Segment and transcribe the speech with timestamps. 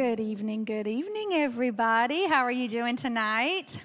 [0.00, 2.26] Good evening, good evening, everybody.
[2.26, 3.82] How are you doing tonight?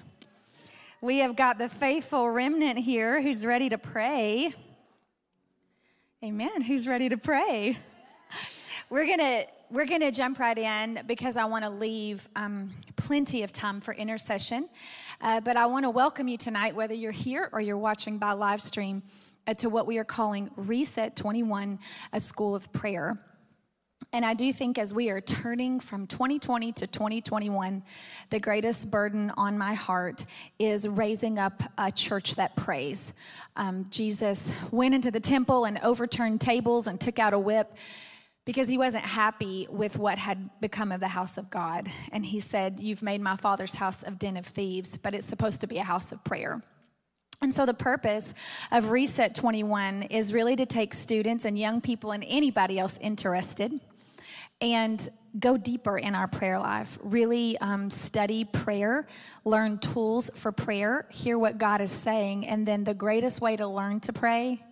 [1.02, 4.54] We have got the faithful remnant here who's ready to pray.
[6.24, 6.62] Amen.
[6.62, 7.76] Who's ready to pray?
[8.88, 13.52] We're gonna we're gonna jump right in because I want to leave um, plenty of
[13.52, 14.70] time for intercession.
[15.20, 18.32] Uh, but I want to welcome you tonight, whether you're here or you're watching by
[18.32, 19.02] live stream,
[19.46, 21.78] uh, to what we are calling Reset 21,
[22.14, 23.18] a school of prayer.
[24.12, 27.82] And I do think as we are turning from 2020 to 2021,
[28.30, 30.24] the greatest burden on my heart
[30.58, 33.12] is raising up a church that prays.
[33.56, 37.74] Um, Jesus went into the temple and overturned tables and took out a whip
[38.46, 41.88] because he wasn't happy with what had become of the house of God.
[42.12, 45.60] And he said, You've made my father's house a den of thieves, but it's supposed
[45.62, 46.62] to be a house of prayer.
[47.42, 48.32] And so, the purpose
[48.72, 53.78] of Reset 21 is really to take students and young people and anybody else interested
[54.60, 56.98] and go deeper in our prayer life.
[57.02, 59.06] Really um, study prayer,
[59.44, 63.66] learn tools for prayer, hear what God is saying, and then the greatest way to
[63.66, 64.62] learn to pray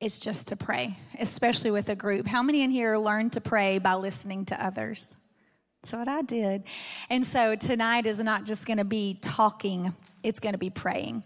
[0.00, 2.26] is just to pray, especially with a group.
[2.26, 5.14] How many in here learn to pray by listening to others?
[5.82, 6.64] That's what I did.
[7.08, 11.22] And so tonight is not just going to be talking it's going to be praying.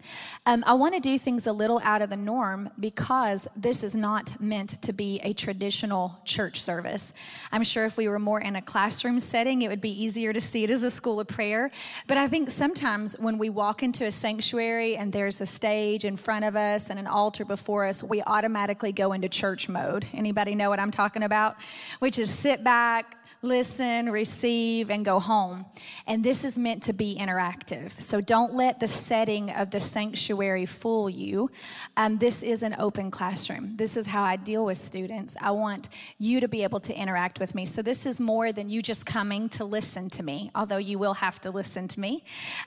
[0.47, 3.95] Um, I want to do things a little out of the norm because this is
[3.95, 7.13] not meant to be a traditional church service.
[7.51, 10.41] I'm sure if we were more in a classroom setting, it would be easier to
[10.41, 11.71] see it as a school of prayer.
[12.07, 16.17] But I think sometimes when we walk into a sanctuary and there's a stage in
[16.17, 20.07] front of us and an altar before us, we automatically go into church mode.
[20.13, 21.57] Anybody know what I'm talking about?
[21.99, 25.67] Which is sit back, listen, receive, and go home.
[26.07, 28.01] And this is meant to be interactive.
[28.01, 31.51] So don't let the setting of the sanctuary fool you.
[31.97, 33.77] Um, this is an open classroom.
[33.77, 35.35] This is how I deal with students.
[35.41, 37.67] I want you to be able to interact with me.
[37.67, 41.15] So this is more than you just coming to listen to me, although you will
[41.15, 42.23] have to listen to me.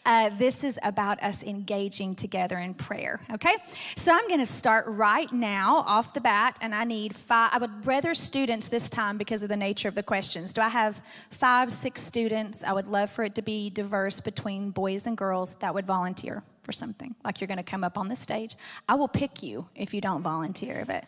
[0.06, 3.22] Uh, this is about us engaging together in prayer.
[3.34, 3.56] Okay?
[3.96, 7.52] So I'm going to start right now off the bat, and I need five.
[7.54, 10.52] I would rather students this time because of the nature of the questions.
[10.52, 11.00] Do I have
[11.30, 15.54] five, six students, I would love for it to be diverse between boys and girls
[15.60, 17.14] that would volunteer for something.
[17.24, 18.56] Like you're going to come up on the stage.
[18.90, 21.04] I will pick you if you don't volunteer, but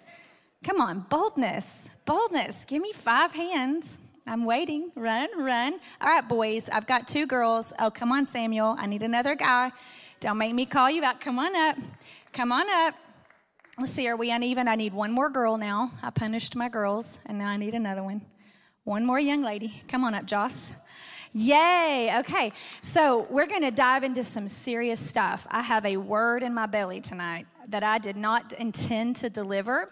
[0.63, 2.65] come on, boldness, boldness.
[2.65, 3.97] Give me five hands.
[4.27, 4.91] I'm waiting.
[4.93, 5.79] Run, run.
[6.01, 7.73] All right, boys, I've got two girls.
[7.79, 8.75] Oh, come on, Samuel.
[8.77, 9.71] I need another guy.
[10.19, 11.19] Don't make me call you out.
[11.19, 11.77] Come on up.
[12.31, 12.93] Come on up.
[13.79, 14.67] Let's see, are we uneven?
[14.67, 15.89] I need one more girl now.
[16.03, 18.21] I punished my girls, and now I need another one.
[18.87, 19.83] One more young lady.
[19.89, 20.71] Come on up, Joss.
[21.33, 22.09] Yay.
[22.19, 22.53] Okay.
[22.79, 25.45] So we're going to dive into some serious stuff.
[25.51, 29.89] I have a word in my belly tonight that I did not intend to deliver.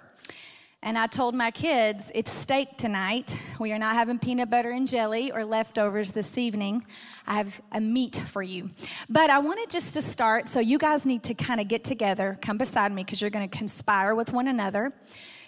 [0.81, 3.37] And I told my kids, it's steak tonight.
[3.59, 6.85] We are not having peanut butter and jelly or leftovers this evening.
[7.27, 8.69] I have a meat for you.
[9.09, 12.39] But I wanted just to start, so you guys need to kind of get together,
[12.41, 14.93] come beside me, because you're going to conspire with one another.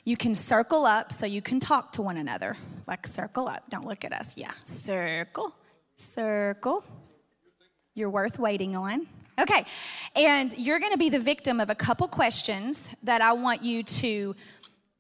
[0.08, 2.56] You can circle up so you can talk to one another.
[2.88, 3.70] Like circle up.
[3.70, 4.38] Don't look at us.
[4.38, 4.52] Yeah.
[4.64, 5.54] Circle,
[5.98, 6.86] circle.
[7.94, 9.06] You're worth waiting on.
[9.38, 9.66] Okay.
[10.16, 13.84] And you're going to be the victim of a couple questions that I want you
[13.84, 14.34] to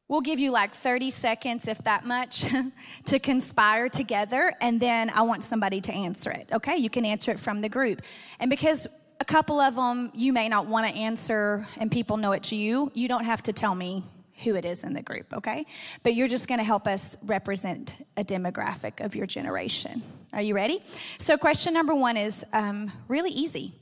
[0.09, 2.46] We'll give you like 30 seconds, if that much,
[3.06, 6.50] to conspire together, and then I want somebody to answer it.
[6.53, 6.78] Okay?
[6.78, 8.01] You can answer it from the group.
[8.40, 8.88] And because
[9.19, 12.90] a couple of them you may not want to answer and people know it's you,
[12.94, 14.06] you don't have to tell me
[14.44, 15.66] who it is in the group, okay?
[16.03, 20.03] But you're just gonna help us represent a demographic of your generation.
[20.34, 20.81] Are you ready?
[21.18, 23.74] So, question number one is um, really easy.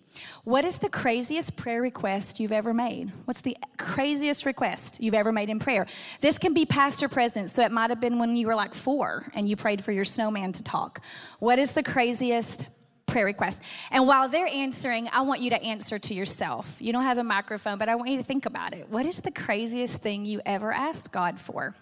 [0.43, 3.11] What is the craziest prayer request you've ever made?
[3.25, 5.87] What's the craziest request you've ever made in prayer?
[6.21, 8.73] This can be past or present, so it might have been when you were like
[8.73, 11.01] four and you prayed for your snowman to talk.
[11.39, 12.67] What is the craziest
[13.05, 13.61] prayer request.
[13.91, 16.75] And while they're answering, I want you to answer to yourself.
[16.79, 18.89] You don't have a microphone, but I want you to think about it.
[18.89, 21.75] What is the craziest thing you ever asked God for?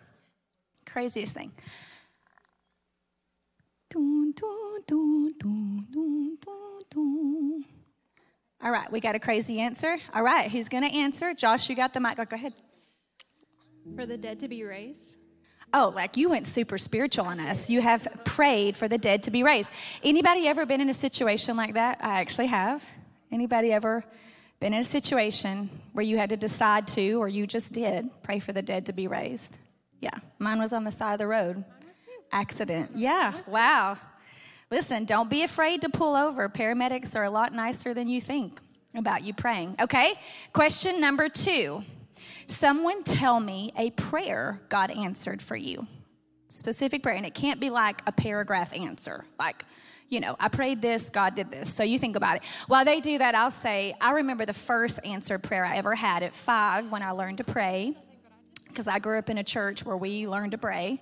[0.86, 1.52] Craziest thing.
[8.62, 9.98] All right, we got a crazy answer.
[10.14, 11.34] All right, who's going to answer?
[11.34, 12.16] Josh, you got the mic.
[12.18, 12.54] Go ahead.
[13.96, 15.18] For the dead to be raised.
[15.74, 17.70] Oh, like you went super spiritual on us.
[17.70, 19.72] You have prayed for the dead to be raised.
[20.04, 21.98] Anybody ever been in a situation like that?
[22.02, 22.86] I actually have.
[23.32, 24.04] Anybody ever
[24.60, 28.38] been in a situation where you had to decide to, or you just did, pray
[28.38, 29.58] for the dead to be raised?
[30.00, 31.64] Yeah, mine was on the side of the road.
[32.32, 32.92] Accident.
[32.96, 33.98] Yeah, wow.
[34.70, 36.50] Listen, don't be afraid to pull over.
[36.50, 38.60] Paramedics are a lot nicer than you think
[38.96, 39.76] about you praying.
[39.80, 40.14] Okay,
[40.52, 41.84] question number two.
[42.48, 45.88] Someone tell me a prayer God answered for you.
[46.54, 47.16] specific prayer.
[47.16, 49.66] And it can't be like a paragraph answer, like,
[50.10, 51.74] you know, I prayed this, God did this.
[51.74, 52.44] So you think about it.
[52.68, 56.22] While they do that, I'll say, I remember the first answered prayer I ever had
[56.22, 57.96] at five when I learned to pray
[58.74, 61.02] because I grew up in a church where we learned to pray.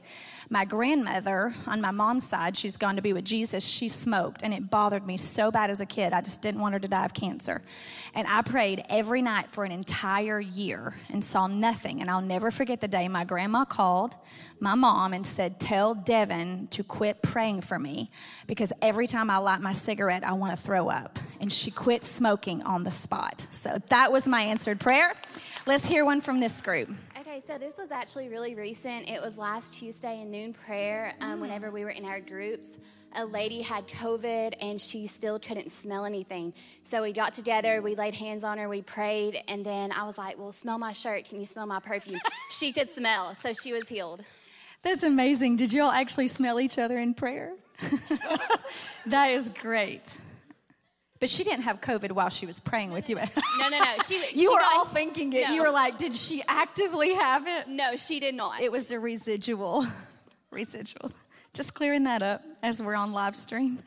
[0.49, 4.53] My grandmother, on my mom's side, she's gone to be with Jesus, she smoked, and
[4.53, 6.11] it bothered me so bad as a kid.
[6.11, 7.61] I just didn't want her to die of cancer.
[8.13, 12.01] And I prayed every night for an entire year and saw nothing.
[12.01, 14.15] And I'll never forget the day my grandma called
[14.59, 18.11] my mom and said, Tell Devin to quit praying for me
[18.45, 21.17] because every time I light my cigarette, I want to throw up.
[21.39, 23.47] And she quit smoking on the spot.
[23.51, 25.13] So that was my answered prayer.
[25.65, 26.89] Let's hear one from this group.
[27.31, 29.07] Okay, so this was actually really recent.
[29.07, 31.41] It was last Tuesday in noon prayer, um, Mm.
[31.43, 32.77] whenever we were in our groups.
[33.13, 36.53] A lady had COVID and she still couldn't smell anything.
[36.83, 40.17] So we got together, we laid hands on her, we prayed, and then I was
[40.17, 41.23] like, Well, smell my shirt.
[41.23, 42.19] Can you smell my perfume?
[42.51, 44.25] she could smell, so she was healed.
[44.81, 45.55] That's amazing.
[45.55, 47.53] Did you all actually smell each other in prayer?
[49.05, 50.19] that is great.
[51.21, 53.15] But she didn't have COVID while she was praying with you.
[53.15, 53.23] No,
[53.59, 53.85] no, no.
[54.07, 55.49] She, you she were got- all thinking it.
[55.49, 57.67] You were like, did she actively have it?
[57.67, 58.59] No, she did not.
[58.59, 59.85] It was a residual.
[60.51, 61.13] Residual.
[61.53, 63.81] Just clearing that up as we're on live stream.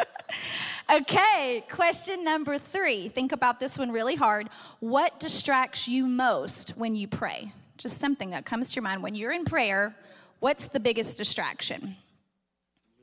[0.90, 3.08] okay, question number three.
[3.08, 4.48] Think about this one really hard.
[4.80, 7.52] What distracts you most when you pray?
[7.76, 9.02] Just something that comes to your mind.
[9.02, 9.94] When you're in prayer,
[10.40, 11.96] what's the biggest distraction?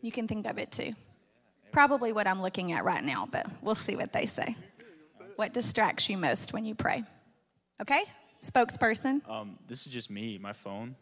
[0.01, 0.95] You can think of it too.
[1.71, 4.55] Probably what I'm looking at right now, but we'll see what they say.
[5.35, 7.03] What distracts you most when you pray?
[7.81, 8.03] Okay,
[8.43, 9.27] spokesperson.
[9.29, 10.95] Um, this is just me, my phone.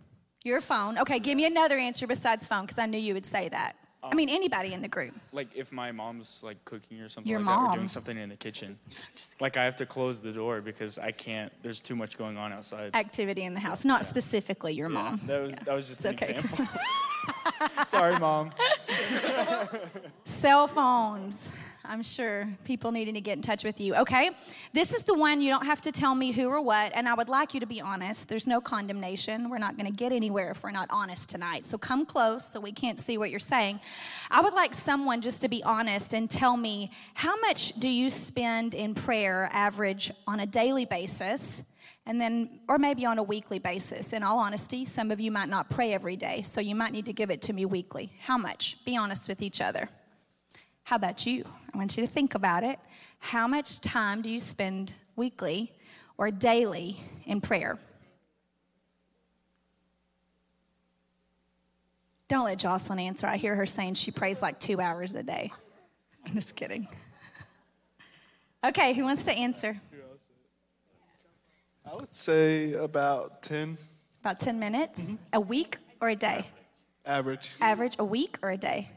[0.44, 0.98] Your phone.
[1.00, 3.76] Okay, give me another answer besides phone because I knew you would say that.
[4.02, 5.14] I mean, anybody in the group.
[5.34, 7.76] Like if my mom's like cooking or something Your like that, or mom.
[7.76, 8.80] doing something in the kitchen,
[9.42, 11.52] like I have to close the door because I can't.
[11.64, 12.96] There's too much going on outside.
[12.96, 15.20] Activity in the house, not specifically your mom.
[15.26, 16.36] That was that was just an It's okay.
[16.40, 16.66] example.
[17.86, 18.52] Sorry, mom.
[20.24, 21.52] Cell phones.
[21.90, 23.96] I'm sure people needing to get in touch with you.
[23.96, 24.30] Okay,
[24.74, 27.16] this is the one you don't have to tell me who or what, and I
[27.16, 28.30] would like you to be honest.
[28.30, 29.50] There's no condemnation.
[29.50, 31.66] We're not going to get anywhere if we're not honest tonight.
[31.66, 33.80] So come close so we can't see what you're saying.
[34.30, 38.12] I would like someone just to be honest and tell me how much do you
[38.12, 41.64] spend in prayer average on a daily basis?
[42.06, 44.14] And then, or maybe on a weekly basis.
[44.14, 47.08] In all honesty, some of you might not pray every day, so you might need
[47.08, 48.12] to give it to me weekly.
[48.22, 48.78] How much?
[48.86, 49.90] Be honest with each other.
[50.90, 51.46] How about you?
[51.72, 52.80] I want you to think about it.
[53.20, 55.72] How much time do you spend weekly
[56.18, 57.78] or daily in prayer?
[62.28, 63.28] Don't let Jocelyn answer.
[63.28, 65.52] I hear her saying she prays like two hours a day.
[66.26, 66.88] I'm just kidding.
[68.64, 69.80] Okay, who wants to answer?
[71.86, 73.78] I would say about 10
[74.22, 75.12] About 10 minutes?
[75.12, 75.24] Mm-hmm.
[75.34, 76.48] A week or a day?
[77.06, 77.52] average.
[77.62, 78.90] Average a week or a day?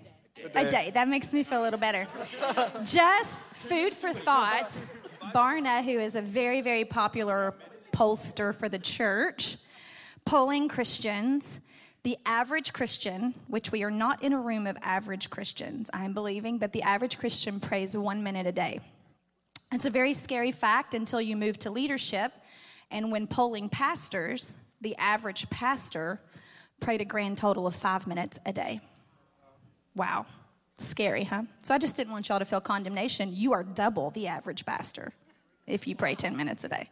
[0.54, 0.90] A day.
[0.92, 2.06] That makes me feel a little better.
[2.84, 4.80] Just food for thought.
[5.34, 7.54] Barna, who is a very, very popular
[7.92, 9.56] pollster for the church,
[10.24, 11.60] polling Christians,
[12.02, 16.58] the average Christian, which we are not in a room of average Christians, I'm believing,
[16.58, 18.80] but the average Christian prays one minute a day.
[19.70, 22.32] It's a very scary fact until you move to leadership.
[22.90, 26.20] And when polling pastors, the average pastor
[26.80, 28.80] prayed a grand total of five minutes a day.
[29.94, 30.26] Wow.
[30.78, 31.42] Scary, huh?
[31.62, 33.30] So I just didn't want y'all to feel condemnation.
[33.32, 35.12] You are double the average pastor
[35.66, 36.90] if you pray 10 minutes a day.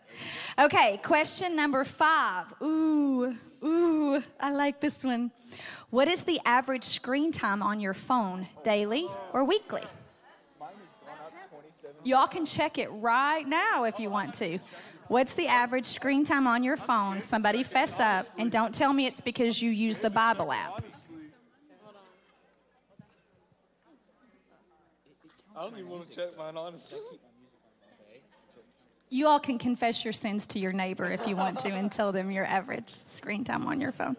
[0.58, 2.46] Okay, question number five.
[2.62, 5.32] Ooh, ooh, I like this one.
[5.90, 9.82] What is the average screen time on your phone, daily or weekly?
[12.04, 14.58] Y'all can check it right now if you want to.
[15.08, 17.20] What's the average screen time on your phone?
[17.20, 20.84] Somebody fess up and don't tell me it's because you use the Bible app.
[25.60, 26.98] I don't even want to check mine, honestly.
[29.10, 32.12] You all can confess your sins to your neighbor if you want to and tell
[32.12, 34.16] them your average screen time on your phone.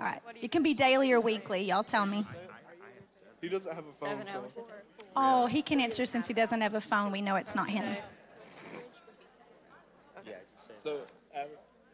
[0.00, 0.22] All right.
[0.40, 1.64] It can be daily or weekly.
[1.64, 2.24] Y'all tell me.
[3.42, 4.24] He doesn't have a phone.
[4.32, 4.66] so.
[5.14, 7.12] Oh, he can answer since he doesn't have a phone.
[7.12, 7.96] We know it's not him.
[10.82, 11.00] So.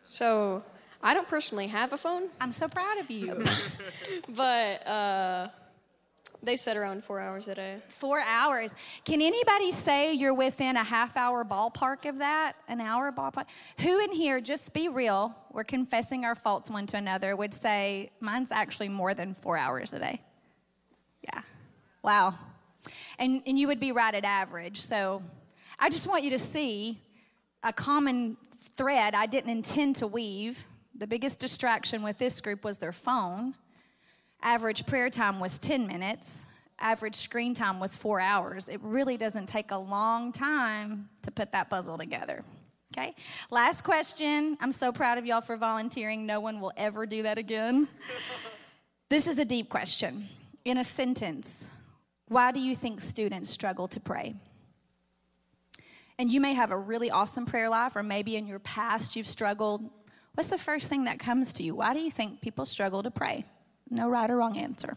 [0.05, 0.63] So
[1.03, 3.45] I don't personally have a phone, I'm so proud of you.
[4.29, 5.49] but uh,
[6.43, 7.83] they sit around four hours a day.
[7.89, 8.73] Four hours.
[9.05, 12.55] Can anybody say you're within a half hour ballpark of that?
[12.69, 13.47] An hour ballpark?
[13.81, 18.11] Who in here, just be real, we're confessing our faults one to another, would say,
[18.21, 20.23] mine's actually more than four hours a day?
[21.23, 21.43] Yeah.
[22.03, 22.35] Wow.
[23.19, 24.81] And, and you would be right at average.
[24.81, 25.23] So
[25.79, 27.01] I just want you to see
[27.65, 28.37] a common
[28.77, 30.65] thread I didn't intend to weave,
[30.99, 33.55] The biggest distraction with this group was their phone.
[34.43, 36.45] Average prayer time was 10 minutes.
[36.81, 38.69] Average screen time was four hours.
[38.69, 42.45] It really doesn't take a long time to put that puzzle together.
[42.97, 43.15] Okay,
[43.51, 44.57] last question.
[44.61, 46.25] I'm so proud of y'all for volunteering.
[46.25, 47.89] No one will ever do that again.
[49.11, 50.29] this is a deep question.
[50.65, 51.69] In a sentence,
[52.29, 54.35] why do you think students struggle to pray?
[56.19, 59.29] And you may have a really awesome prayer life, or maybe in your past you've
[59.29, 59.89] struggled.
[60.35, 61.75] What's the first thing that comes to you?
[61.75, 63.45] Why do you think people struggle to pray?
[63.91, 64.97] No right or wrong answer.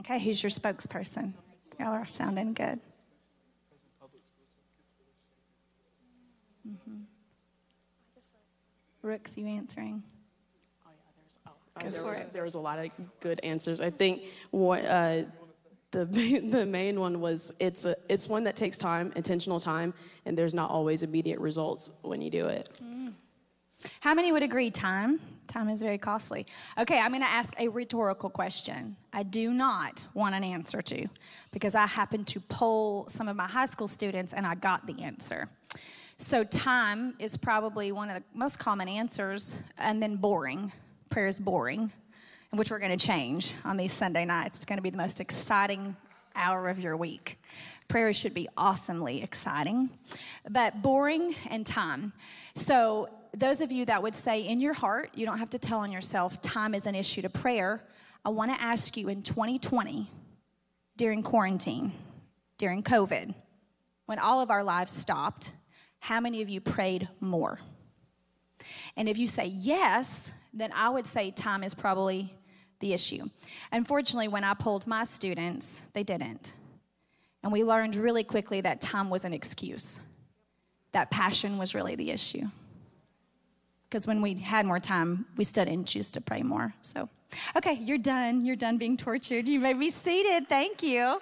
[0.00, 1.34] Okay, who's your spokesperson?
[1.78, 2.80] Y'all are sounding good.
[6.68, 7.02] Mm-hmm.
[9.02, 10.02] Rooks, you answering?
[11.80, 13.80] Go there, was, there was a lot of good answers.
[13.80, 15.22] I think what uh,
[15.94, 16.04] the
[16.44, 19.94] the main one was it's a, it's one that takes time, intentional time,
[20.26, 22.68] and there's not always immediate results when you do it.
[22.82, 23.12] Mm.
[24.00, 24.70] How many would agree?
[24.70, 25.20] Time.
[25.46, 26.46] Time is very costly.
[26.78, 28.96] Okay, I'm going to ask a rhetorical question.
[29.12, 31.06] I do not want an answer to
[31.52, 35.02] because I happened to poll some of my high school students and I got the
[35.02, 35.48] answer.
[36.16, 40.72] So, time is probably one of the most common answers, and then boring.
[41.10, 41.90] Prayer is boring,
[42.56, 44.58] which we're going to change on these Sunday nights.
[44.58, 45.96] It's going to be the most exciting
[46.36, 47.38] hour of your week.
[47.88, 49.90] Prayer should be awesomely exciting,
[50.48, 52.12] but boring and time.
[52.54, 55.80] So, those of you that would say in your heart, you don't have to tell
[55.80, 57.82] on yourself, time is an issue to prayer.
[58.24, 60.08] I want to ask you in 2020,
[60.96, 61.92] during quarantine,
[62.58, 63.34] during COVID,
[64.06, 65.52] when all of our lives stopped,
[65.98, 67.58] how many of you prayed more?
[68.96, 72.32] And if you say yes, then I would say time is probably
[72.80, 73.28] the issue.
[73.72, 76.52] Unfortunately, when I polled my students, they didn't.
[77.42, 80.00] And we learned really quickly that time was an excuse,
[80.92, 82.48] that passion was really the issue
[83.94, 86.74] because when we had more time, we still didn't choose to pray more.
[86.82, 87.08] So,
[87.54, 88.44] okay, you're done.
[88.44, 89.46] You're done being tortured.
[89.46, 90.48] You may be seated.
[90.48, 91.20] Thank you.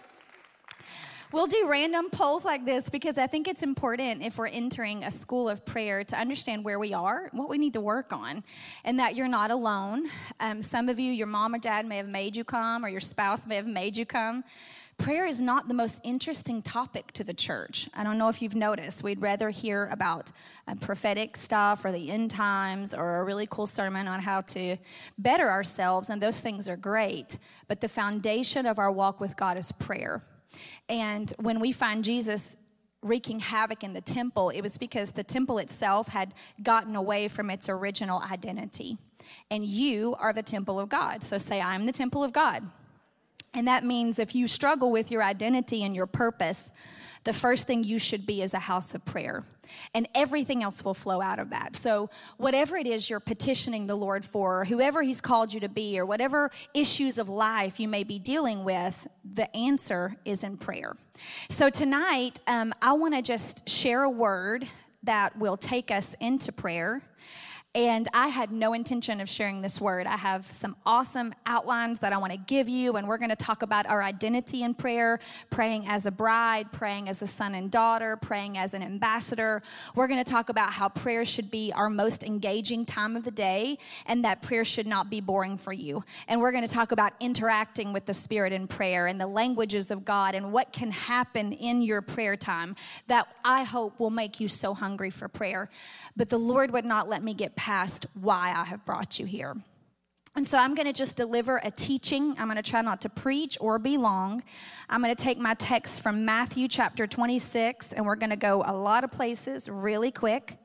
[1.32, 5.10] We'll do random polls like this because I think it's important if we're entering a
[5.10, 8.44] school of prayer to understand where we are, what we need to work on,
[8.84, 10.08] and that you're not alone.
[10.40, 13.00] Um, some of you, your mom or dad may have made you come, or your
[13.00, 14.44] spouse may have made you come
[14.98, 17.88] prayer is not the most interesting topic to the church.
[17.92, 19.02] I don't know if you've noticed.
[19.02, 20.30] We'd rather hear about
[20.68, 24.76] uh, prophetic stuff or the end times or a really cool sermon on how to
[25.18, 27.38] better ourselves, and those things are great.
[27.66, 30.22] But the foundation of our walk with God is prayer.
[30.88, 32.56] And when we find Jesus
[33.02, 37.50] wreaking havoc in the temple, it was because the temple itself had gotten away from
[37.50, 38.96] its original identity.
[39.50, 41.22] And you are the temple of God.
[41.22, 42.64] So say, I'm the temple of God.
[43.54, 46.72] And that means if you struggle with your identity and your purpose,
[47.24, 49.44] the first thing you should be is a house of prayer.
[49.94, 51.76] And everything else will flow out of that.
[51.76, 55.98] So, whatever it is you're petitioning the Lord for, whoever He's called you to be,
[55.98, 60.94] or whatever issues of life you may be dealing with, the answer is in prayer.
[61.48, 64.68] So, tonight, um, I want to just share a word
[65.04, 67.02] that will take us into prayer.
[67.74, 70.06] And I had no intention of sharing this word.
[70.06, 73.36] I have some awesome outlines that I want to give you, and we're going to
[73.36, 77.70] talk about our identity in prayer, praying as a bride, praying as a son and
[77.70, 79.62] daughter, praying as an ambassador.
[79.94, 83.30] We're going to talk about how prayer should be our most engaging time of the
[83.30, 86.04] day, and that prayer should not be boring for you.
[86.28, 89.90] And we're going to talk about interacting with the Spirit in prayer and the languages
[89.90, 92.76] of God and what can happen in your prayer time
[93.06, 95.70] that I hope will make you so hungry for prayer.
[96.14, 99.54] But the Lord would not let me get past why I have brought you here.
[100.34, 102.34] And so I'm going to just deliver a teaching.
[102.36, 104.42] I'm going to try not to preach or be long.
[104.90, 108.64] I'm going to take my text from Matthew chapter 26, and we're going to go
[108.66, 110.56] a lot of places really quick.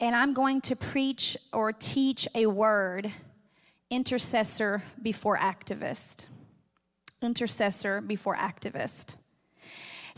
[0.00, 3.12] And I'm going to preach or teach a word
[3.88, 6.26] intercessor before activist.
[7.22, 9.14] Intercessor before activist.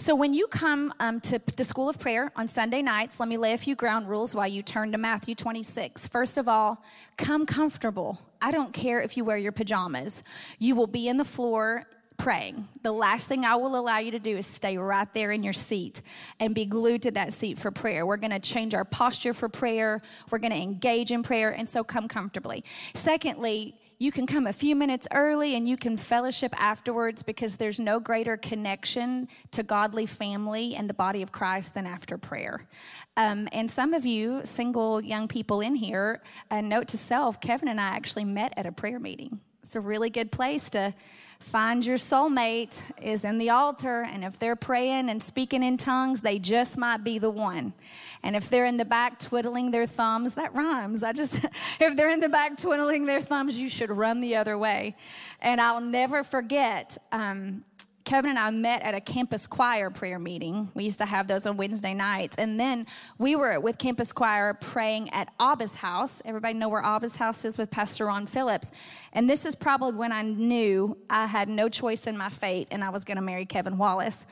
[0.01, 3.37] So when you come um, to the School of Prayer on Sunday nights, let me
[3.37, 6.07] lay a few ground rules while you turn to Matthew 26.
[6.07, 6.85] First of all,
[7.17, 8.17] come comfortable.
[8.41, 10.23] I don't care if you wear your pajamas.
[10.61, 11.85] You will be in the floor
[12.17, 12.69] praying.
[12.85, 15.53] The last thing I will allow you to do is stay right there in your
[15.53, 16.01] seat
[16.39, 18.07] and be glued to that seat for prayer.
[18.07, 20.01] We're going to change our posture for prayer.
[20.31, 22.63] We're going to engage in prayer, and so come comfortably.
[22.95, 27.81] Secondly, you can come a few minutes early and you can fellowship afterwards because there's
[27.81, 32.69] no greater connection to godly family and the body of Christ than after prayer.
[33.17, 37.69] Um, and some of you, single young people in here, a note to self Kevin
[37.69, 39.41] and I actually met at a prayer meeting.
[39.65, 40.95] It's a really good place to
[41.39, 46.21] find your soulmate is in the altar and if they're praying and speaking in tongues
[46.21, 47.73] they just might be the one.
[48.23, 51.03] And if they're in the back twiddling their thumbs that rhymes.
[51.03, 51.45] I just
[51.81, 54.97] if they're in the back twiddling their thumbs you should run the other way.
[55.41, 57.65] And i'll never forget um,
[58.09, 60.71] Kevin and I met at a campus choir prayer meeting.
[60.73, 62.37] We used to have those on Wednesday nights.
[62.39, 62.87] And then
[63.19, 66.23] we were with campus choir praying at Abba's house.
[66.25, 68.71] Everybody know where Abba's house is with Pastor Ron Phillips.
[69.13, 72.83] And this is probably when I knew I had no choice in my fate and
[72.83, 74.25] I was going to marry Kevin Wallace.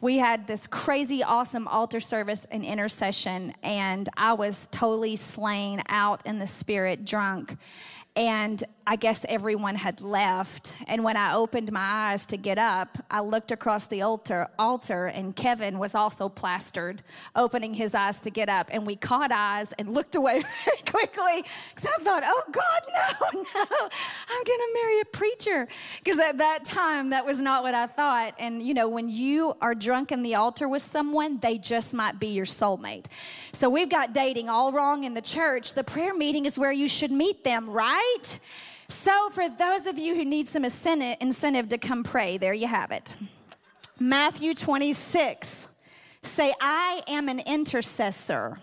[0.00, 6.26] We had this crazy, awesome altar service and intercession, and I was totally slain out
[6.26, 7.58] in the spirit, drunk
[8.16, 10.74] and I guess everyone had left.
[10.88, 15.06] And when I opened my eyes to get up, I looked across the altar, altar,
[15.06, 17.04] and Kevin was also plastered,
[17.36, 18.68] opening his eyes to get up.
[18.72, 23.42] And we caught eyes and looked away very quickly because I thought, oh God, no,
[23.42, 23.88] no,
[24.28, 25.68] I'm going to marry a preacher.
[26.02, 28.34] Because at that time, that was not what I thought.
[28.40, 32.18] And you know, when you are drunk in the altar with someone, they just might
[32.18, 33.06] be your soulmate.
[33.52, 35.74] So we've got dating all wrong in the church.
[35.74, 38.00] The prayer meeting is where you should meet them, right?
[38.00, 38.40] right?
[38.90, 42.90] So, for those of you who need some incentive to come pray, there you have
[42.90, 43.14] it.
[44.00, 45.68] Matthew 26.
[46.22, 48.58] Say, I am an intercessor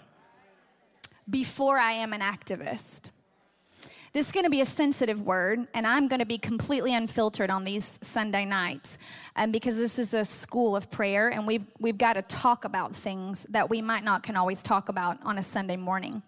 [1.29, 3.09] before I am an activist.
[4.11, 7.49] This is going to be a sensitive word, and I'm going to be completely unfiltered
[7.49, 8.97] on these Sunday nights
[9.37, 12.95] um, because this is a school of prayer, and we've, we've got to talk about
[12.95, 16.21] things that we might not can always talk about on a Sunday morning.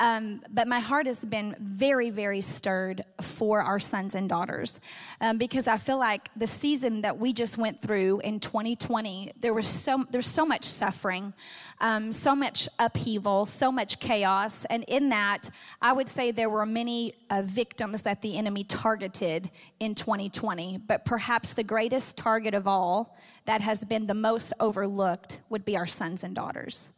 [0.00, 4.80] Um, but my heart has been very, very stirred for our sons and daughters
[5.20, 9.54] um, because I feel like the season that we just went through in 2020, there
[9.54, 11.32] was so there's so much suffering,
[11.80, 15.48] um, so much upheaval, so much chaos, and in that,
[15.80, 19.48] I would say there were many uh, victims that the enemy targeted
[19.78, 20.78] in 2020.
[20.78, 25.76] But perhaps the greatest target of all that has been the most overlooked would be
[25.76, 26.88] our sons and daughters.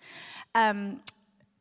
[0.55, 1.03] Um,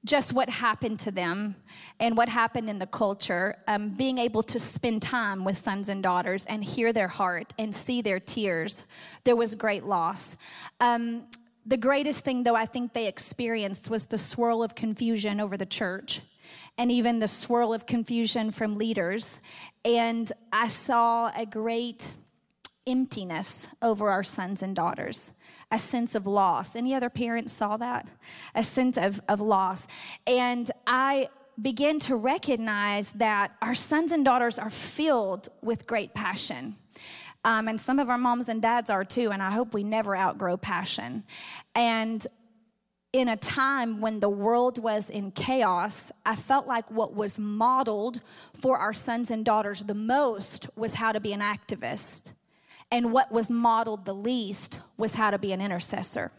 [0.05, 1.55] just what happened to them
[2.00, 6.03] and what happened in the culture, um, being able to spend time with sons and
[6.03, 8.85] daughters and hear their heart and see their tears,
[9.24, 10.37] there was great loss.
[10.79, 11.25] Um,
[11.65, 15.65] the greatest thing, though, I think they experienced was the swirl of confusion over the
[15.65, 16.22] church
[16.77, 19.39] and even the swirl of confusion from leaders.
[19.83, 22.11] And I saw a great
[22.85, 25.33] emptiness over our sons and daughters
[25.71, 26.75] a sense of loss.
[26.75, 28.07] Any other parents saw that?
[28.53, 29.87] A sense of, of loss.
[30.25, 31.29] And I
[31.61, 36.75] began to recognize that our sons and daughters are filled with great passion.
[37.43, 40.15] Um, and some of our moms and dads are too, and I hope we never
[40.15, 41.23] outgrow passion.
[41.75, 42.25] And
[43.13, 48.19] in a time when the world was in chaos, I felt like what was modeled
[48.59, 52.33] for our sons and daughters the most was how to be an activist
[52.91, 56.31] and what was modeled the least was how to be an intercessor.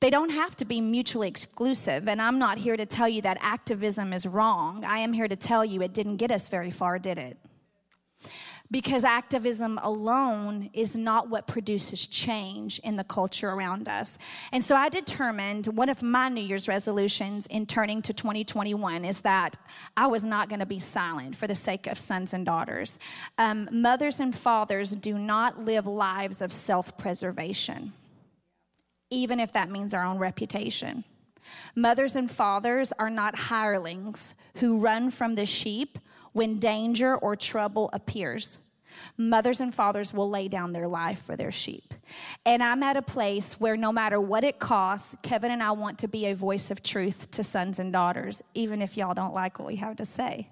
[0.00, 3.38] They don't have to be mutually exclusive, and I'm not here to tell you that
[3.40, 4.84] activism is wrong.
[4.84, 7.38] I am here to tell you it didn't get us very far, did it?
[8.72, 14.16] Because activism alone is not what produces change in the culture around us.
[14.50, 19.20] And so I determined one of my New Year's resolutions in turning to 2021 is
[19.20, 19.58] that
[19.94, 22.98] I was not going to be silent for the sake of sons and daughters.
[23.36, 27.92] Um, mothers and fathers do not live lives of self preservation,
[29.10, 31.04] even if that means our own reputation.
[31.74, 35.98] Mothers and fathers are not hirelings who run from the sheep
[36.32, 38.58] when danger or trouble appears.
[39.16, 41.94] Mothers and fathers will lay down their life for their sheep.
[42.44, 45.98] And I'm at a place where no matter what it costs, Kevin and I want
[46.00, 49.58] to be a voice of truth to sons and daughters, even if y'all don't like
[49.58, 50.50] what we have to say.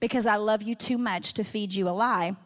[0.00, 2.36] Because I love you too much to feed you a lie.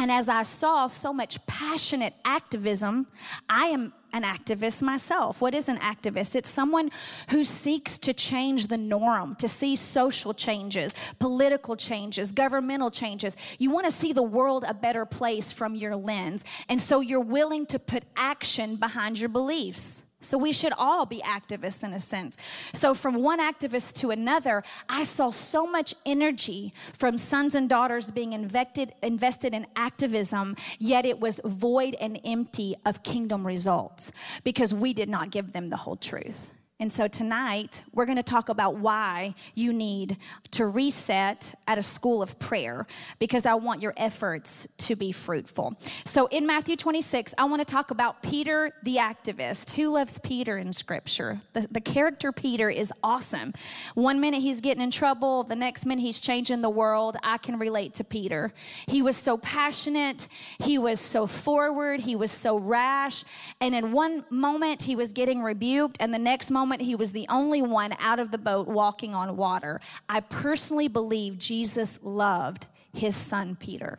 [0.00, 3.06] And as I saw so much passionate activism,
[3.50, 5.42] I am an activist myself.
[5.42, 6.34] What is an activist?
[6.34, 6.90] It's someone
[7.28, 13.36] who seeks to change the norm, to see social changes, political changes, governmental changes.
[13.58, 16.44] You want to see the world a better place from your lens.
[16.70, 20.02] And so you're willing to put action behind your beliefs.
[20.20, 22.36] So we should all be activists in a sense.
[22.72, 28.10] So from one activist to another, I saw so much energy from sons and daughters
[28.10, 34.12] being invested, invested in activism, yet it was void and empty of kingdom results
[34.44, 36.50] because we did not give them the whole truth.
[36.80, 40.16] And so tonight, we're going to talk about why you need
[40.52, 42.86] to reset at a school of prayer
[43.18, 45.74] because I want your efforts to be fruitful.
[46.06, 49.72] So in Matthew 26, I want to talk about Peter the activist.
[49.72, 51.42] Who loves Peter in scripture?
[51.52, 53.52] The, the character Peter is awesome.
[53.94, 57.18] One minute he's getting in trouble, the next minute he's changing the world.
[57.22, 58.54] I can relate to Peter.
[58.86, 63.22] He was so passionate, he was so forward, he was so rash.
[63.60, 67.10] And in one moment, he was getting rebuked, and the next moment, moment he was
[67.10, 69.80] the only one out of the boat walking on water.
[70.08, 73.98] I personally believe Jesus loved his son Peter.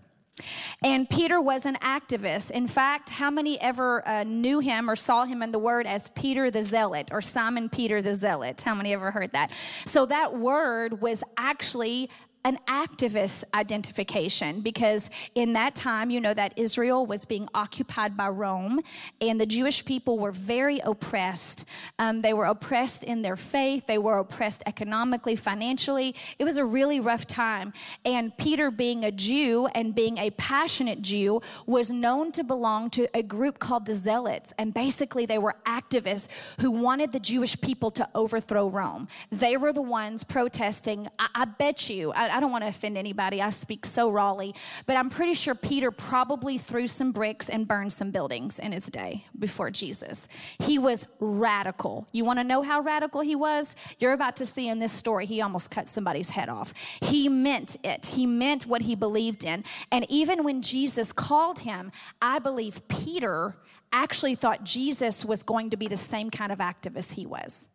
[0.81, 2.49] And Peter was an activist.
[2.49, 6.07] In fact, how many ever uh, knew him or saw him in the word as
[6.09, 8.61] Peter the Zealot or Simon Peter the Zealot?
[8.61, 9.51] How many ever heard that?
[9.85, 12.09] So that word was actually
[12.43, 18.27] an activist identification because in that time, you know, that Israel was being occupied by
[18.27, 18.81] Rome
[19.19, 21.65] and the Jewish people were very oppressed.
[21.99, 26.15] Um, they were oppressed in their faith, they were oppressed economically, financially.
[26.39, 27.73] It was a really rough time.
[28.05, 33.07] And Peter, being a Jew and being a passionate Jew, was known to belong to
[33.15, 34.53] a group called the Zealots.
[34.57, 36.27] And basically, they were activists
[36.59, 39.07] who wanted the Jewish people to overthrow Rome.
[39.31, 41.07] They were the ones protesting.
[41.19, 43.41] I, I bet you, I, I don't want to offend anybody.
[43.41, 47.93] I speak so rawly, but I'm pretty sure Peter probably threw some bricks and burned
[47.93, 50.27] some buildings in his day before Jesus.
[50.59, 52.07] He was radical.
[52.11, 53.75] You want to know how radical he was?
[53.99, 56.73] You're about to see in this story, he almost cut somebody's head off.
[57.01, 59.63] He meant it, he meant what he believed in.
[59.91, 61.91] And even when Jesus called him,
[62.21, 63.55] I believe Peter
[63.91, 67.67] actually thought Jesus was going to be the same kind of activist he was.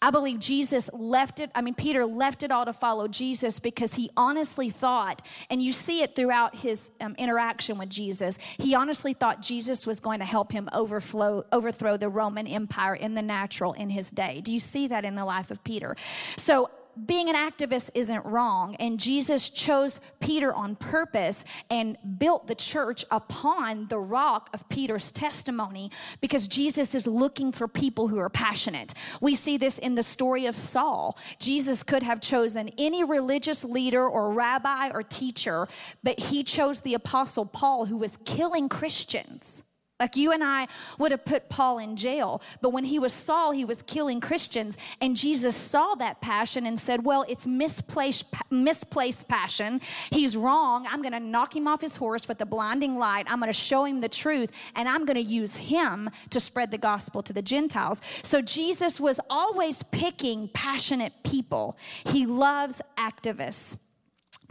[0.00, 3.94] I believe Jesus left it, I mean, Peter left it all to follow Jesus because
[3.94, 9.12] he honestly thought, and you see it throughout his um, interaction with Jesus, he honestly
[9.12, 13.72] thought Jesus was going to help him overflow, overthrow the Roman Empire in the natural
[13.72, 14.40] in his day.
[14.42, 15.96] Do you see that in the life of Peter?
[16.36, 16.70] So
[17.06, 18.76] being an activist isn't wrong.
[18.76, 25.12] And Jesus chose Peter on purpose and built the church upon the rock of Peter's
[25.12, 28.94] testimony because Jesus is looking for people who are passionate.
[29.20, 31.18] We see this in the story of Saul.
[31.38, 35.68] Jesus could have chosen any religious leader or rabbi or teacher,
[36.02, 39.62] but he chose the apostle Paul who was killing Christians.
[40.00, 40.66] Like you and I
[40.98, 44.76] would have put Paul in jail, but when he was Saul, he was killing Christians,
[45.00, 49.80] and Jesus saw that passion and said, "Well, it's misplaced misplaced passion.
[50.10, 50.84] He's wrong.
[50.90, 53.26] I'm going to knock him off his horse with the blinding light.
[53.30, 56.72] I'm going to show him the truth, and I'm going to use him to spread
[56.72, 61.76] the gospel to the Gentiles." So Jesus was always picking passionate people.
[62.04, 63.76] He loves activists.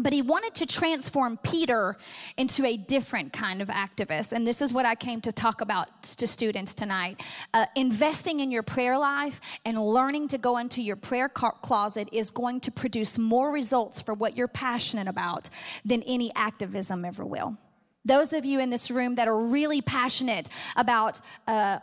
[0.03, 1.95] But he wanted to transform Peter
[2.37, 4.33] into a different kind of activist.
[4.33, 7.21] And this is what I came to talk about to students tonight.
[7.53, 12.31] Uh, investing in your prayer life and learning to go into your prayer closet is
[12.31, 15.49] going to produce more results for what you're passionate about
[15.85, 17.57] than any activism ever will.
[18.05, 21.79] Those of you in this room that are really passionate about uh,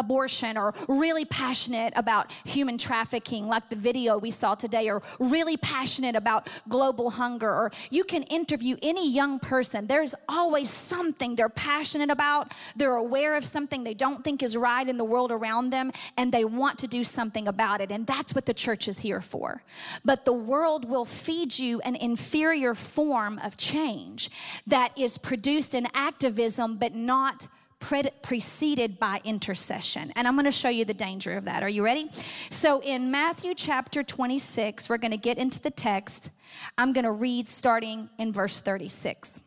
[0.00, 5.56] abortion or really passionate about human trafficking, like the video we saw today, or really
[5.56, 9.86] passionate about global hunger, or you can interview any young person.
[9.86, 12.52] There's always something they're passionate about.
[12.74, 16.32] They're aware of something they don't think is right in the world around them, and
[16.32, 17.92] they want to do something about it.
[17.92, 19.62] And that's what the church is here for.
[20.04, 24.30] But the world will feed you an inferior form of change
[24.66, 27.46] that is produced in activism, but not
[27.80, 30.12] pre- preceded by intercession.
[30.14, 31.62] And I'm going to show you the danger of that.
[31.62, 32.10] Are you ready?
[32.50, 36.30] So in Matthew chapter 26, we're going to get into the text.
[36.78, 39.42] I'm going to read starting in verse 36.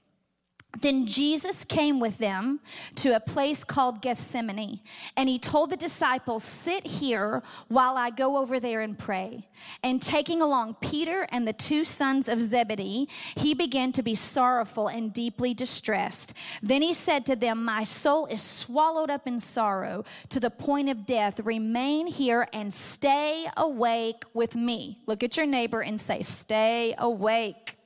[0.80, 2.60] Then Jesus came with them
[2.96, 4.80] to a place called Gethsemane,
[5.16, 9.48] and he told the disciples, Sit here while I go over there and pray.
[9.84, 14.88] And taking along Peter and the two sons of Zebedee, he began to be sorrowful
[14.88, 16.34] and deeply distressed.
[16.64, 20.90] Then he said to them, My soul is swallowed up in sorrow to the point
[20.90, 21.40] of death.
[21.40, 25.00] Remain here and stay awake with me.
[25.06, 27.78] Look at your neighbor and say, Stay awake.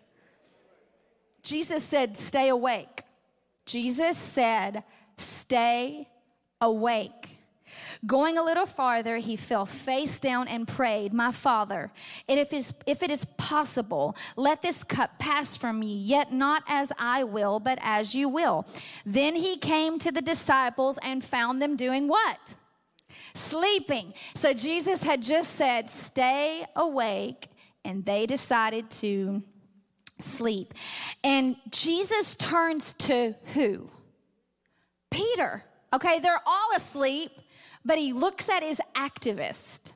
[1.48, 3.04] Jesus said, Stay awake.
[3.66, 4.84] Jesus said,
[5.18, 6.08] Stay
[6.60, 7.38] awake.
[8.06, 11.92] Going a little farther, he fell face down and prayed, My Father,
[12.28, 16.64] if it, is, if it is possible, let this cup pass from me, yet not
[16.68, 18.66] as I will, but as you will.
[19.06, 22.56] Then he came to the disciples and found them doing what?
[23.34, 24.14] Sleeping.
[24.36, 27.48] So Jesus had just said, Stay awake,
[27.86, 29.44] and they decided to
[30.20, 30.74] sleep.
[31.24, 33.90] And Jesus turns to who?
[35.10, 35.64] Peter.
[35.94, 37.32] Okay, they're all asleep,
[37.86, 39.94] but he looks at his activist.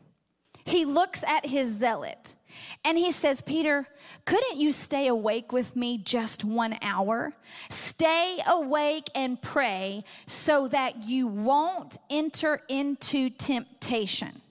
[0.65, 2.35] he looks at his zealot
[2.83, 3.87] and he says, Peter,
[4.25, 7.33] couldn't you stay awake with me just one hour?
[7.69, 14.41] Stay awake and pray so that you won't enter into temptation.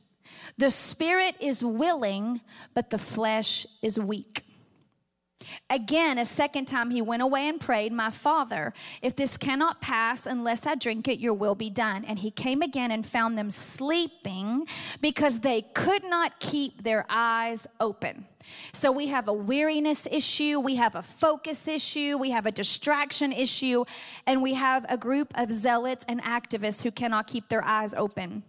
[0.59, 2.40] The spirit is willing,
[2.74, 4.44] but the flesh is weak.
[5.68, 10.26] Again, a second time he went away and prayed, My father, if this cannot pass
[10.26, 12.04] unless I drink it, your will be done.
[12.04, 14.66] And he came again and found them sleeping
[15.00, 18.26] because they could not keep their eyes open.
[18.72, 23.32] So we have a weariness issue, we have a focus issue, we have a distraction
[23.32, 23.84] issue,
[24.26, 28.42] and we have a group of zealots and activists who cannot keep their eyes open.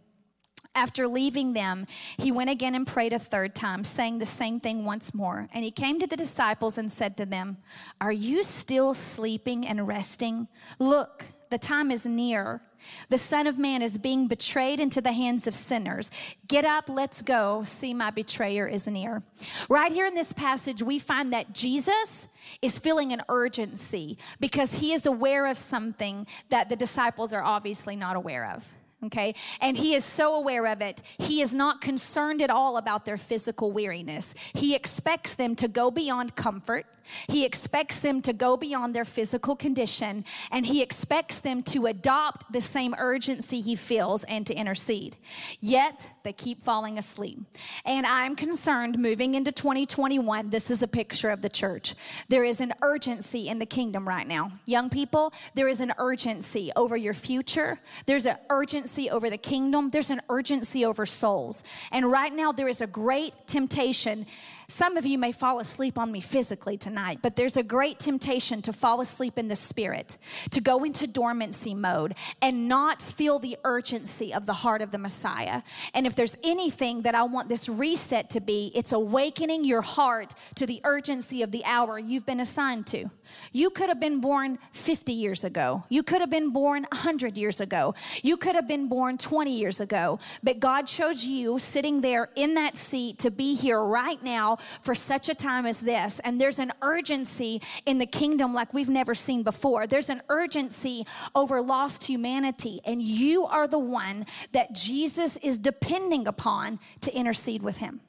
[0.73, 1.85] After leaving them,
[2.17, 5.49] he went again and prayed a third time, saying the same thing once more.
[5.53, 7.57] And he came to the disciples and said to them,
[7.99, 10.47] Are you still sleeping and resting?
[10.79, 12.61] Look, the time is near.
[13.09, 16.09] The Son of Man is being betrayed into the hands of sinners.
[16.47, 17.63] Get up, let's go.
[17.65, 19.21] See, my betrayer is near.
[19.69, 22.27] Right here in this passage, we find that Jesus
[22.61, 27.95] is feeling an urgency because he is aware of something that the disciples are obviously
[27.97, 28.67] not aware of
[29.05, 29.35] okay?
[29.59, 31.01] And he is so aware of it.
[31.17, 34.33] He is not concerned at all about their physical weariness.
[34.53, 36.85] He expects them to go beyond comfort.
[37.27, 42.51] He expects them to go beyond their physical condition and he expects them to adopt
[42.51, 45.17] the same urgency he feels and to intercede.
[45.59, 47.39] Yet they keep falling asleep.
[47.85, 51.95] And I'm concerned moving into 2021, this is a picture of the church.
[52.29, 54.51] There is an urgency in the kingdom right now.
[54.65, 57.79] Young people, there is an urgency over your future.
[58.05, 59.89] There's an urgency over the kingdom.
[59.89, 61.63] There's an urgency over souls.
[61.91, 64.25] And right now there is a great temptation
[64.71, 68.61] some of you may fall asleep on me physically tonight, but there's a great temptation
[68.61, 70.17] to fall asleep in the spirit,
[70.51, 74.97] to go into dormancy mode and not feel the urgency of the heart of the
[74.97, 75.61] Messiah.
[75.93, 80.33] And if there's anything that I want this reset to be, it's awakening your heart
[80.55, 83.11] to the urgency of the hour you've been assigned to.
[83.51, 85.83] You could have been born 50 years ago.
[85.89, 87.93] You could have been born 100 years ago.
[88.23, 90.19] You could have been born 20 years ago.
[90.43, 94.95] But God chose you sitting there in that seat to be here right now for
[94.95, 96.19] such a time as this.
[96.23, 99.87] And there's an urgency in the kingdom like we've never seen before.
[99.87, 102.81] There's an urgency over lost humanity.
[102.85, 108.01] And you are the one that Jesus is depending upon to intercede with him.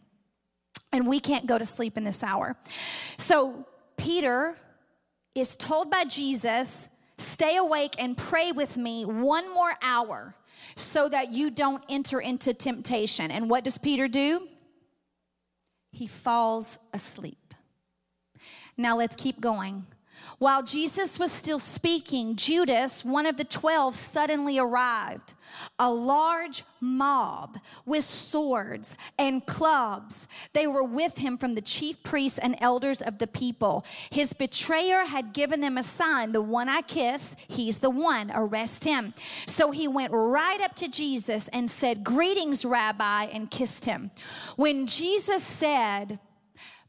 [0.92, 2.56] And we can't go to sleep in this hour.
[3.16, 4.56] So, Peter
[5.34, 10.34] is told by Jesus, Stay awake and pray with me one more hour
[10.74, 13.30] so that you don't enter into temptation.
[13.30, 14.48] And what does Peter do?
[15.92, 17.54] He falls asleep.
[18.76, 19.86] Now let's keep going.
[20.38, 25.34] While Jesus was still speaking, Judas, one of the twelve, suddenly arrived.
[25.78, 30.26] A large mob with swords and clubs.
[30.52, 33.84] They were with him from the chief priests and elders of the people.
[34.10, 38.84] His betrayer had given them a sign the one I kiss, he's the one, arrest
[38.84, 39.14] him.
[39.46, 44.10] So he went right up to Jesus and said, Greetings, Rabbi, and kissed him.
[44.56, 46.18] When Jesus said,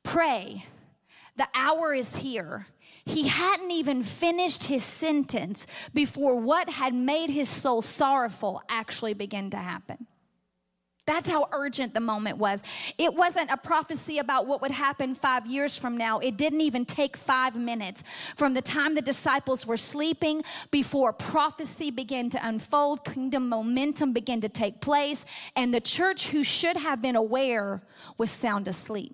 [0.04, 0.66] Pray,
[1.36, 2.68] the hour is here
[3.06, 9.50] he hadn't even finished his sentence before what had made his soul sorrowful actually began
[9.50, 10.08] to happen.
[11.06, 12.64] That's how urgent the moment was.
[12.98, 16.20] It wasn't a prophecy about what would happen five years from now.
[16.20, 18.06] It didn't even take five minutes
[18.38, 24.40] from the time the disciples were sleeping before prophecy began to unfold, kingdom momentum began
[24.42, 25.26] to take place,
[25.58, 27.82] and the church who should have been aware
[28.18, 29.14] was sound asleep.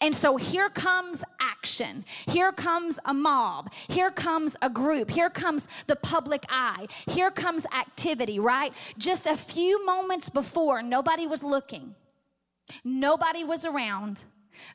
[0.00, 2.04] And so here comes action.
[2.26, 3.72] Here comes a mob.
[3.88, 5.10] Here comes a group.
[5.10, 6.86] Here comes the public eye.
[7.06, 8.72] Here comes activity, right?
[8.98, 11.94] Just a few moments before, nobody was looking,
[12.84, 14.24] nobody was around.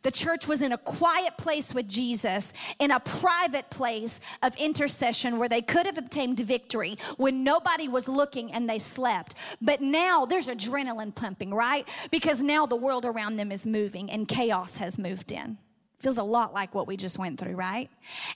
[0.01, 5.37] The church was in a quiet place with Jesus, in a private place of intercession
[5.37, 9.35] where they could have obtained victory when nobody was looking and they slept.
[9.61, 11.87] But now there's adrenaline pumping, right?
[12.11, 15.57] Because now the world around them is moving and chaos has moved in.
[15.99, 17.89] Feels a lot like what we just went through, right?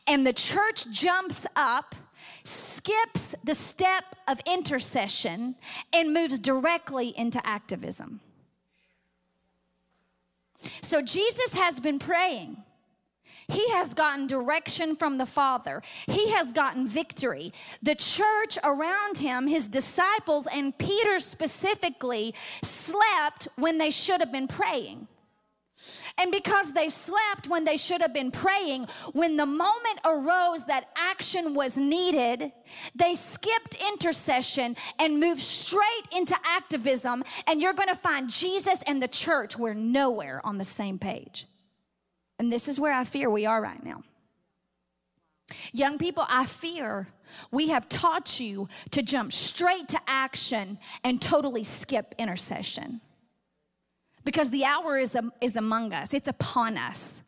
[0.06, 1.96] And the church jumps up
[2.44, 5.56] skips the step of intercession
[5.94, 8.22] and moves directly into activism.
[10.82, 12.58] So Jesus has been praying.
[13.48, 15.84] He has gotten direction from the Father.
[16.08, 17.54] He has gotten victory.
[17.82, 24.48] The church around him, his disciples, and Peter specifically, slept when they should have been
[24.48, 25.08] praying.
[26.18, 30.90] And because they slept when they should have been praying, when the moment arose that
[30.96, 32.54] action was needed,
[32.96, 37.24] they skipped intercession and moved straight into activism.
[37.48, 41.48] And you're going to find Jesus and the church were nowhere on the same page.
[42.40, 44.04] And this is where I fear we are right now.
[45.74, 47.08] Young people, I fear
[47.52, 53.02] we have taught you to jump straight to action and totally skip intercession
[54.26, 57.22] because the hour is, is among us, it's upon us.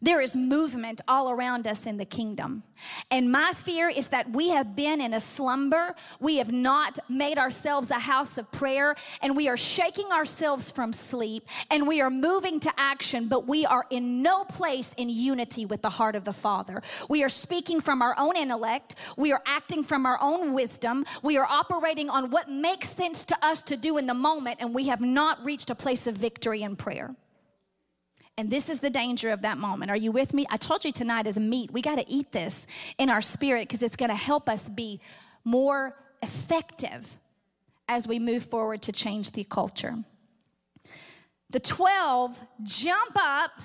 [0.00, 2.62] There is movement all around us in the kingdom.
[3.10, 5.94] And my fear is that we have been in a slumber.
[6.20, 10.92] We have not made ourselves a house of prayer and we are shaking ourselves from
[10.92, 15.64] sleep and we are moving to action, but we are in no place in unity
[15.64, 16.82] with the heart of the Father.
[17.08, 18.94] We are speaking from our own intellect.
[19.16, 21.04] We are acting from our own wisdom.
[21.22, 24.74] We are operating on what makes sense to us to do in the moment and
[24.74, 27.14] we have not reached a place of victory in prayer.
[28.38, 29.90] And this is the danger of that moment.
[29.90, 30.46] Are you with me?
[30.48, 31.72] I told you tonight is meat.
[31.72, 35.00] We got to eat this in our spirit because it's going to help us be
[35.42, 37.18] more effective
[37.88, 39.96] as we move forward to change the culture.
[41.50, 43.60] The 12 jump up.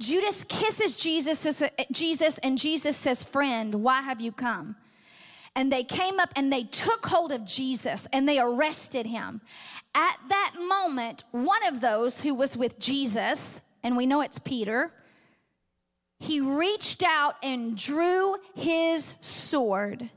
[0.00, 1.44] Judas kisses Jesus,
[1.90, 4.76] Jesus, and Jesus says, Friend, why have you come?
[5.56, 9.40] And they came up and they took hold of Jesus and they arrested him.
[9.94, 14.90] At that moment, one of those who was with Jesus, and we know it's Peter,
[16.18, 20.10] he reached out and drew his sword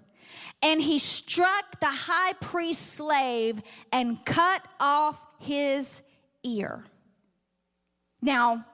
[0.61, 6.01] and he struck the high priest's slave and cut off his
[6.43, 6.85] ear.
[8.21, 8.65] Now,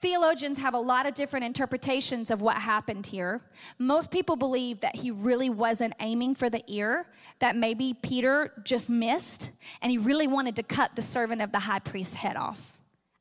[0.00, 3.42] theologians have a lot of different interpretations of what happened here.
[3.78, 7.06] Most people believe that he really wasn't aiming for the ear,
[7.38, 11.60] that maybe Peter just missed, and he really wanted to cut the servant of the
[11.60, 12.75] high priest's head off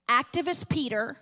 [0.09, 1.17] activist Peter,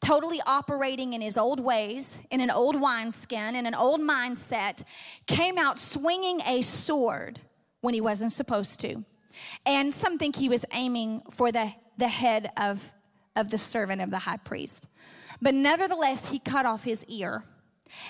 [0.00, 4.84] totally operating in his old ways, in an old wineskin, in an old mindset,
[5.26, 7.40] came out swinging a sword
[7.80, 9.04] when he wasn't supposed to.
[9.66, 12.92] And some think he was aiming for the, the head of,
[13.36, 14.86] of the servant of the high priest.
[15.40, 17.44] But nevertheless, he cut off his ear.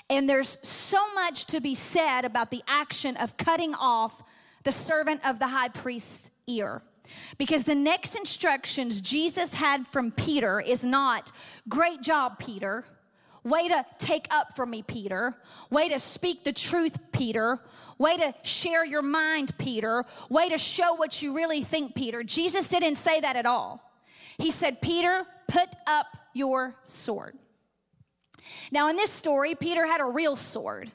[0.09, 4.23] And there's so much to be said about the action of cutting off
[4.63, 6.83] the servant of the high priest's ear.
[7.39, 11.33] Because the next instructions Jesus had from Peter is not,
[11.69, 12.85] great job, Peter.
[13.43, 15.35] Way to take up for me, Peter.
[15.71, 17.61] Way to speak the truth, Peter.
[17.99, 20.05] Way to share your mind, Peter.
[20.31, 22.23] Way to show what you really think, Peter.
[22.23, 23.93] Jesus didn't say that at all.
[24.39, 27.37] He said, Peter, put up your sword.
[28.73, 30.91] Now, in this story, Peter had a real sword.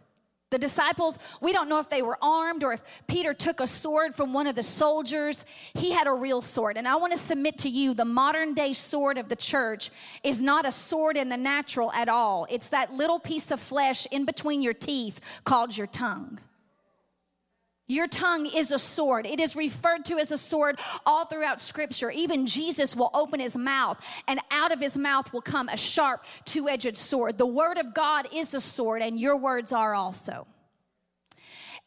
[0.51, 4.15] The disciples, we don't know if they were armed or if Peter took a sword
[4.15, 5.45] from one of the soldiers.
[5.75, 6.75] He had a real sword.
[6.75, 9.91] And I want to submit to you the modern day sword of the church
[10.23, 12.47] is not a sword in the natural at all.
[12.49, 16.39] It's that little piece of flesh in between your teeth called your tongue.
[17.89, 19.25] Your tongue is a sword.
[19.25, 22.11] It is referred to as a sword all throughout scripture.
[22.11, 26.23] Even Jesus will open his mouth and out of his mouth will come a sharp
[26.45, 27.39] two edged sword.
[27.39, 30.45] The word of God is a sword and your words are also.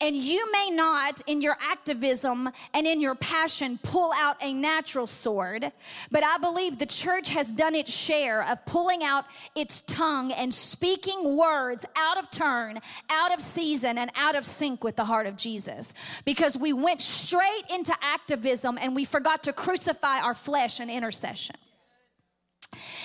[0.03, 5.07] And you may not, in your activism and in your passion, pull out a natural
[5.07, 5.71] sword,
[6.11, 10.53] but I believe the church has done its share of pulling out its tongue and
[10.53, 15.29] speaking words out of turn, out of season, and out of sync with the heart
[15.29, 15.95] of Jesus.
[16.25, 21.55] Because we went straight into activism and we forgot to crucify our flesh in intercession.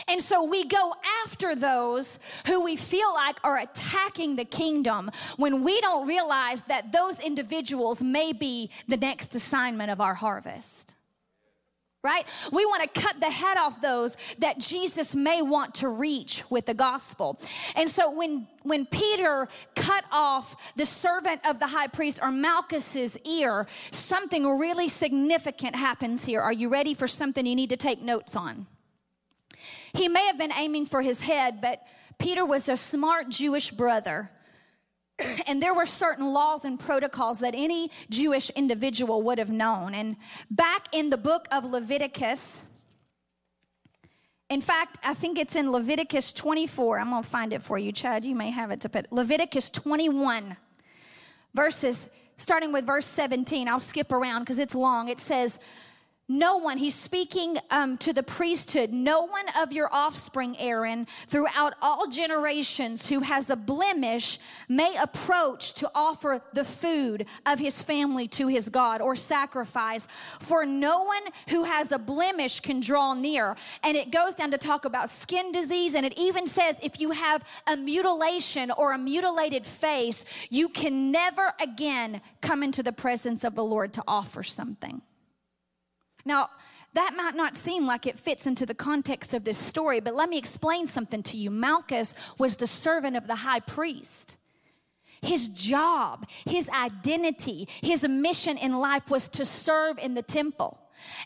[0.07, 5.63] And so we go after those who we feel like are attacking the kingdom when
[5.63, 10.93] we don't realize that those individuals may be the next assignment of our harvest.
[12.03, 12.25] Right?
[12.53, 16.67] We want to cut the head off those that Jesus may want to reach with
[16.67, 17.37] the gospel.
[17.75, 23.17] And so when when Peter cut off the servant of the high priest or Malchus's
[23.25, 26.39] ear, something really significant happens here.
[26.39, 28.67] Are you ready for something you need to take notes on?
[29.93, 31.81] He may have been aiming for his head, but
[32.17, 34.31] Peter was a smart Jewish brother.
[35.47, 39.93] and there were certain laws and protocols that any Jewish individual would have known.
[39.93, 40.17] And
[40.49, 42.61] back in the book of Leviticus,
[44.49, 46.99] in fact, I think it's in Leviticus 24.
[46.99, 48.23] I'm going to find it for you, Chad.
[48.23, 49.11] You may have it to put.
[49.11, 50.55] Leviticus 21,
[51.53, 53.67] verses, starting with verse 17.
[53.67, 55.09] I'll skip around because it's long.
[55.09, 55.59] It says,
[56.29, 61.75] no one, he's speaking um, to the priesthood, no one of your offspring, Aaron, throughout
[61.81, 64.37] all generations who has a blemish
[64.67, 70.05] may approach to offer the food of his family to his God or sacrifice.
[70.41, 73.55] For no one who has a blemish can draw near.
[73.81, 75.95] And it goes down to talk about skin disease.
[75.95, 81.09] And it even says if you have a mutilation or a mutilated face, you can
[81.09, 85.01] never again come into the presence of the Lord to offer something.
[86.27, 86.49] Now,
[86.93, 90.29] that might not seem like it fits into the context of this story, but let
[90.29, 91.49] me explain something to you.
[91.49, 94.35] Malchus was the servant of the high priest.
[95.21, 100.79] His job, his identity, his mission in life was to serve in the temple.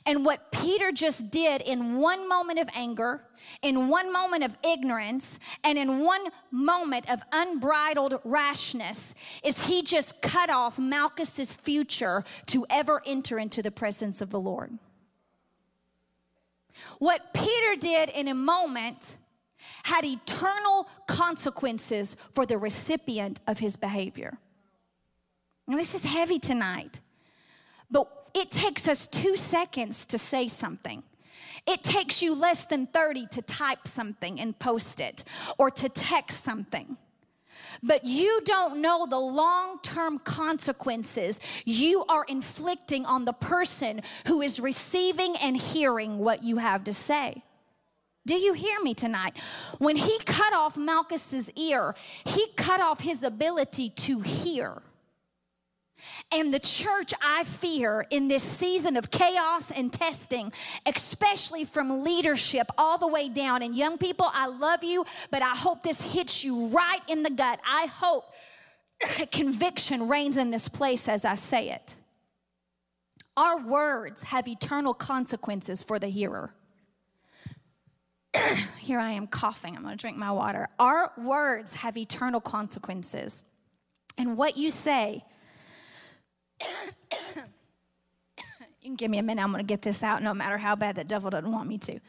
[0.06, 3.26] And what Peter just did in one moment of anger,
[3.62, 10.22] in one moment of ignorance, and in one moment of unbridled rashness is he just
[10.22, 14.78] cut off Malchus's future to ever enter into the presence of the Lord.
[17.02, 19.18] What Peter did in a moment
[19.86, 24.38] had eternal consequences for the recipient of his behavior.
[25.68, 27.00] Now, this is heavy tonight,
[27.90, 31.02] but it takes us two seconds to say something.
[31.66, 35.24] It takes you less than 30 to type something and post it
[35.58, 36.98] or to text something
[37.84, 44.42] but you don't know the long term consequences you are inflicting on the person who
[44.42, 47.44] is receiving and hearing what you have to say.
[48.26, 49.36] Do you hear me tonight?
[49.80, 51.96] When he cut off Malchus's ear,
[52.26, 54.84] he cut off his ability to hear.
[56.32, 60.52] And the church, I fear, in this season of chaos and testing,
[60.86, 63.62] especially from leadership all the way down.
[63.62, 67.30] And young people, I love you, but I hope this hits you right in the
[67.30, 67.60] gut.
[67.66, 68.26] I hope
[69.32, 71.96] conviction reigns in this place as I say it.
[73.38, 76.54] Our words have eternal consequences for the hearer.
[78.80, 79.76] Here I am coughing.
[79.76, 80.70] I'm going to drink my water.
[80.80, 83.46] Our words have eternal consequences.
[84.18, 85.24] And what you say,
[87.36, 87.44] you
[88.84, 89.42] can give me a minute.
[89.42, 91.78] I'm going to get this out no matter how bad the devil doesn't want me
[91.80, 92.00] to.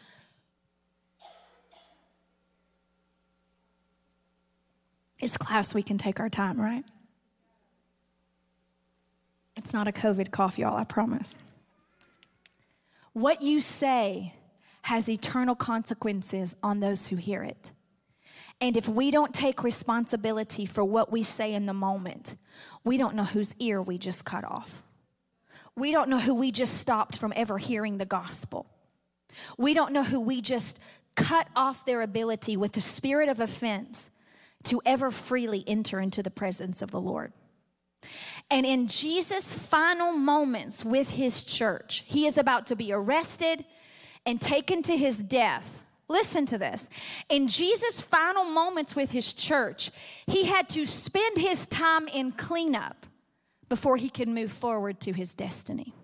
[5.18, 6.84] It's class, we can take our time, right?
[9.57, 11.36] It's not a COVID cough, y'all, I promise.
[13.12, 14.34] What you say
[14.82, 17.70] has eternal consequences on those who hear it.
[18.62, 22.36] And if we don't take responsibility for what we say in the moment,
[22.84, 24.84] we don't know whose ear we just cut off.
[25.74, 28.66] We don't know who we just stopped from ever hearing the gospel.
[29.58, 30.78] We don't know who we just
[31.16, 34.10] cut off their ability with the spirit of offense
[34.62, 37.32] to ever freely enter into the presence of the Lord.
[38.48, 43.64] And in Jesus' final moments with his church, he is about to be arrested
[44.24, 45.82] and taken to his death.
[46.09, 46.88] Listen to this.
[47.28, 49.90] In Jesus' final moments with his church,
[50.26, 53.07] he had to spend his time in cleanup
[53.68, 55.94] before he could move forward to his destiny.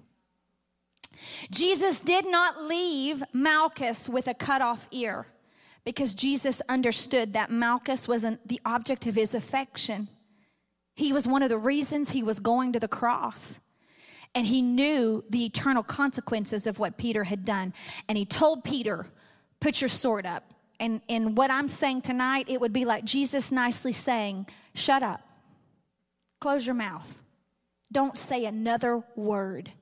[1.51, 5.27] Jesus did not leave Malchus with a cut off ear
[5.85, 10.09] because Jesus understood that Malchus was an, the object of his affection.
[10.95, 13.61] He was one of the reasons he was going to the cross.
[14.35, 17.73] And he knew the eternal consequences of what Peter had done.
[18.09, 19.07] And he told Peter,
[19.61, 20.45] Put your sword up.
[20.81, 25.21] And, and what I'm saying tonight, it would be like Jesus nicely saying, Shut up,
[26.41, 27.21] close your mouth.
[27.91, 29.73] Don't say another word.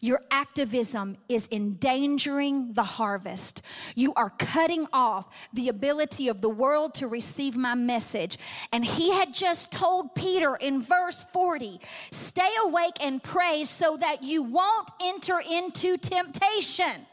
[0.00, 3.62] Your activism is endangering the harvest.
[3.94, 8.36] You are cutting off the ability of the world to receive my message.
[8.70, 14.22] And he had just told Peter in verse 40 stay awake and pray so that
[14.22, 17.06] you won't enter into temptation.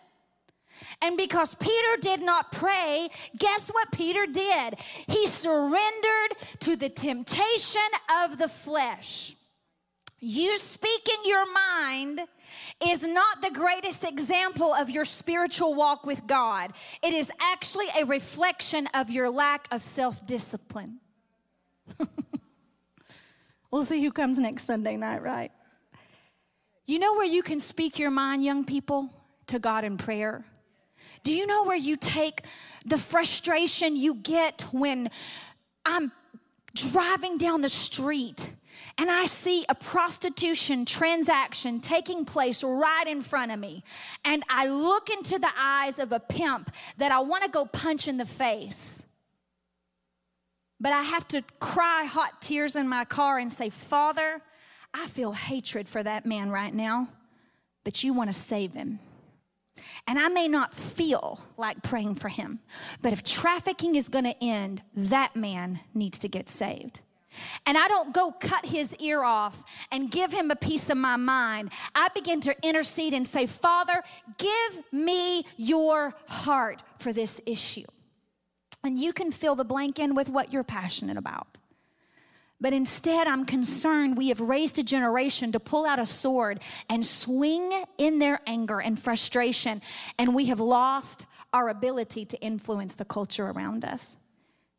[1.01, 4.75] And because Peter did not pray, guess what Peter did?
[5.07, 7.81] He surrendered to the temptation
[8.23, 9.35] of the flesh.
[10.19, 12.21] You speaking your mind
[12.85, 16.73] is not the greatest example of your spiritual walk with God.
[17.01, 20.99] It is actually a reflection of your lack of self discipline.
[23.71, 25.51] we'll see who comes next Sunday night, right?
[26.85, 29.09] You know where you can speak your mind, young people,
[29.47, 30.45] to God in prayer?
[31.23, 32.43] Do you know where you take
[32.85, 35.09] the frustration you get when
[35.85, 36.11] I'm
[36.73, 38.49] driving down the street
[38.97, 43.83] and I see a prostitution transaction taking place right in front of me,
[44.25, 48.07] and I look into the eyes of a pimp that I want to go punch
[48.07, 49.03] in the face.
[50.79, 54.41] But I have to cry hot tears in my car and say, Father,
[54.93, 57.07] I feel hatred for that man right now,
[57.83, 58.99] but you want to save him.
[60.07, 62.59] And I may not feel like praying for him,
[63.01, 67.01] but if trafficking is going to end, that man needs to get saved.
[67.65, 71.15] And I don't go cut his ear off and give him a piece of my
[71.15, 71.71] mind.
[71.95, 74.03] I begin to intercede and say, Father,
[74.37, 77.85] give me your heart for this issue.
[78.83, 81.57] And you can fill the blank in with what you're passionate about.
[82.61, 87.03] But instead, I'm concerned we have raised a generation to pull out a sword and
[87.03, 89.81] swing in their anger and frustration,
[90.19, 94.15] and we have lost our ability to influence the culture around us.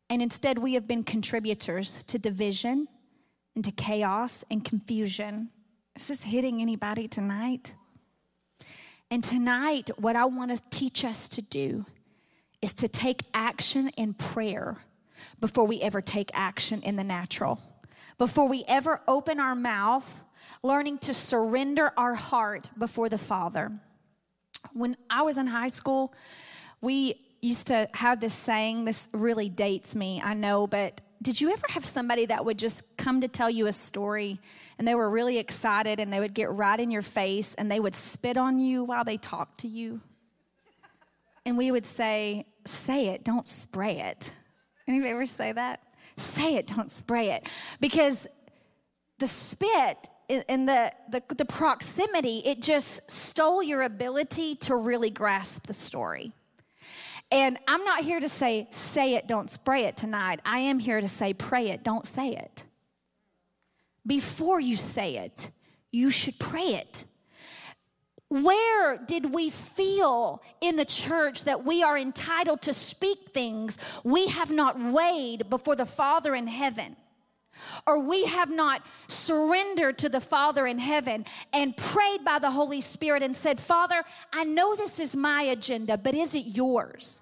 [0.09, 2.87] And instead, we have been contributors to division
[3.53, 5.49] and to chaos and confusion.
[5.97, 7.73] Is this hitting anybody tonight?
[9.11, 11.85] And tonight, what I want to teach us to do
[12.61, 14.77] is to take action in prayer
[15.41, 17.61] before we ever take action in the natural
[18.17, 20.23] before we ever open our mouth,
[20.61, 23.71] learning to surrender our heart before the Father.
[24.73, 26.13] When I was in high school,
[26.81, 31.51] we used to have this saying, this really dates me, I know, but did you
[31.51, 34.39] ever have somebody that would just come to tell you a story
[34.77, 37.79] and they were really excited and they would get right in your face and they
[37.79, 40.01] would spit on you while they talked to you?
[41.45, 44.31] And we would say, Say it, don't spray it.
[44.87, 45.81] Anybody ever say that?
[46.17, 47.47] Say it, don't spray it.
[47.79, 48.27] Because
[49.19, 55.67] the spit and the, the, the proximity, it just stole your ability to really grasp
[55.67, 56.33] the story.
[57.31, 60.39] And I'm not here to say, say it, don't spray it tonight.
[60.45, 62.65] I am here to say, pray it, don't say it.
[64.05, 65.49] Before you say it,
[65.91, 67.05] you should pray it.
[68.33, 74.25] Where did we feel in the church that we are entitled to speak things we
[74.25, 76.95] have not weighed before the Father in heaven?
[77.85, 82.81] Or we have not surrendered to the Father in heaven and prayed by the Holy
[82.81, 84.03] Spirit and said, Father,
[84.33, 87.21] I know this is my agenda, but is it yours?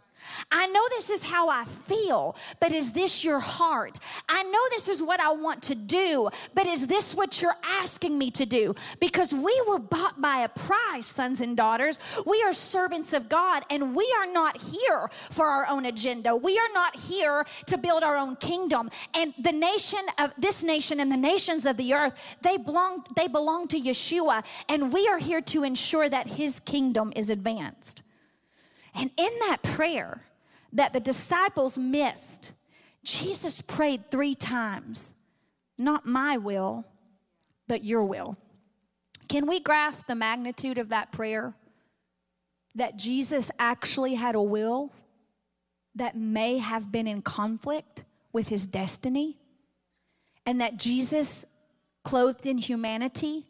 [0.52, 4.00] I know this is how I feel, but is this your heart?
[4.28, 8.18] I know this is what I want to do, but is this what you're asking
[8.18, 8.76] me to do?
[9.00, 12.00] Because we were bought by a price, sons and daughters.
[12.26, 16.36] We are servants of God, and we are not here for our own agenda.
[16.36, 18.90] We are not here to build our own kingdom.
[19.14, 23.28] And the nation of this nation and the nations of the earth, they belong, they
[23.28, 28.02] belong to Yeshua, and we are here to ensure that his kingdom is advanced.
[28.94, 30.26] And in that prayer
[30.74, 32.52] that the disciples missed,
[33.04, 35.16] Jesus prayed three times
[35.78, 36.86] Not my will,
[37.68, 38.38] but your will.
[39.28, 41.54] Can we grasp the magnitude of that prayer?
[42.76, 44.92] That Jesus actually had a will
[45.96, 49.38] that may have been in conflict with his destiny,
[50.46, 51.46] and that Jesus,
[52.04, 53.46] clothed in humanity,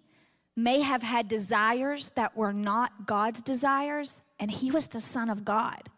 [0.64, 5.45] may have had desires that were not God's desires, and he was the Son of
[5.45, 5.89] God.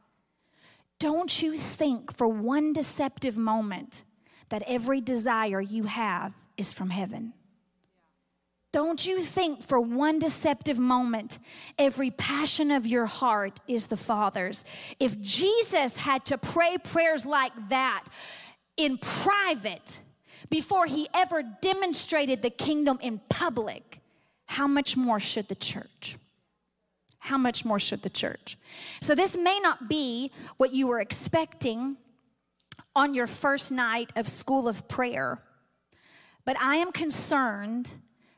[1.00, 4.04] Don't you think for one deceptive moment
[4.50, 7.34] that every desire you have is from heaven.
[8.72, 11.38] Don't you think for one deceptive moment
[11.78, 14.66] every passion of your heart is the Father's?
[15.00, 18.06] If Jesus had to pray prayers like that
[18.78, 20.02] in private
[20.50, 24.02] before he ever demonstrated the kingdom in public,
[24.46, 26.18] how much more should the church?
[27.24, 28.58] how much more should the church?
[29.02, 31.96] So, this may not be what you were expecting
[32.96, 35.42] on your first night of school of prayer,
[36.44, 37.96] but I am concerned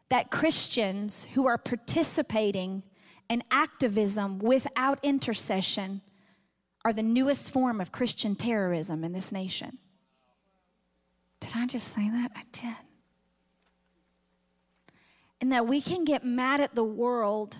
[0.09, 2.83] that Christians who are participating
[3.27, 6.01] in activism without intercession
[6.85, 9.79] are the newest form of Christian terrorism in this nation.
[11.39, 12.31] Did I just say that?
[12.35, 12.75] I did.
[15.41, 17.57] And that we can get mad at the world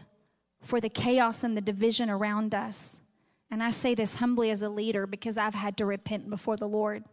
[0.62, 3.00] for the chaos and the division around us.
[3.52, 6.68] And I say this humbly as a leader because I've had to repent before the
[6.68, 7.04] Lord.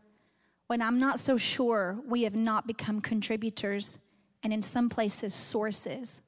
[0.69, 3.99] When I'm not so sure, we have not become contributors
[4.43, 6.23] and, in some places, sources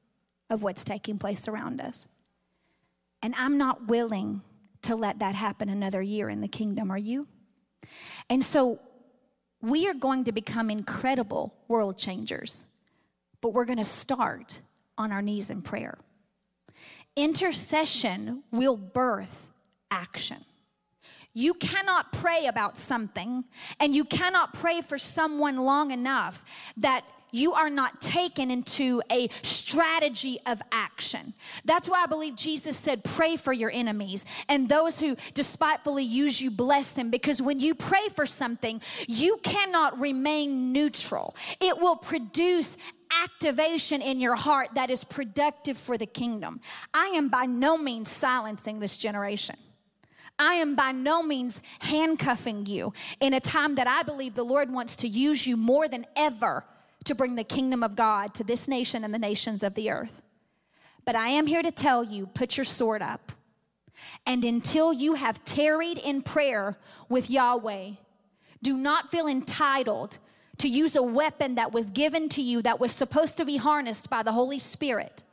[0.51, 2.07] of what's taking place around us.
[3.23, 4.43] And I'm not willing
[4.83, 6.91] to let that happen another year in the kingdom.
[6.91, 7.27] Are you?
[8.29, 8.81] And so
[9.63, 12.67] we are going to become incredible world changers,
[13.45, 14.63] but we're going to start
[14.97, 15.99] on our knees in prayer.
[17.15, 19.51] Intercession will birth
[19.91, 20.47] action.
[21.35, 23.45] You cannot pray about something
[23.79, 26.43] and you cannot pray for someone long enough
[26.79, 31.35] that you are not taken into a strategy of action.
[31.65, 36.41] That's why I believe Jesus said, Pray for your enemies and those who despitefully use
[36.41, 37.11] you, bless them.
[37.11, 41.35] Because when you pray for something, you cannot remain neutral.
[41.61, 42.77] It will produce
[43.23, 46.61] activation in your heart that is productive for the kingdom.
[46.93, 49.57] I am by no means silencing this generation.
[50.39, 54.73] I am by no means handcuffing you in a time that I believe the Lord
[54.73, 56.65] wants to use you more than ever
[57.05, 60.23] to bring the kingdom of God to this nation and the nations of the earth.
[61.05, 63.33] But I am here to tell you put your sword up.
[64.27, 66.79] And until you have tarried in prayer
[67.09, 67.91] with Yahweh,
[68.63, 70.19] do not feel entitled
[70.59, 74.09] to use a weapon that was given to you that was supposed to be harnessed
[74.09, 75.25] by the Holy Spirit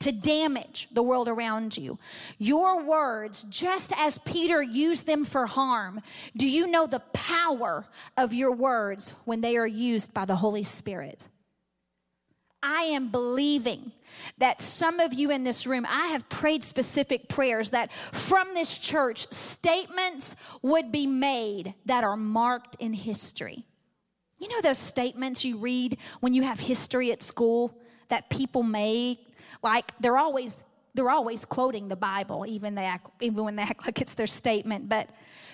[0.00, 1.98] to damage the world around you.
[2.38, 6.00] Your words, just as Peter used them for harm,
[6.36, 7.86] do you know the power
[8.16, 11.28] of your words when they are used by the Holy Spirit?
[12.62, 13.92] I am believing
[14.38, 18.76] that some of you in this room, I have prayed specific prayers that from this
[18.78, 23.64] church, statements would be made that are marked in history.
[24.38, 27.78] You know those statements you read when you have history at school
[28.08, 29.29] that people make?
[29.62, 33.86] Like they're always they're always quoting the Bible, even they act, even when they act
[33.86, 34.88] like it's their statement.
[34.88, 35.08] But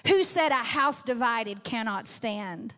[0.07, 2.75] who said a house divided cannot stand?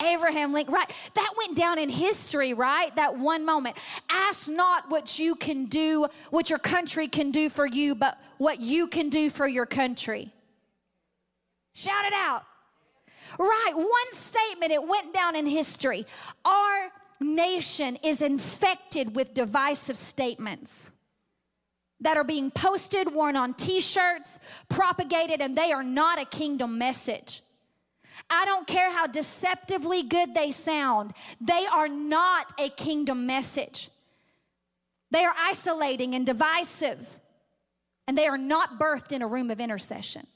[0.00, 0.90] Abraham Lincoln, right?
[1.14, 2.94] That went down in history, right?
[2.96, 3.76] That one moment.
[4.08, 8.60] Ask not what you can do, what your country can do for you, but what
[8.60, 10.32] you can do for your country.
[11.72, 12.44] Shout it out.
[13.38, 16.06] Right, one statement, it went down in history.
[16.44, 16.90] Our
[17.20, 20.90] nation is infected with divisive statements
[22.00, 24.38] that are being posted, worn on t shirts,
[24.68, 27.42] propagated, and they are not a kingdom message.
[28.30, 33.90] I don't care how deceptively good they sound, they are not a kingdom message.
[35.10, 37.20] They are isolating and divisive,
[38.06, 40.26] and they are not birthed in a room of intercession.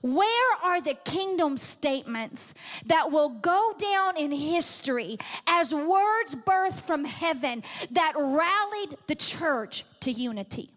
[0.00, 2.54] Where are the kingdom statements
[2.86, 9.84] that will go down in history as words birthed from heaven that rallied the church
[10.00, 10.70] to unity?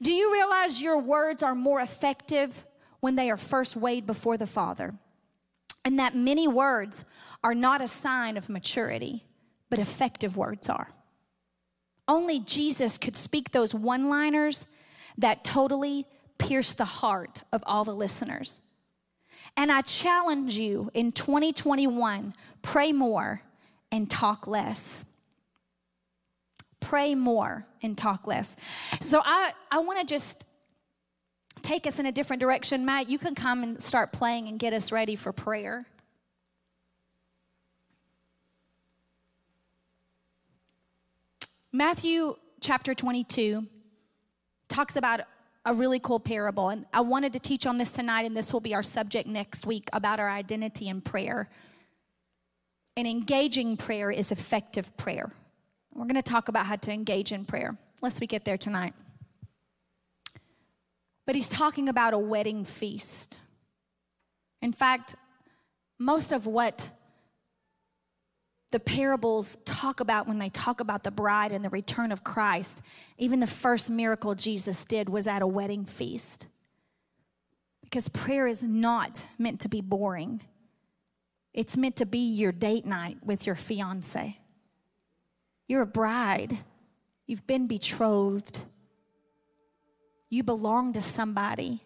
[0.00, 2.64] Do you realize your words are more effective
[3.00, 4.94] when they are first weighed before the Father?
[5.84, 7.04] And that many words
[7.42, 9.24] are not a sign of maturity,
[9.68, 10.88] but effective words are.
[12.06, 14.66] Only Jesus could speak those one liners
[15.16, 16.06] that totally
[16.40, 18.60] pierce the heart of all the listeners.
[19.56, 23.42] And I challenge you in 2021 pray more
[23.92, 25.04] and talk less.
[26.80, 28.56] Pray more and talk less.
[29.00, 30.46] So I, I want to just
[31.62, 32.84] take us in a different direction.
[32.84, 35.86] Matt, you can come and start playing and get us ready for prayer.
[41.72, 43.66] Matthew chapter 22
[44.68, 45.20] talks about
[45.64, 46.70] a really cool parable.
[46.70, 49.66] And I wanted to teach on this tonight, and this will be our subject next
[49.66, 51.50] week about our identity in prayer.
[52.96, 55.32] And engaging prayer is effective prayer.
[55.92, 58.94] We're going to talk about how to engage in prayer, lest we get there tonight.
[61.26, 63.38] But he's talking about a wedding feast.
[64.62, 65.14] In fact,
[65.98, 66.88] most of what
[68.70, 72.82] the parables talk about when they talk about the bride and the return of Christ.
[73.18, 76.46] Even the first miracle Jesus did was at a wedding feast.
[77.82, 80.42] Because prayer is not meant to be boring,
[81.52, 84.38] it's meant to be your date night with your fiance.
[85.66, 86.56] You're a bride,
[87.26, 88.60] you've been betrothed,
[90.28, 91.82] you belong to somebody.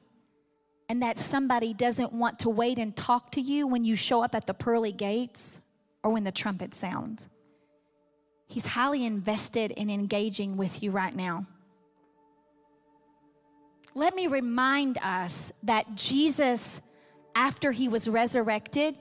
[0.86, 4.34] And that somebody doesn't want to wait and talk to you when you show up
[4.34, 5.62] at the pearly gates
[6.04, 7.28] or when the trumpet sounds.
[8.46, 11.46] He's highly invested in engaging with you right now.
[13.94, 16.80] Let me remind us that Jesus,
[17.34, 18.96] after he was resurrected,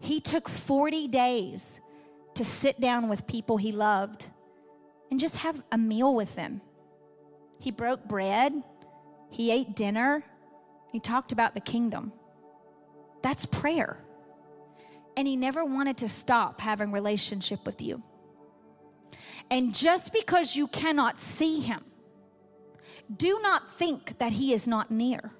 [0.00, 1.80] he took 40 days
[2.34, 4.28] to sit down with people he loved
[5.10, 6.60] and just have a meal with them.
[7.58, 8.54] He broke bread,
[9.30, 10.24] he ate dinner,
[10.90, 12.12] he talked about the kingdom.
[13.22, 14.02] That's prayer
[15.16, 18.02] and he never wanted to stop having relationship with you.
[19.50, 21.84] And just because you cannot see him,
[23.14, 25.32] do not think that he is not near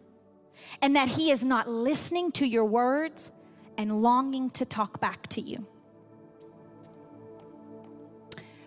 [0.82, 3.30] and that he is not listening to your words
[3.76, 5.66] and longing to talk back to you.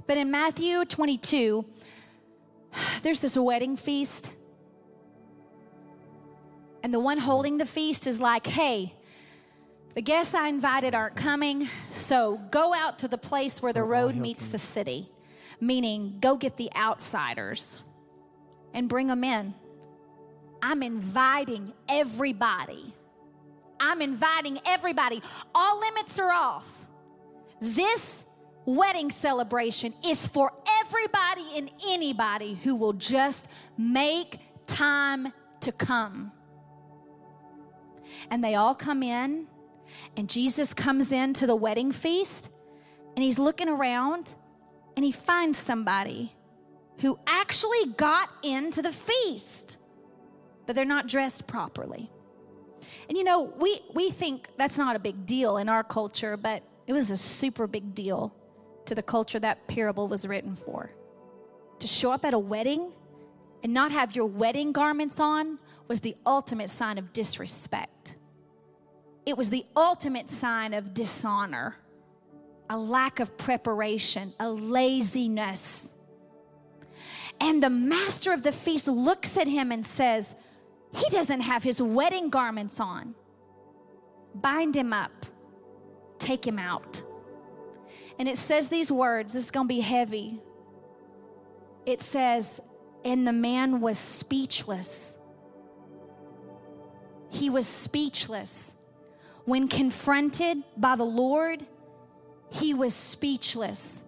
[0.07, 1.65] But in Matthew 22,
[3.01, 4.31] there's this wedding feast.
[6.81, 8.95] And the one holding the feast is like, hey,
[9.95, 14.15] The guests I invited aren't coming, so go out to the place where the road
[14.15, 15.11] meets the city,
[15.61, 17.79] meaning go get the outsiders
[18.73, 19.53] and bring them in.
[20.63, 22.95] I'm inviting everybody.
[23.79, 25.21] I'm inviting everybody.
[25.53, 26.87] All limits are off.
[27.61, 28.25] This
[28.65, 36.31] wedding celebration is for everybody and anybody who will just make time to come.
[38.31, 39.47] And they all come in,
[40.17, 42.49] and Jesus comes into the wedding feast,
[43.15, 44.35] and he's looking around,
[44.95, 46.33] and he finds somebody
[46.99, 49.77] who actually got into the feast,
[50.65, 52.09] but they're not dressed properly.
[53.09, 56.63] And you know, we, we think that's not a big deal in our culture, but
[56.87, 58.33] it was a super big deal
[58.85, 60.91] to the culture that parable was written for.
[61.79, 62.91] To show up at a wedding
[63.63, 68.02] and not have your wedding garments on was the ultimate sign of disrespect.
[69.25, 71.75] It was the ultimate sign of dishonor,
[72.69, 75.93] a lack of preparation, a laziness.
[77.39, 80.35] And the master of the feast looks at him and says,
[80.93, 83.15] He doesn't have his wedding garments on.
[84.35, 85.25] Bind him up,
[86.19, 87.03] take him out.
[88.19, 90.39] And it says these words, this is going to be heavy.
[91.85, 92.61] It says,
[93.03, 95.17] and the man was speechless.
[97.29, 98.75] He was speechless.
[99.45, 101.65] When confronted by the Lord,
[102.51, 104.03] he was speechless.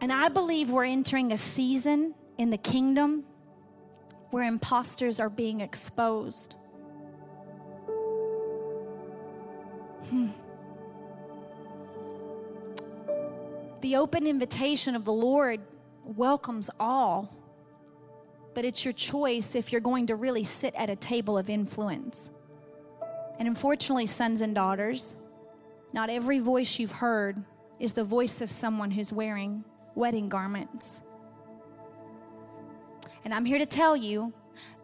[0.00, 3.24] And I believe we're entering a season in the kingdom
[4.30, 6.54] where imposters are being exposed.
[10.08, 10.28] Hmm.
[13.80, 15.60] The open invitation of the Lord
[16.04, 17.32] welcomes all,
[18.54, 22.30] but it's your choice if you're going to really sit at a table of influence.
[23.38, 25.16] And unfortunately, sons and daughters,
[25.92, 27.42] not every voice you've heard
[27.78, 31.02] is the voice of someone who's wearing wedding garments.
[33.24, 34.32] And I'm here to tell you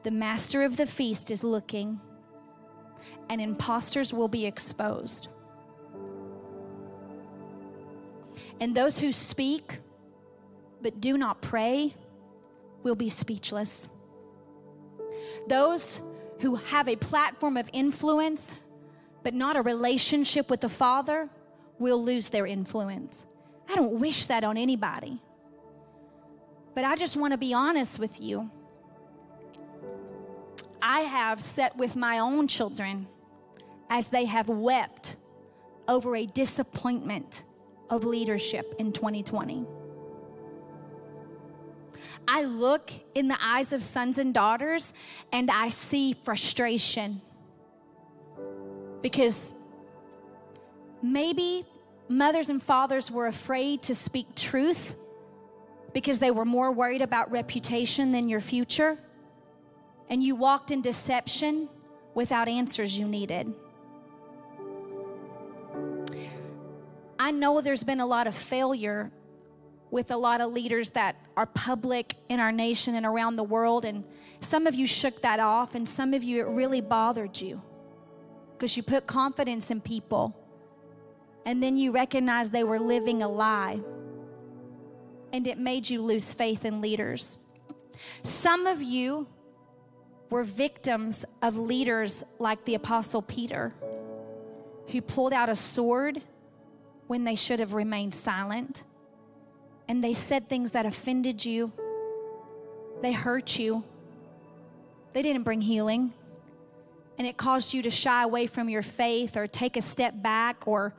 [0.03, 2.01] the master of the feast is looking,
[3.29, 5.29] and imposters will be exposed.
[8.61, 9.81] And those who speak
[10.81, 11.95] but do not pray
[12.85, 13.89] will be speechless.
[15.49, 16.01] Those
[16.41, 18.55] who have a platform of influence
[19.24, 21.28] but not a relationship with the Father
[21.80, 23.26] will lose their influence.
[23.68, 25.20] I don't wish that on anybody.
[26.74, 28.51] But I just want to be honest with you.
[30.82, 33.09] I have sat with my own children
[33.89, 35.16] as they have wept
[35.89, 37.45] over a disappointment
[37.89, 39.64] of leadership in 2020.
[42.27, 44.93] I look in the eyes of sons and daughters
[45.33, 47.20] and I see frustration
[49.03, 49.53] because
[51.03, 51.66] maybe
[52.09, 54.97] mothers and fathers were afraid to speak truth
[55.93, 58.99] because they were more worried about reputation than your future,
[60.11, 61.68] and you walked in deception
[62.14, 63.53] without answers you needed.
[67.18, 69.12] I know there's been a lot of failure
[69.95, 73.84] with a lot of leaders that are public in our nation and around the world,
[73.84, 74.03] and
[74.40, 77.62] some of you shook that off, and some of you it really bothered you
[78.53, 80.36] because you put confidence in people
[81.47, 83.78] and then you recognized they were living a lie
[85.32, 87.38] and it made you lose faith in leaders.
[88.22, 89.28] Some of you
[90.28, 93.72] were victims of leaders like the Apostle Peter,
[94.88, 96.20] who pulled out a sword
[97.07, 98.82] when they should have remained silent.
[99.89, 101.72] And they said things that offended you,
[103.03, 103.85] they hurt you,
[105.12, 106.12] they didn't bring healing.
[107.16, 110.66] And it caused you to shy away from your faith or take a step back
[110.66, 110.95] or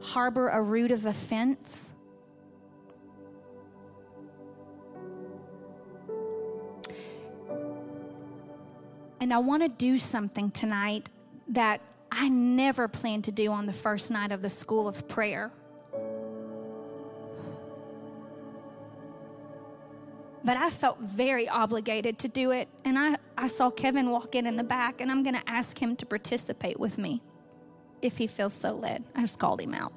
[0.00, 1.92] harbor a root of offense.
[9.20, 11.10] And I want to do something tonight
[11.48, 15.52] that I never planned to do on the first night of the school of prayer.
[20.42, 22.68] But I felt very obligated to do it.
[22.84, 25.80] And I, I saw Kevin walk in in the back, and I'm going to ask
[25.80, 27.20] him to participate with me
[28.00, 29.04] if he feels so led.
[29.14, 29.92] I just called him out.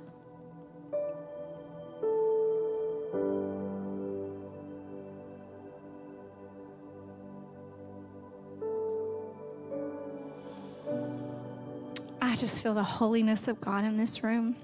[12.22, 14.56] I just feel the holiness of God in this room.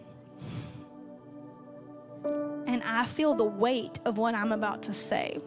[2.25, 5.39] And I feel the weight of what I'm about to say.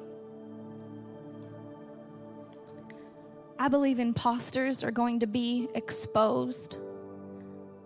[3.63, 6.79] I believe imposters are going to be exposed.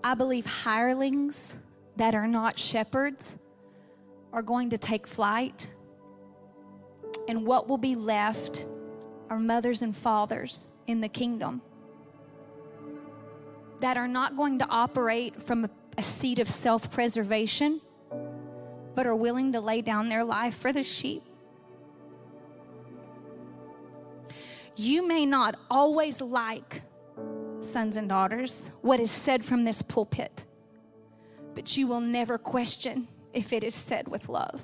[0.03, 1.53] I believe hirelings
[1.97, 3.37] that are not shepherds
[4.33, 5.69] are going to take flight.
[7.29, 8.65] And what will be left
[9.29, 11.61] are mothers and fathers in the kingdom
[13.81, 15.69] that are not going to operate from
[15.99, 17.83] a, seat of self preservation,
[18.95, 21.23] but are willing to lay down their life for the sheep.
[24.77, 26.83] You may not always like,
[27.61, 30.45] sons and daughters, what is said from this pulpit,
[31.55, 34.61] but you will never question if it is said with love.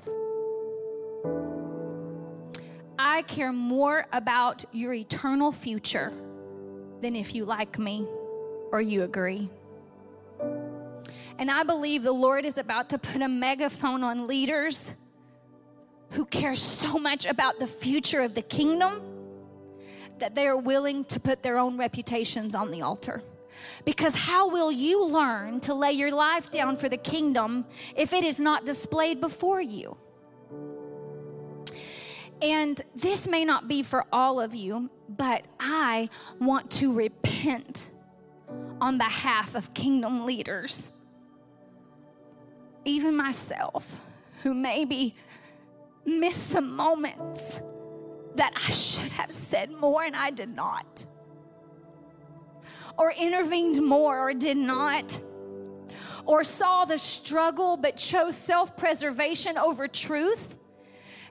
[2.98, 6.12] I care more about your eternal future
[7.00, 8.06] than if you like me
[8.70, 9.48] or you agree.
[11.38, 14.94] And I believe the Lord is about to put a megaphone on leaders
[16.10, 19.11] who care so much about the future of the kingdom
[20.22, 23.20] that they are willing to put their own reputations on the altar.
[23.84, 27.64] Because how will you learn to lay your life down for the kingdom
[27.96, 29.96] if it is not displayed before you?
[32.40, 36.08] And this may not be for all of you, but I
[36.38, 37.90] want to repent
[38.80, 40.92] on behalf of kingdom leaders,
[42.84, 44.00] even myself,
[44.44, 45.16] who maybe
[46.04, 47.60] miss some moments
[48.36, 51.06] that I should have said more and I did not,
[52.96, 55.20] or intervened more or did not,
[56.24, 60.56] or saw the struggle but chose self preservation over truth.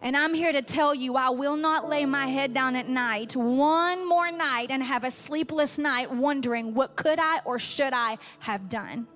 [0.04, 3.36] And I'm here to tell you, I will not lay my head down at night
[3.36, 8.18] one more night and have a sleepless night wondering what could I or should I
[8.40, 9.08] have done.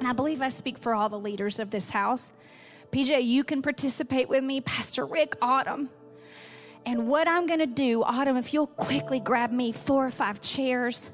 [0.00, 2.32] And I believe I speak for all the leaders of this house.
[2.90, 5.88] PJ, you can participate with me, Pastor Rick, Autumn.
[6.84, 10.40] And what I'm going to do, Autumn, if you'll quickly grab me four or five
[10.40, 11.10] chairs,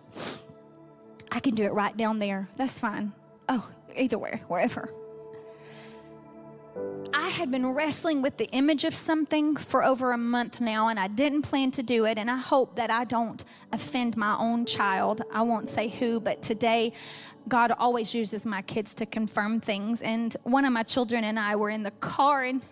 [1.30, 2.48] I can do it right down there.
[2.56, 3.12] That's fine.
[3.48, 4.92] Oh, either way, wherever.
[7.12, 10.98] I had been wrestling with the image of something for over a month now, and
[10.98, 12.18] I didn't plan to do it.
[12.18, 15.22] And I hope that I don't offend my own child.
[15.32, 16.92] I won't say who, but today,
[17.48, 20.02] God always uses my kids to confirm things.
[20.02, 22.62] And one of my children and I were in the car, and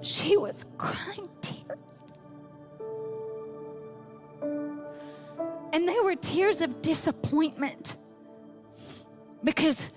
[0.00, 2.04] she was crying tears.
[5.72, 7.96] And they were tears of disappointment
[9.44, 9.90] because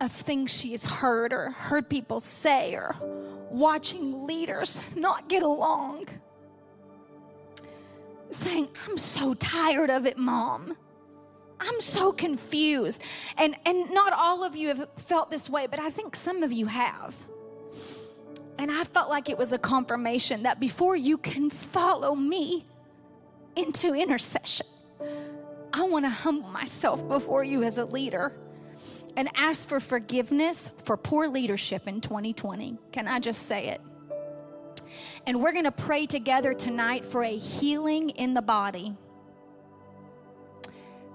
[0.00, 2.94] of things she has heard or heard people say or
[3.50, 6.06] watching leaders not get along.
[8.30, 10.76] Saying, I'm so tired of it, mom.
[11.60, 13.00] I'm so confused.
[13.38, 16.52] And, and not all of you have felt this way, but I think some of
[16.52, 17.14] you have.
[18.58, 22.66] And I felt like it was a confirmation that before you can follow me
[23.56, 24.66] into intercession,
[25.72, 28.32] I want to humble myself before you as a leader
[29.16, 32.78] and ask for forgiveness for poor leadership in 2020.
[32.92, 33.80] Can I just say it?
[35.26, 38.96] And we're going to pray together tonight for a healing in the body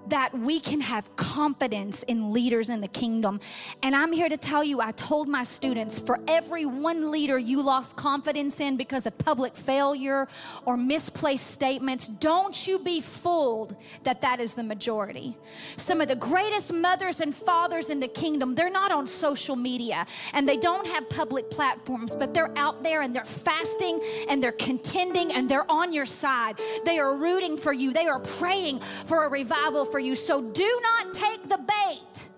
[0.10, 3.39] that we can have confidence in leaders in the kingdom.
[3.84, 7.62] And I'm here to tell you, I told my students for every one leader you
[7.62, 10.28] lost confidence in because of public failure
[10.66, 15.36] or misplaced statements, don't you be fooled that that is the majority.
[15.78, 20.05] Some of the greatest mothers and fathers in the kingdom, they're not on social media
[20.34, 24.51] and they don't have public platforms, but they're out there and they're fasting and they're
[24.51, 26.60] contending and they're on your side.
[26.86, 30.16] They are rooting for you, they are praying for a revival for you.
[30.16, 32.30] So do not take the bait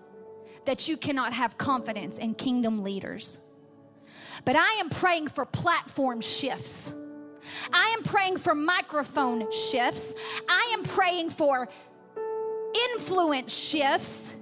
[0.64, 3.40] that you cannot have confidence in kingdom leaders.
[4.44, 6.94] But I am praying for platform shifts.
[7.72, 10.14] I am praying for microphone shifts.
[10.48, 11.68] I am praying for
[12.92, 14.34] influence shifts.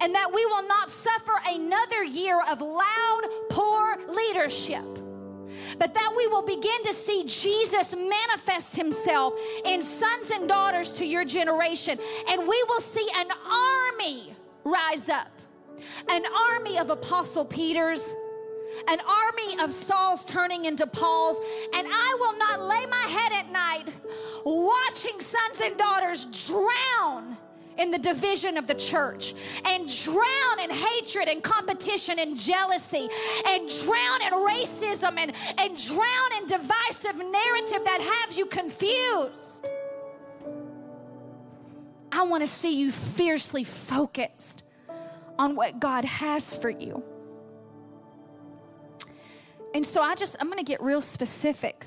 [0.00, 4.84] And that we will not suffer another year of loud, poor leadership
[5.78, 9.34] but that we will begin to see Jesus manifest himself
[9.64, 11.98] in sons and daughters to your generation.
[12.28, 14.34] And we will see an army
[14.64, 15.28] rise up
[16.08, 18.14] an army of Apostle Peters.
[18.88, 21.38] An army of Sauls turning into Pauls,
[21.72, 23.86] and I will not lay my head at night
[24.44, 27.38] watching sons and daughters drown
[27.78, 33.08] in the division of the church and drown in hatred and competition and jealousy
[33.46, 39.68] and drown in racism and, and drown in divisive narrative that have you confused.
[42.10, 44.62] I want to see you fiercely focused
[45.38, 47.02] on what God has for you.
[49.74, 51.86] And so I just, I'm going to get real specific.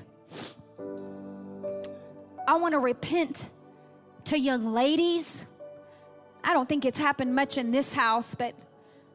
[2.46, 3.50] I want to repent
[4.24, 5.46] to young ladies.
[6.42, 8.54] I don't think it's happened much in this house, but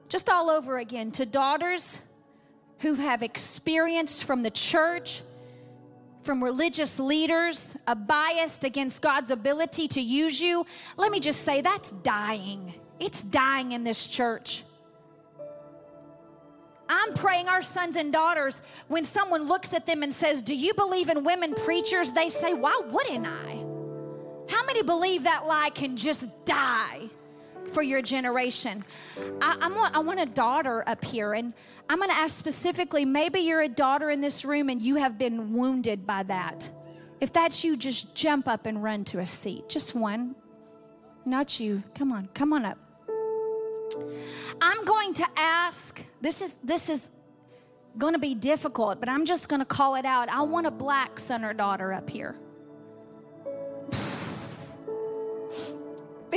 [0.09, 2.01] just all over again to daughters
[2.79, 5.21] who have experienced from the church,
[6.21, 10.65] from religious leaders, a bias against God's ability to use you.
[10.97, 12.73] Let me just say that's dying.
[12.99, 14.63] It's dying in this church.
[16.87, 20.73] I'm praying our sons and daughters, when someone looks at them and says, Do you
[20.75, 22.11] believe in women preachers?
[22.11, 23.63] They say, Why wouldn't I?
[24.47, 27.09] How many believe that lie can just die
[27.69, 28.83] for your generation?
[29.41, 31.53] I, I'm, I want a daughter up here, and
[31.89, 35.17] I'm going to ask specifically maybe you're a daughter in this room and you have
[35.17, 36.69] been wounded by that.
[37.21, 39.69] If that's you, just jump up and run to a seat.
[39.69, 40.35] Just one.
[41.25, 41.83] Not you.
[41.95, 42.77] Come on, come on up.
[44.61, 47.11] I'm going to ask, this is this is
[47.97, 50.27] going to be difficult, but I'm just going to call it out.
[50.29, 52.35] I want a black son or daughter up here.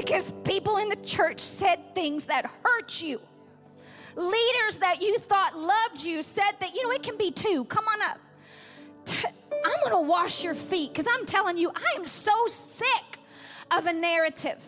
[0.01, 3.21] Because people in the church said things that hurt you.
[4.15, 7.65] Leaders that you thought loved you said that, you know, it can be two.
[7.65, 8.19] Come on up.
[9.53, 13.19] I'm going to wash your feet because I'm telling you, I am so sick
[13.73, 14.63] of a narrative.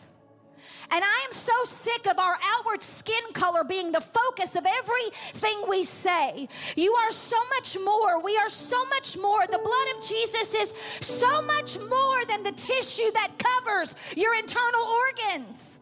[0.92, 5.64] And I am so sick of our outward skin color being the focus of everything
[5.68, 6.48] we say.
[6.76, 8.20] You are so much more.
[8.20, 9.46] We are so much more.
[9.46, 14.82] The blood of Jesus is so much more than the tissue that covers your internal
[14.82, 15.78] organs.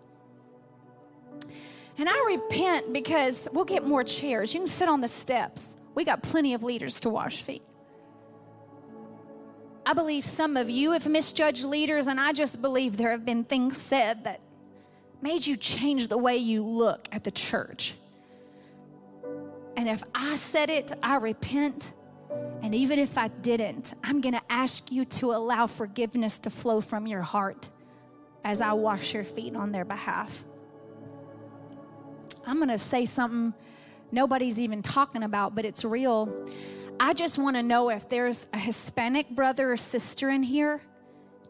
[1.96, 4.52] And I repent because we'll get more chairs.
[4.52, 5.74] You can sit on the steps.
[5.94, 7.62] We got plenty of leaders to wash feet.
[9.84, 13.42] I believe some of you have misjudged leaders, and I just believe there have been
[13.42, 14.40] things said that
[15.20, 17.94] made you change the way you look at the church.
[19.76, 21.92] And if I said it, I repent.
[22.62, 26.80] And even if I didn't, I'm going to ask you to allow forgiveness to flow
[26.80, 27.68] from your heart
[28.44, 30.44] as I wash your feet on their behalf.
[32.46, 33.54] I'm going to say something
[34.10, 36.32] nobody's even talking about, but it's real.
[36.98, 40.80] I just want to know if there's a Hispanic brother or sister in here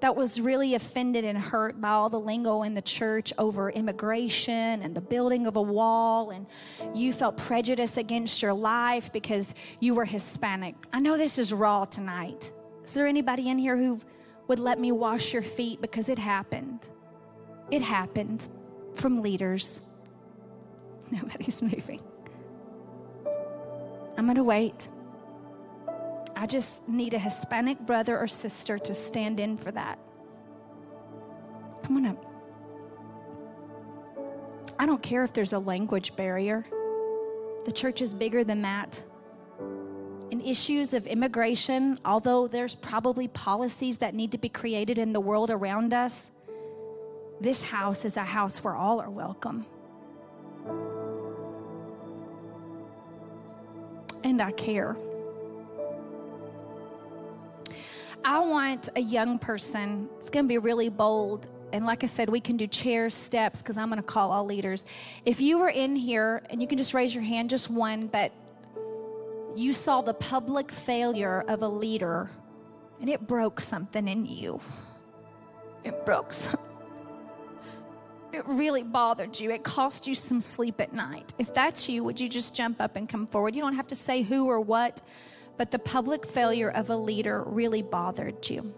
[0.00, 4.82] that was really offended and hurt by all the lingo in the church over immigration
[4.82, 6.46] and the building of a wall, and
[6.94, 10.74] you felt prejudice against your life because you were Hispanic.
[10.92, 12.52] I know this is raw tonight.
[12.84, 14.00] Is there anybody in here who
[14.46, 16.88] would let me wash your feet because it happened?
[17.70, 18.48] It happened
[18.94, 19.80] from leaders.
[21.10, 22.00] Nobody's moving.
[24.16, 24.88] I'm going to wait.
[26.38, 29.98] I just need a Hispanic brother or sister to stand in for that.
[31.82, 32.24] Come on up.
[34.78, 36.64] I don't care if there's a language barrier,
[37.64, 39.02] the church is bigger than that.
[40.30, 45.20] In issues of immigration, although there's probably policies that need to be created in the
[45.20, 46.30] world around us,
[47.40, 49.66] this house is a house where all are welcome.
[54.22, 54.96] And I care.
[58.24, 60.08] I want a young person.
[60.18, 61.48] It's going to be really bold.
[61.72, 64.44] And like I said, we can do chairs, steps, because I'm going to call all
[64.44, 64.84] leaders.
[65.24, 68.32] If you were in here, and you can just raise your hand, just one, but
[69.56, 72.30] you saw the public failure of a leader
[73.00, 74.60] and it broke something in you.
[75.84, 76.60] It broke something.
[78.32, 79.50] It really bothered you.
[79.50, 81.32] It cost you some sleep at night.
[81.38, 83.56] If that's you, would you just jump up and come forward?
[83.56, 85.00] You don't have to say who or what
[85.58, 88.72] but the public failure of a leader really bothered you.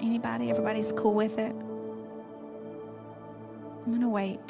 [0.00, 0.50] Anybody?
[0.50, 1.54] Everybody's cool with it?
[3.84, 4.40] I'm going to wait.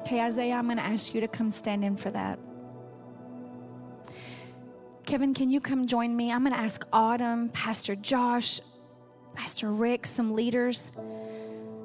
[0.00, 2.38] Okay, Isaiah, I'm going to ask you to come stand in for that.
[5.04, 6.32] Kevin, can you come join me?
[6.32, 8.60] I'm going to ask Autumn, Pastor Josh,
[9.34, 10.90] Pastor Rick, some leaders.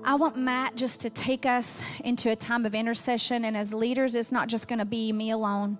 [0.03, 3.45] I want Matt just to take us into a time of intercession.
[3.45, 5.77] And as leaders, it's not just going to be me alone.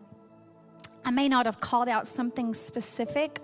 [1.04, 3.40] I may not have called out something specific.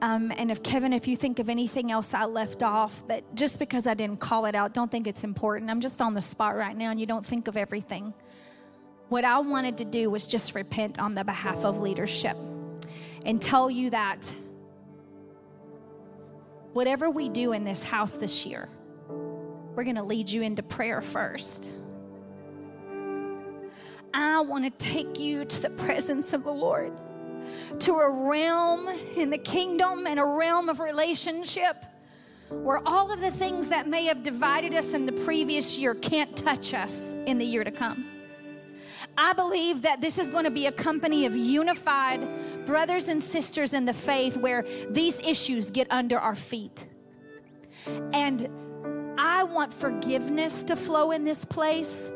[0.00, 3.58] Um, and if Kevin, if you think of anything else I left off, but just
[3.58, 5.70] because I didn't call it out, don't think it's important.
[5.70, 8.14] I'm just on the spot right now and you don't think of everything.
[9.08, 12.36] What I wanted to do was just repent on the behalf of leadership
[13.24, 14.32] and tell you that
[16.74, 18.68] whatever we do in this house this year,
[19.76, 21.70] we're going to lead you into prayer first.
[24.14, 26.92] I want to take you to the presence of the Lord,
[27.80, 31.84] to a realm in the kingdom and a realm of relationship
[32.48, 36.34] where all of the things that may have divided us in the previous year can't
[36.34, 38.06] touch us in the year to come.
[39.18, 43.74] I believe that this is going to be a company of unified brothers and sisters
[43.74, 46.86] in the faith where these issues get under our feet.
[48.14, 48.48] And
[49.18, 52.10] I want forgiveness to flow in this place.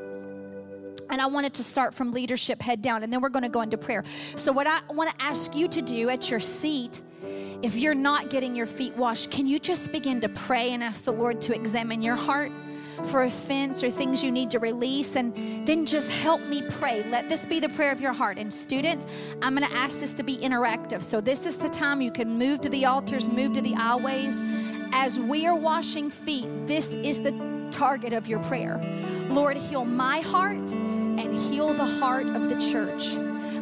[1.09, 3.49] And I want it to start from leadership head down, and then we're going to
[3.49, 4.05] go into prayer.
[4.37, 7.03] So, what I want to ask you to do at your seat,
[7.63, 11.03] if you're not getting your feet washed, can you just begin to pray and ask
[11.03, 12.53] the Lord to examine your heart?
[13.05, 17.03] for offense or things you need to release, and then just help me pray.
[17.05, 18.39] Let this be the prayer of your heart.
[18.39, 19.07] And students,
[19.43, 21.03] I'm going to ask this to be interactive.
[21.03, 24.80] So, this is the time you can move to the altars, move to the aisleways.
[24.93, 28.81] As we are washing feet, this is the target of your prayer.
[29.29, 33.17] Lord, heal my heart and heal the heart of the church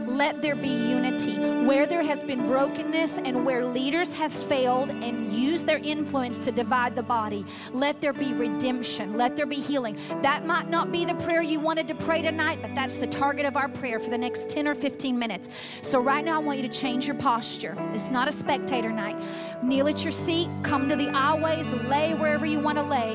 [0.07, 1.37] let there be unity.
[1.39, 6.53] Where there has been brokenness and where leaders have failed and used their influence to
[6.53, 9.17] divide the body, let there be redemption.
[9.17, 9.99] Let there be healing.
[10.23, 13.47] That might not be the prayer you wanted to pray tonight, but that's the target
[13.47, 15.49] of our prayer for the next 10 or 15 minutes.
[15.83, 17.77] So, right now, I want you to change your posture.
[17.93, 19.17] It's not a spectator night.
[19.63, 23.15] Kneel at your seat, come to the aisleways, lay wherever you want to lay.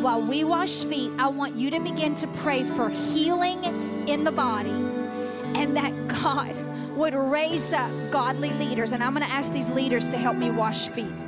[0.00, 3.64] While we wash feet, I want you to begin to pray for healing
[4.08, 4.97] in the body
[5.54, 6.56] and that God
[6.96, 8.92] would raise up godly leaders.
[8.92, 11.24] And I'm going to ask these leaders to help me wash feet.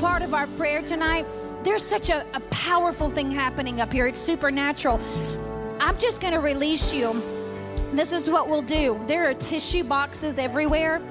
[0.00, 1.26] Part of our prayer tonight.
[1.62, 4.98] There's such a, a powerful thing happening up here, it's supernatural.
[5.78, 7.12] I'm just going to release you.
[7.92, 8.98] This is what we'll do.
[9.06, 11.02] There are tissue boxes everywhere.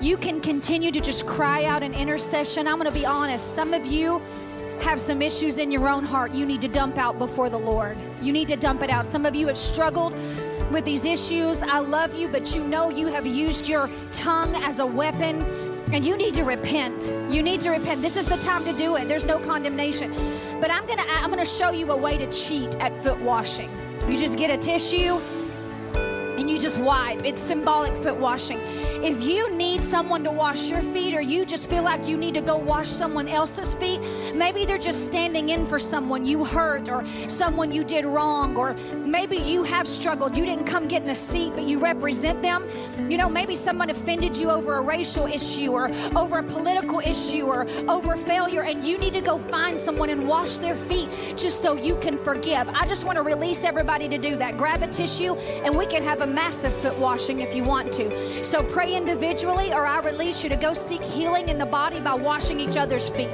[0.00, 2.66] You can continue to just cry out in intercession.
[2.66, 3.54] I'm going to be honest.
[3.54, 4.22] Some of you
[4.80, 7.98] have some issues in your own heart you need to dump out before the Lord.
[8.22, 9.04] You need to dump it out.
[9.04, 10.14] Some of you have struggled
[10.70, 11.60] with these issues.
[11.60, 16.06] I love you, but you know you have used your tongue as a weapon and
[16.06, 17.12] you need to repent.
[17.32, 18.00] You need to repent.
[18.02, 19.08] This is the time to do it.
[19.08, 20.12] There's no condemnation.
[20.60, 23.20] But I'm going to I'm going to show you a way to cheat at foot
[23.20, 23.70] washing.
[24.08, 25.18] You just get a tissue
[26.60, 27.24] just wipe.
[27.24, 28.60] It's symbolic foot washing.
[29.02, 32.34] If you need someone to wash your feet or you just feel like you need
[32.34, 34.00] to go wash someone else's feet,
[34.34, 38.74] maybe they're just standing in for someone you hurt or someone you did wrong, or
[39.06, 40.36] maybe you have struggled.
[40.36, 42.68] You didn't come get in a seat, but you represent them.
[43.10, 47.46] You know, maybe someone offended you over a racial issue or over a political issue
[47.46, 51.62] or over failure, and you need to go find someone and wash their feet just
[51.62, 52.68] so you can forgive.
[52.68, 54.58] I just want to release everybody to do that.
[54.58, 55.34] Grab a tissue
[55.64, 58.44] and we can have a massive foot washing if you want to.
[58.44, 62.14] So pray individually, or I release you to go seek healing in the body by
[62.14, 63.30] washing each other's feet.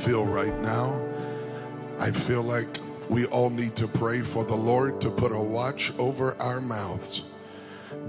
[0.00, 0.98] Feel right now.
[1.98, 2.78] I feel like
[3.10, 7.24] we all need to pray for the Lord to put a watch over our mouths.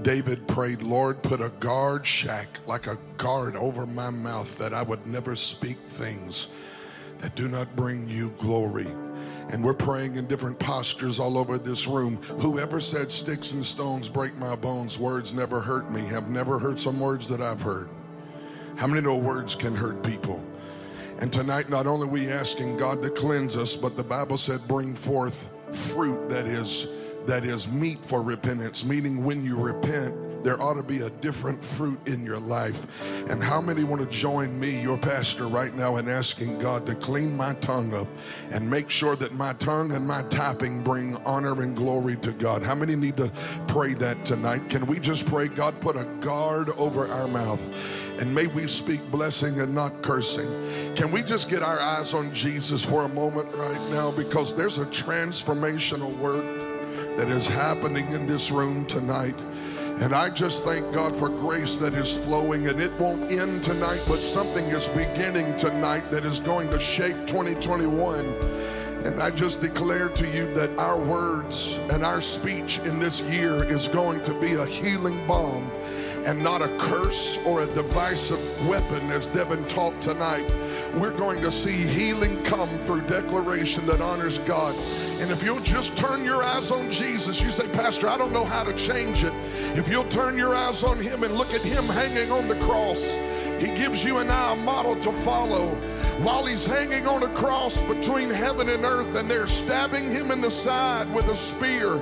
[0.00, 4.82] David prayed, Lord, put a guard shack, like a guard over my mouth, that I
[4.82, 6.48] would never speak things
[7.18, 8.88] that do not bring you glory.
[9.50, 12.16] And we're praying in different postures all over this room.
[12.40, 16.80] Whoever said sticks and stones break my bones, words never hurt me, have never heard
[16.80, 17.90] some words that I've heard.
[18.76, 20.42] How many know words can hurt people?
[21.22, 24.92] And tonight, not only we asking God to cleanse us, but the Bible said, bring
[24.92, 26.88] forth fruit that is
[27.26, 31.62] that is meet for repentance, meaning when you repent, there ought to be a different
[31.62, 32.86] fruit in your life.
[33.30, 36.94] And how many want to join me, your pastor, right now in asking God to
[36.94, 38.08] clean my tongue up
[38.50, 42.62] and make sure that my tongue and my typing bring honor and glory to God?
[42.62, 43.30] How many need to
[43.68, 44.68] pray that tonight?
[44.68, 47.70] Can we just pray, God, put a guard over our mouth
[48.20, 50.48] and may we speak blessing and not cursing?
[50.94, 54.10] Can we just get our eyes on Jesus for a moment right now?
[54.10, 56.44] Because there's a transformational work
[57.16, 59.38] that is happening in this room tonight.
[60.00, 64.02] And I just thank God for grace that is flowing, and it won't end tonight,
[64.08, 68.26] but something is beginning tonight that is going to shape 2021.
[69.04, 73.64] And I just declare to you that our words and our speech in this year
[73.64, 75.70] is going to be a healing balm
[76.24, 80.50] and not a curse or a divisive weapon, as Devin taught tonight.
[80.94, 84.74] We're going to see healing come through declaration that honors God.
[85.20, 88.44] And if you'll just turn your eyes on Jesus, you say, Pastor, I don't know
[88.44, 89.32] how to change it.
[89.76, 93.14] If you'll turn your eyes on Him and look at Him hanging on the cross,
[93.58, 95.80] He gives you and I a model to follow.
[96.20, 100.40] While he's hanging on a cross between heaven and earth, and they're stabbing him in
[100.40, 101.96] the side with a spear,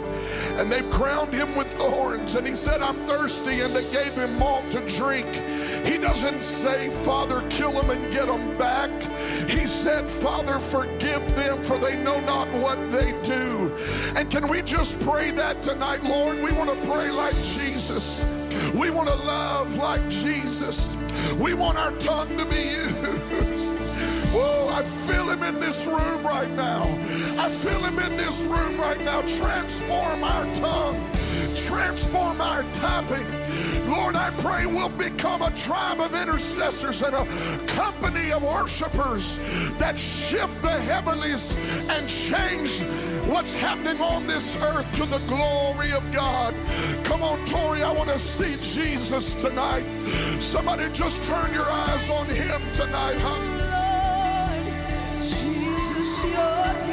[0.58, 2.34] and they've crowned him with thorns.
[2.34, 5.26] And he said, I'm thirsty, and they gave him malt to drink.
[5.86, 8.90] He doesn't say, Father, kill him and get him back.
[9.48, 13.74] He said, Father, forgive them, for they know not what they do.
[14.16, 16.36] And can we just pray that tonight, Lord?
[16.42, 18.24] We want to pray like Jesus.
[18.74, 20.96] We want to love like Jesus.
[21.38, 23.46] We want our tongue to be used.
[24.32, 26.84] Whoa, I feel him in this room right now.
[27.38, 29.22] I feel him in this room right now.
[29.22, 31.04] Transform our tongue,
[31.56, 33.26] transform our tapping.
[33.90, 37.26] Lord, I pray we'll become a tribe of intercessors and a
[37.66, 39.38] company of worshipers
[39.78, 41.52] that shift the heavenlies
[41.88, 42.82] and change
[43.28, 46.54] what's happening on this earth to the glory of God.
[47.02, 49.84] Come on, Tori, I want to see Jesus tonight.
[50.40, 53.59] Somebody just turn your eyes on him tonight, huh?
[56.30, 56.89] Jesus,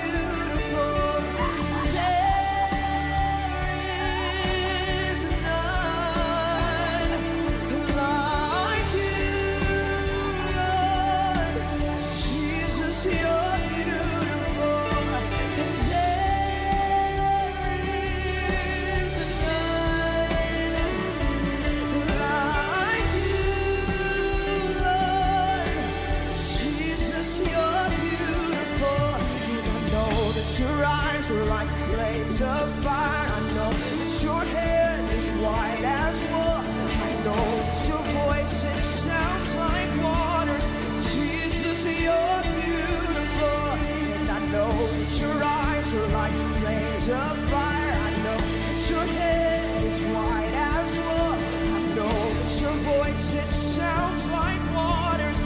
[44.87, 47.93] That your eyes are like flames of fire.
[48.07, 51.33] I know that your hair is white as wool.
[51.75, 55.37] I know that your voice it sounds like waters.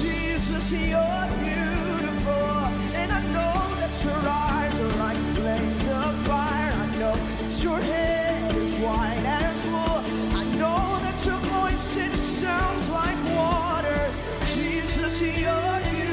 [0.00, 2.56] Jesus, you're beautiful.
[3.00, 6.72] And I know that your eyes are like flames of fire.
[6.84, 10.00] I know that your head is white as wool.
[10.40, 14.00] I know that your voice it sounds like water.
[14.54, 16.05] Jesus, you're beautiful.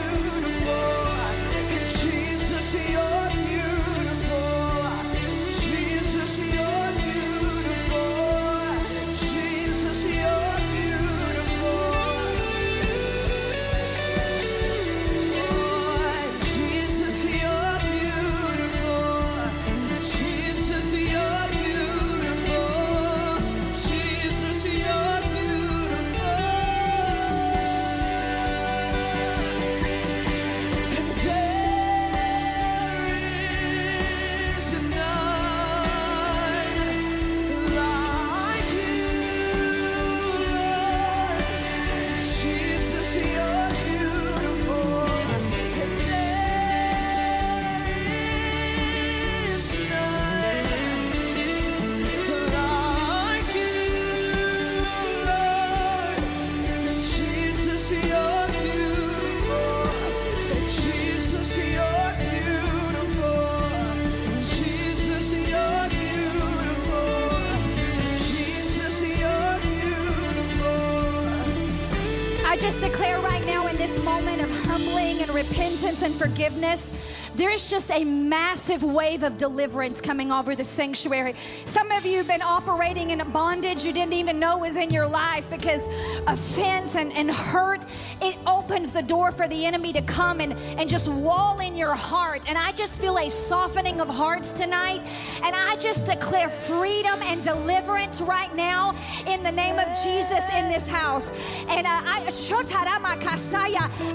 [75.50, 76.90] Repentance and forgiveness,
[77.36, 81.36] there is just a massive wave of deliverance coming over the sanctuary.
[81.66, 84.90] Some of you have been operating in a bondage you didn't even know was in
[84.90, 85.82] your life because
[86.28, 87.86] offense and, and hurt,
[88.22, 91.96] it opens the door for the enemy to come and, and just wall in your
[91.96, 92.44] heart.
[92.48, 95.02] And I just feel a softening of hearts tonight.
[95.44, 98.96] And I just declare freedom and deliverance right now
[99.28, 101.30] in the name of Jesus in this house.
[101.68, 102.24] And uh, I,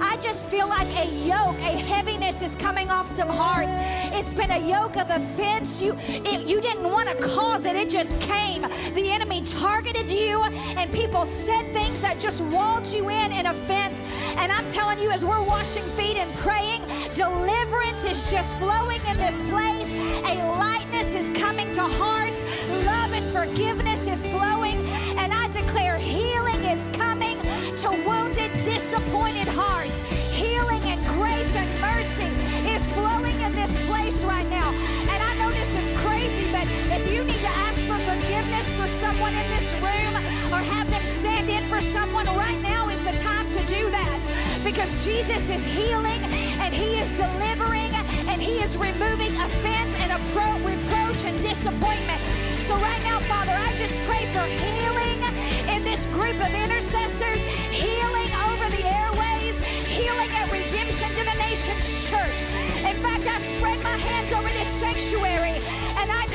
[0.01, 3.73] I just feel like a yoke, a heaviness is coming off some hearts.
[4.15, 5.81] It's been a yoke of offense.
[5.81, 8.63] You, it, you didn't want to cause it, it just came.
[8.95, 14.01] The enemy targeted you, and people said things that just walled you in in offense.
[14.37, 16.83] And I'm telling you, as we're washing feet and praying,
[17.15, 19.89] deliverance is just flowing in this place.
[20.25, 22.43] A lightness is coming to hearts.
[22.85, 24.77] Love and forgiveness is flowing.
[25.17, 27.39] And I declare healing is coming
[27.83, 29.95] to wounded, disappointed hearts.
[30.35, 32.31] Healing and grace and mercy
[32.71, 34.71] is flowing in this place right now.
[34.71, 37.38] And I know this is crazy, but if you need
[38.89, 40.15] for someone in this room
[40.53, 44.61] or have them stand in for someone right now is the time to do that.
[44.65, 46.23] Because Jesus is healing
[46.65, 47.93] and He is delivering
[48.33, 52.21] and He is removing offense and appro- reproach and disappointment.
[52.65, 55.21] So, right now, Father, I just pray for healing
[55.69, 62.09] in this group of intercessors, healing over the airways, healing at redemption to the nations
[62.09, 62.39] church.
[62.89, 65.61] In fact, I spread my hands over this sanctuary
[66.01, 66.28] and I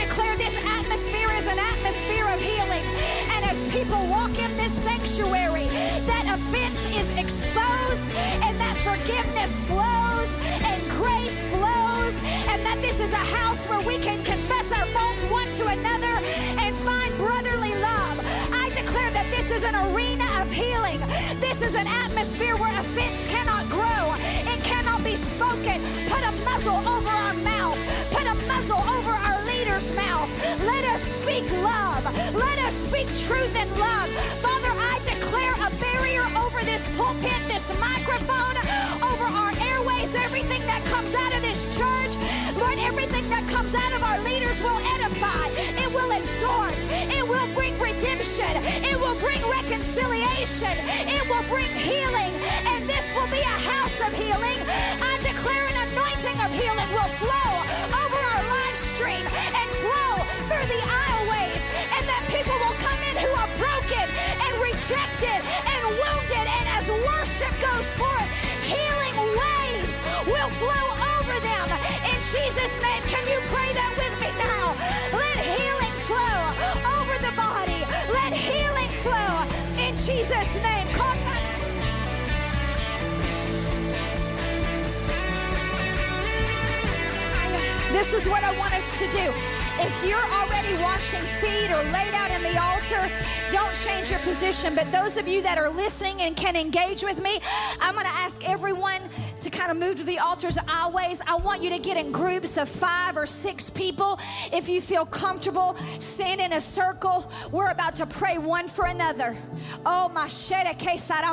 [3.94, 5.68] people walk in this sanctuary,
[6.10, 8.04] that offense is exposed
[8.42, 10.30] and that forgiveness flows
[10.66, 12.14] and grace flows
[12.50, 16.16] and that this is a house where we can confess our faults one to another
[16.64, 18.18] and find brotherly love.
[18.54, 21.00] I declare that this is an arena of healing.
[21.40, 24.16] This is an atmosphere where offense cannot grow.
[24.54, 25.82] It cannot be spoken.
[26.10, 27.78] Put a muzzle over our mouth.
[28.12, 29.43] Put a muzzle over our
[29.74, 30.30] leaders' mouth.
[30.66, 32.06] Let us speak love.
[32.36, 34.10] Let us speak truth and love.
[34.46, 38.56] Father, I declare a barrier over this pulpit, this microphone,
[39.02, 42.14] over our airways, everything that comes out of this church.
[42.56, 45.50] Lord, everything that comes out of our leaders will edify.
[45.82, 46.78] It will exhort.
[47.10, 48.54] It will bring redemption.
[48.86, 50.76] It will bring reconciliation.
[51.10, 52.34] It will bring healing.
[52.70, 54.60] And this will be a house of healing.
[55.02, 57.53] I declare an anointing of healing will flow
[59.04, 60.16] stream and flow
[60.48, 61.64] through the aisleways.
[62.00, 64.08] And that people will come in who are broken
[64.40, 66.46] and rejected and wounded.
[66.48, 68.30] And as worship goes forth,
[68.64, 70.86] healing waves will flow
[71.20, 71.68] over them.
[72.16, 74.72] In Jesus' name, can you pray that with me now?
[75.12, 76.40] Let healing flow
[76.96, 77.84] over the body.
[78.08, 79.34] Let healing flow
[79.84, 80.93] in Jesus' name.
[87.94, 89.63] This is what I want us to do.
[89.80, 93.10] If you're already washing feet or laid out in the altar,
[93.50, 94.76] don't change your position.
[94.76, 97.42] But those of you that are listening and can engage with me,
[97.82, 99.02] I'm going to ask everyone
[99.42, 101.22] to kind of move to the altar's aisleways.
[101.26, 104.20] I want you to get in groups of five or six people.
[104.52, 107.32] If you feel comfortable, stand in a circle.
[107.52, 109.36] We're about to pray one for another.
[109.88, 110.28] Oh, my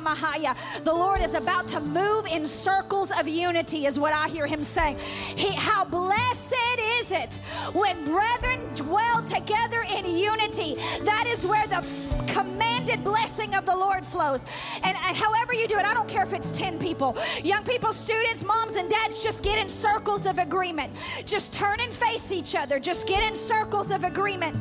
[0.00, 0.56] Mahaya.
[0.84, 4.64] The Lord is about to move in circles of unity, is what I hear him
[4.64, 4.98] saying.
[5.36, 6.54] He, how blessed
[7.00, 7.34] is it
[7.74, 8.30] when brethren
[8.74, 10.74] dwell together in unity.
[11.02, 11.86] That is where the
[12.32, 14.44] commanded blessing of the Lord flows.
[14.82, 17.93] And, and however you do it, I don't care if it's 10 people, young people,
[17.93, 20.93] students, moms, and dads, just get in circles of agreement.
[21.27, 22.78] Just turn and face each other.
[22.81, 24.57] Just get in circles of agreement.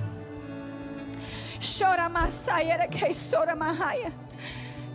[1.60, 4.14] Shora Masaya de Kesora Mahaya.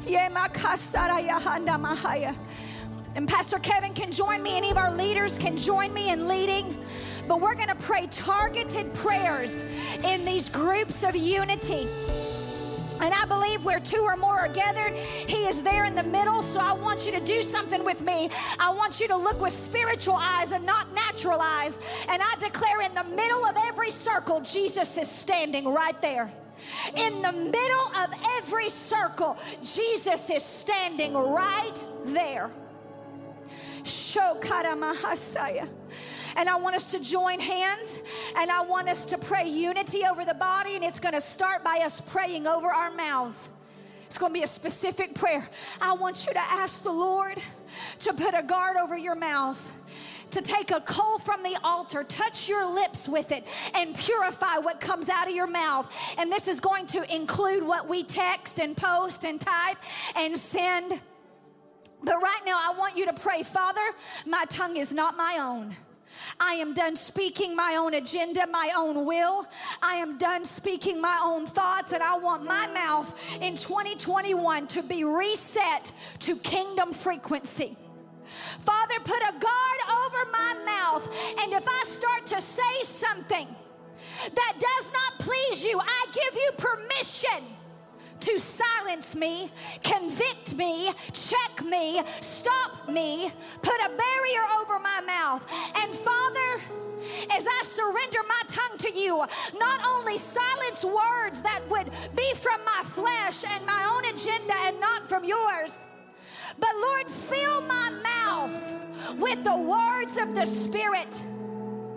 [0.04, 2.36] Yema Yahanda Mahaya.
[3.16, 6.76] And Pastor Kevin can join me, any of our leaders can join me in leading.
[7.28, 9.62] But we're going to pray targeted prayers
[10.04, 11.88] in these groups of unity.
[13.00, 16.42] And I believe where two or more are gathered, He is there in the middle.
[16.42, 18.30] So I want you to do something with me.
[18.58, 21.78] I want you to look with spiritual eyes and not natural eyes.
[22.08, 26.32] And I declare in the middle of every circle, Jesus is standing right there.
[26.96, 32.50] In the middle of every circle, Jesus is standing right there.
[33.84, 35.68] Shokara Mahasaya.
[36.36, 38.00] And I want us to join hands
[38.36, 40.74] and I want us to pray unity over the body.
[40.74, 43.50] And it's going to start by us praying over our mouths.
[44.06, 45.48] It's going to be a specific prayer.
[45.80, 47.38] I want you to ask the Lord
[48.00, 49.72] to put a guard over your mouth,
[50.30, 53.44] to take a coal from the altar, touch your lips with it,
[53.74, 55.92] and purify what comes out of your mouth.
[56.16, 59.78] And this is going to include what we text and post and type
[60.14, 61.00] and send.
[62.04, 63.80] But right now, I want you to pray, Father,
[64.26, 65.74] my tongue is not my own.
[66.38, 69.46] I am done speaking my own agenda, my own will.
[69.82, 74.82] I am done speaking my own thoughts, and I want my mouth in 2021 to
[74.82, 77.76] be reset to kingdom frequency.
[78.60, 81.08] Father, put a guard over my mouth,
[81.40, 83.48] and if I start to say something
[84.34, 87.44] that does not please you, I give you permission
[88.20, 89.50] to silence me,
[89.82, 93.30] convict me, check me, stop me,
[93.62, 95.46] put a barrier over my mouth.
[95.76, 96.62] And Father,
[97.30, 99.24] as I surrender my tongue to you,
[99.58, 104.80] not only silence words that would be from my flesh and my own agenda and
[104.80, 105.86] not from yours.
[106.58, 111.22] But Lord, fill my mouth with the words of the Spirit.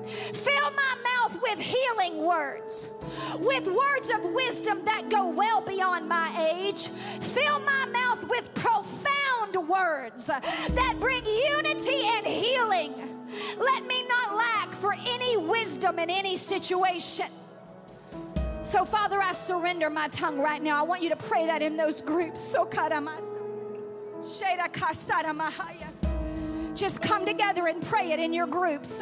[0.07, 2.91] Fill my mouth with healing words,
[3.39, 6.87] with words of wisdom that go well beyond my age.
[6.87, 12.93] Fill my mouth with profound words that bring unity and healing.
[13.57, 17.27] Let me not lack for any wisdom in any situation.
[18.63, 20.77] So, Father, I surrender my tongue right now.
[20.79, 22.41] I want you to pray that in those groups.
[22.41, 22.67] So,
[26.73, 29.01] just come together and pray it in your groups.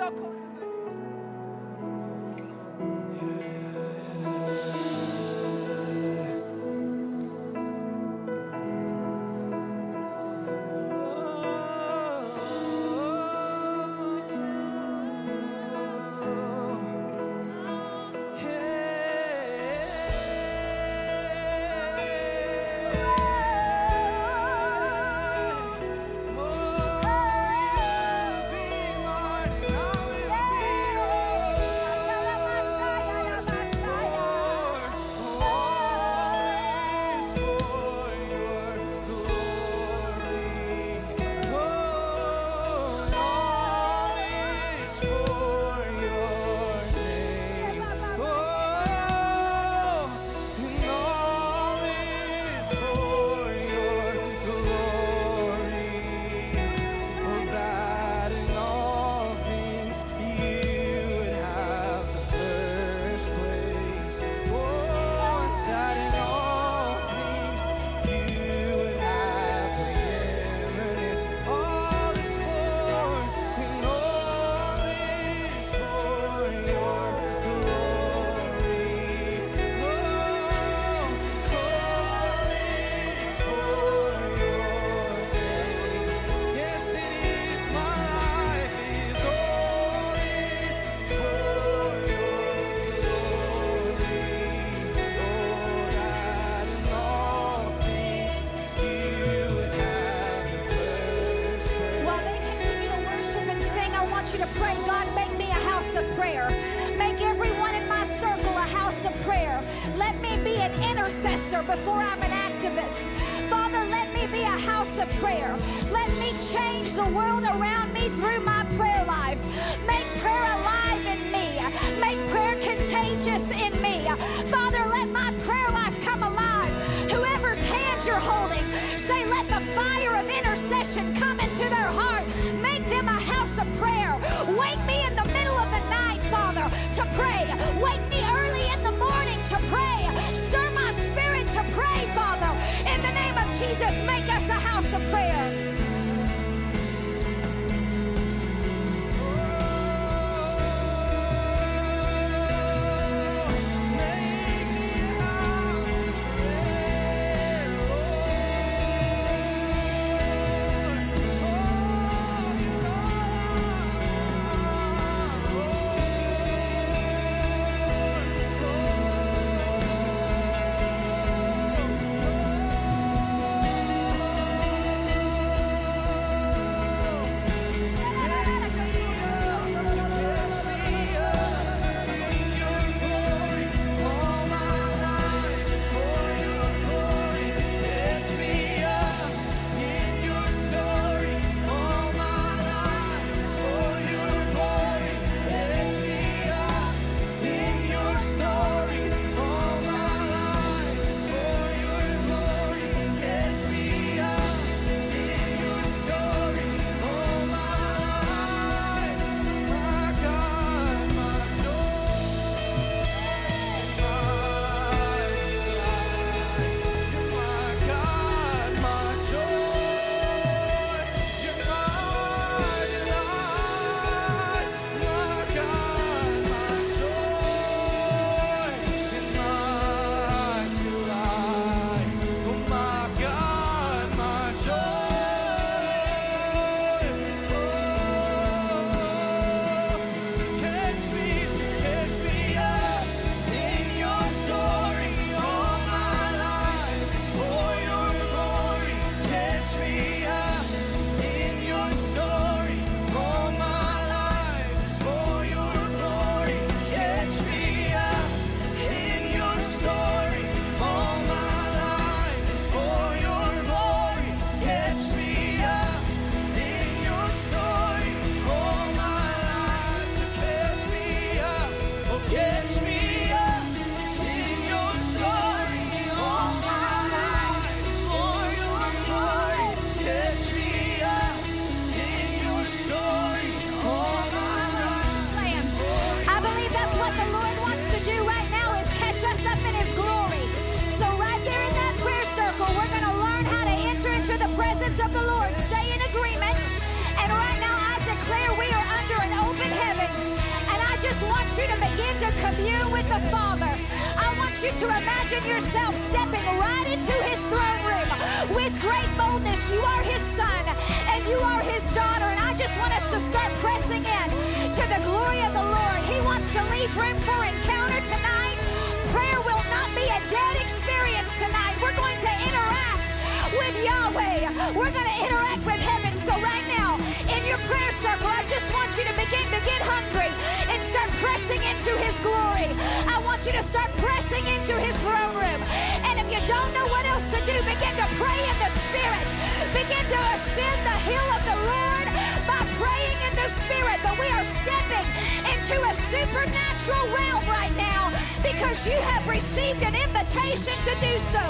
[324.74, 326.18] We're going to interact with heaven.
[326.18, 326.98] So right now,
[327.30, 330.34] in your prayer circle, I just want you to begin to get hungry
[330.74, 332.74] and start pressing into his glory.
[333.06, 335.62] I want you to start pressing into his throne room.
[336.10, 339.28] And if you don't know what else to do, begin to pray in the spirit.
[339.70, 342.08] Begin to ascend the hill of the Lord
[342.50, 344.02] by praying in the spirit.
[344.02, 345.06] But we are stepping
[345.46, 348.10] into a supernatural realm right now
[348.42, 351.46] because you have received an invitation to do so.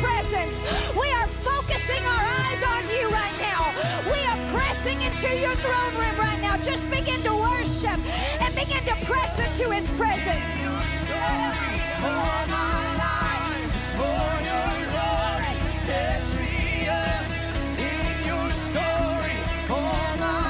[0.00, 0.60] Presence.
[0.94, 3.62] We are focusing our eyes on you right now.
[4.10, 6.56] We are pressing into your throne room right now.
[6.58, 7.98] Just begin to worship
[8.42, 10.56] and begin to press into his presence.
[20.18, 20.45] Up.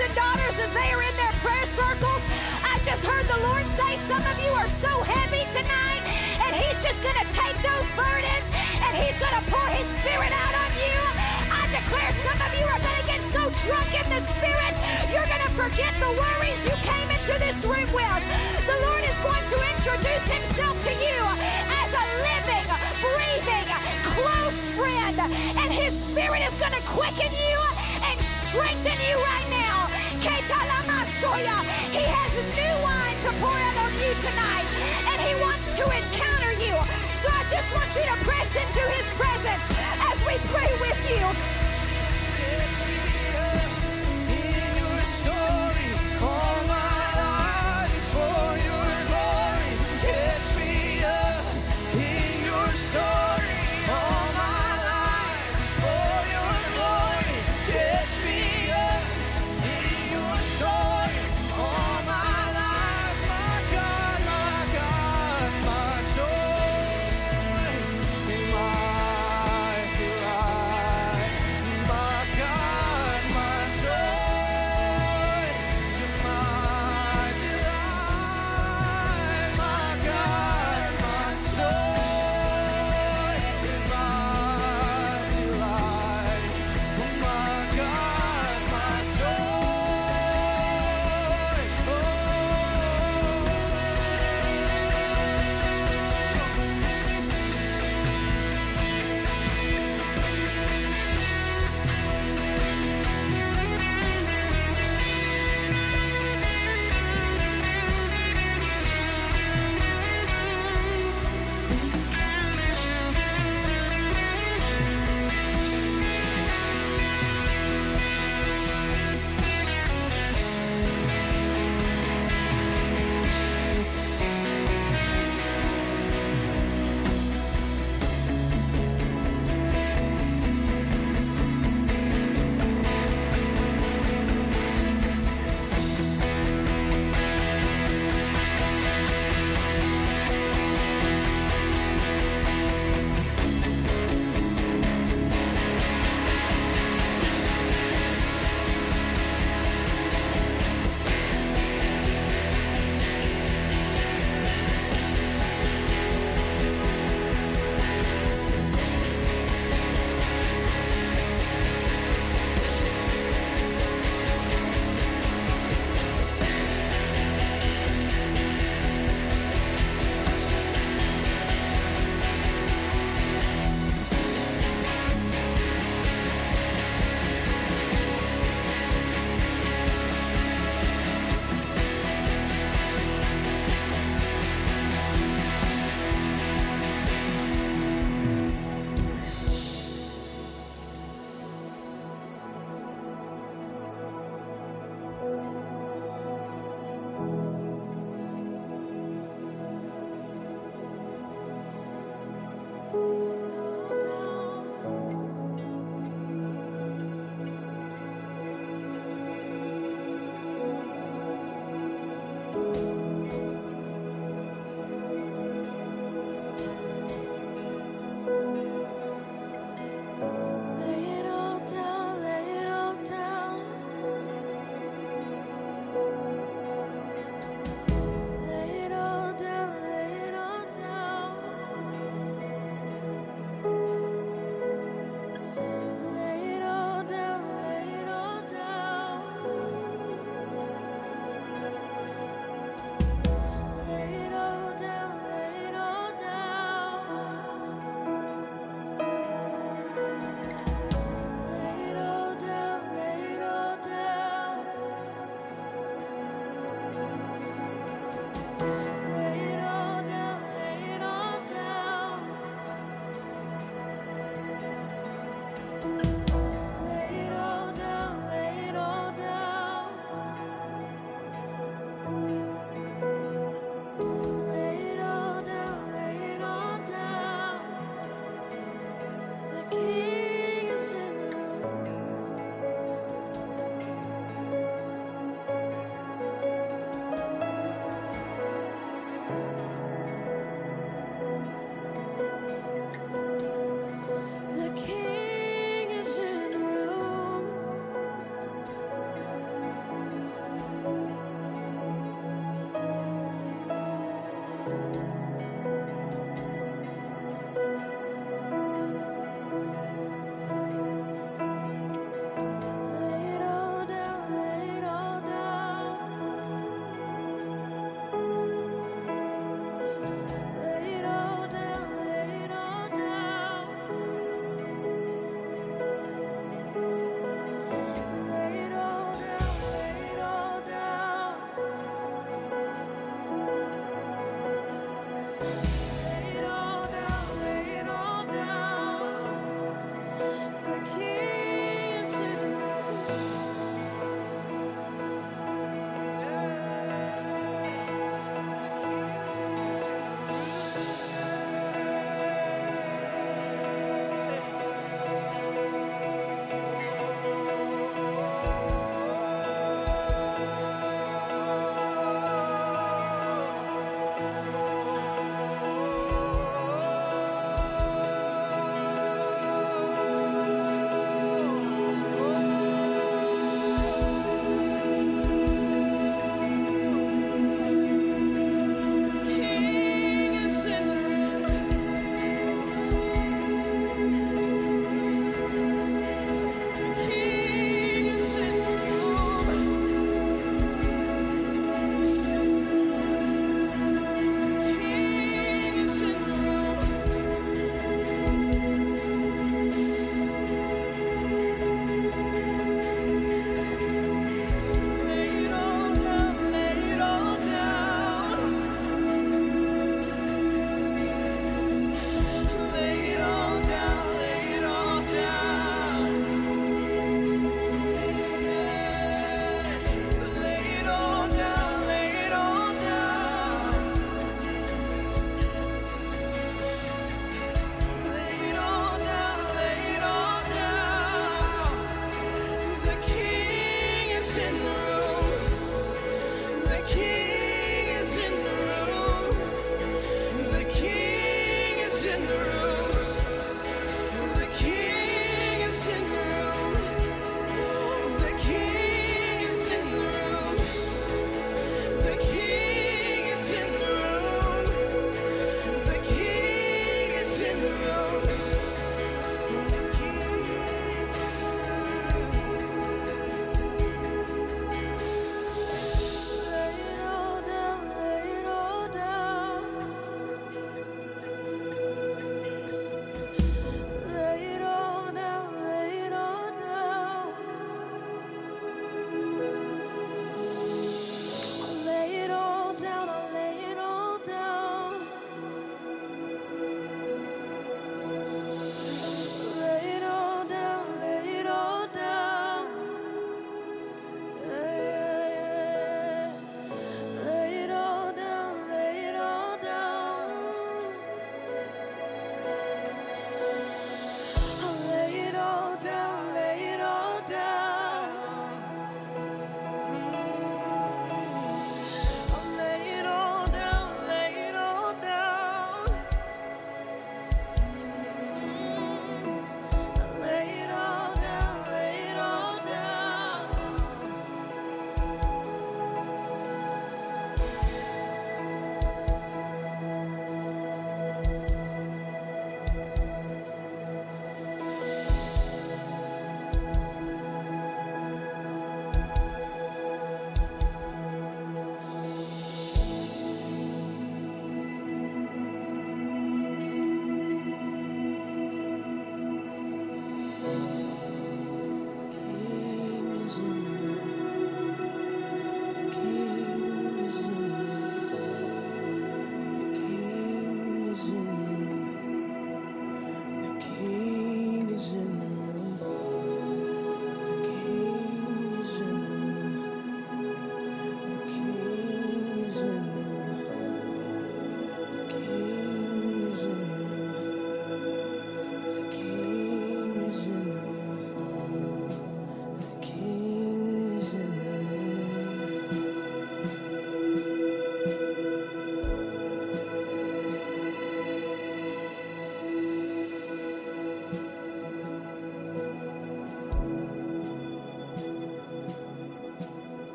[0.00, 2.22] And daughters as they are in their prayer circles.
[2.64, 6.00] I just heard the Lord say some of you are so heavy tonight,
[6.40, 8.46] and He's just going to take those burdens
[8.80, 10.96] and He's going to pour His Spirit out on you.
[11.52, 14.72] I declare some of you are going to get so drunk in the Spirit,
[15.12, 18.24] you're going to forget the worries you came into this room with.
[18.64, 21.20] The Lord is going to introduce Himself to you
[21.76, 22.68] as a living,
[23.04, 23.68] breathing,
[24.16, 25.18] close friend,
[25.60, 27.58] and His Spirit is going to quicken you
[28.08, 29.69] and strengthen you right now.
[30.20, 34.66] He has new wine to pour out on you tonight,
[35.08, 36.76] and He wants to encounter you.
[37.16, 39.64] So I just want you to press into His presence
[40.12, 41.24] as we pray with you.
[45.20, 45.88] Story,
[46.22, 48.79] all my life is for your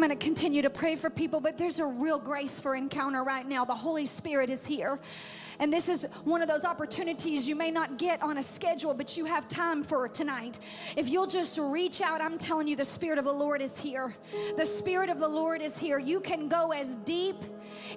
[0.00, 3.22] I'm going to continue to pray for people, but there's a real grace for encounter
[3.22, 3.66] right now.
[3.66, 4.98] The Holy Spirit is here.
[5.58, 9.18] And this is one of those opportunities you may not get on a schedule, but
[9.18, 10.58] you have time for tonight.
[10.96, 14.16] If you'll just reach out, I'm telling you, the Spirit of the Lord is here.
[14.56, 15.98] The Spirit of the Lord is here.
[15.98, 17.44] You can go as deep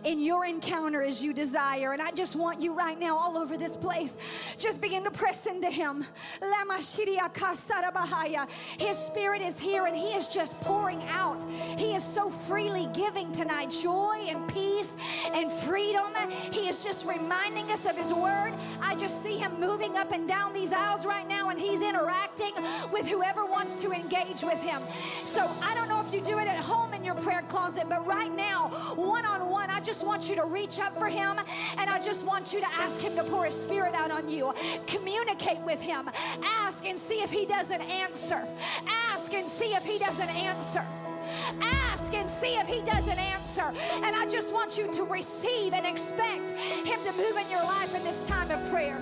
[0.03, 1.93] in your encounter as you desire.
[1.93, 4.17] And I just want you right now, all over this place,
[4.57, 6.05] just begin to press into Him.
[8.77, 11.45] His Spirit is here and He is just pouring out.
[11.77, 14.95] He is so freely giving tonight joy and peace
[15.33, 16.11] and freedom.
[16.51, 18.53] He is just reminding us of His Word.
[18.81, 22.53] I just see Him moving up and down these aisles right now and He's interacting
[22.91, 24.81] with whoever wants to engage with Him.
[25.23, 28.05] So I don't know if you do it at home in your prayer closet, but
[28.05, 31.39] right now, one on one, I just want you to reach up for Him
[31.77, 34.53] and I just want you to ask Him to pour His Spirit out on you.
[34.87, 36.09] Communicate with Him.
[36.43, 38.47] Ask and see if He doesn't answer.
[39.11, 40.85] Ask and see if He doesn't answer.
[41.61, 43.73] Ask and see if He doesn't answer.
[44.03, 47.95] And I just want you to receive and expect Him to move in your life
[47.95, 48.99] in this time of prayer.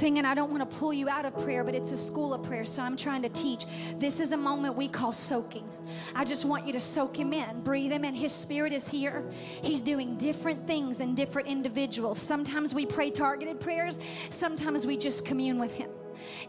[0.00, 0.24] Singing.
[0.24, 2.64] I don't want to pull you out of prayer, but it's a school of prayer,
[2.64, 3.66] so I'm trying to teach.
[3.98, 5.68] This is a moment we call soaking.
[6.14, 8.14] I just want you to soak him in, breathe him in.
[8.14, 9.30] His spirit is here.
[9.62, 12.18] He's doing different things in different individuals.
[12.18, 14.00] Sometimes we pray targeted prayers,
[14.30, 15.90] sometimes we just commune with him.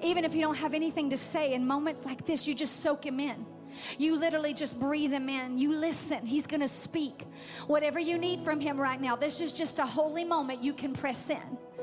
[0.02, 3.06] Even if you don't have anything to say, in moments like this, you just soak
[3.06, 3.46] him in.
[3.98, 5.58] You literally just breathe him in.
[5.58, 6.26] You listen.
[6.26, 7.26] He's going to speak.
[7.68, 10.64] Whatever you need from him right now, this is just a holy moment.
[10.64, 11.58] You can press in.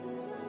[0.00, 0.41] Voices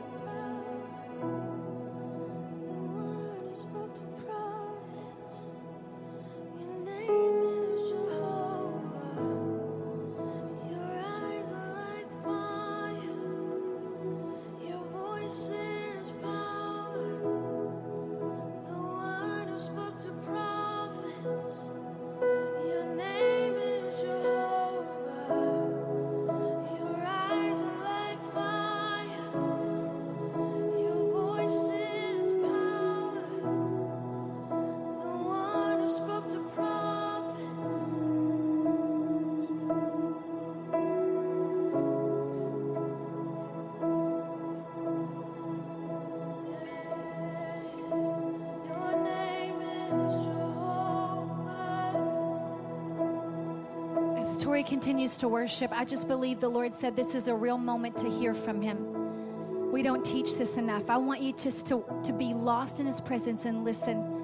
[54.65, 58.09] Continues to worship, I just believe the Lord said this is a real moment to
[58.09, 59.71] hear from Him.
[59.71, 60.89] We don't teach this enough.
[60.89, 64.23] I want you just to, to be lost in His presence and listen.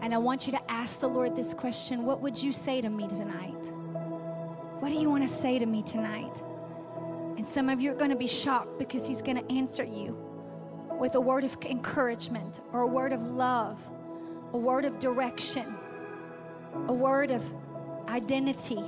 [0.00, 2.88] And I want you to ask the Lord this question What would you say to
[2.88, 3.72] me tonight?
[4.78, 6.42] What do you want to say to me tonight?
[7.36, 10.16] And some of you are going to be shocked because He's going to answer you
[10.98, 13.90] with a word of encouragement or a word of love,
[14.52, 15.74] a word of direction,
[16.86, 17.52] a word of
[18.08, 18.82] identity.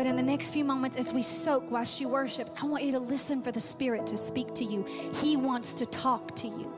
[0.00, 2.92] But in the next few moments, as we soak while she worships, I want you
[2.92, 4.82] to listen for the Spirit to speak to you.
[5.20, 6.72] He wants to talk to you.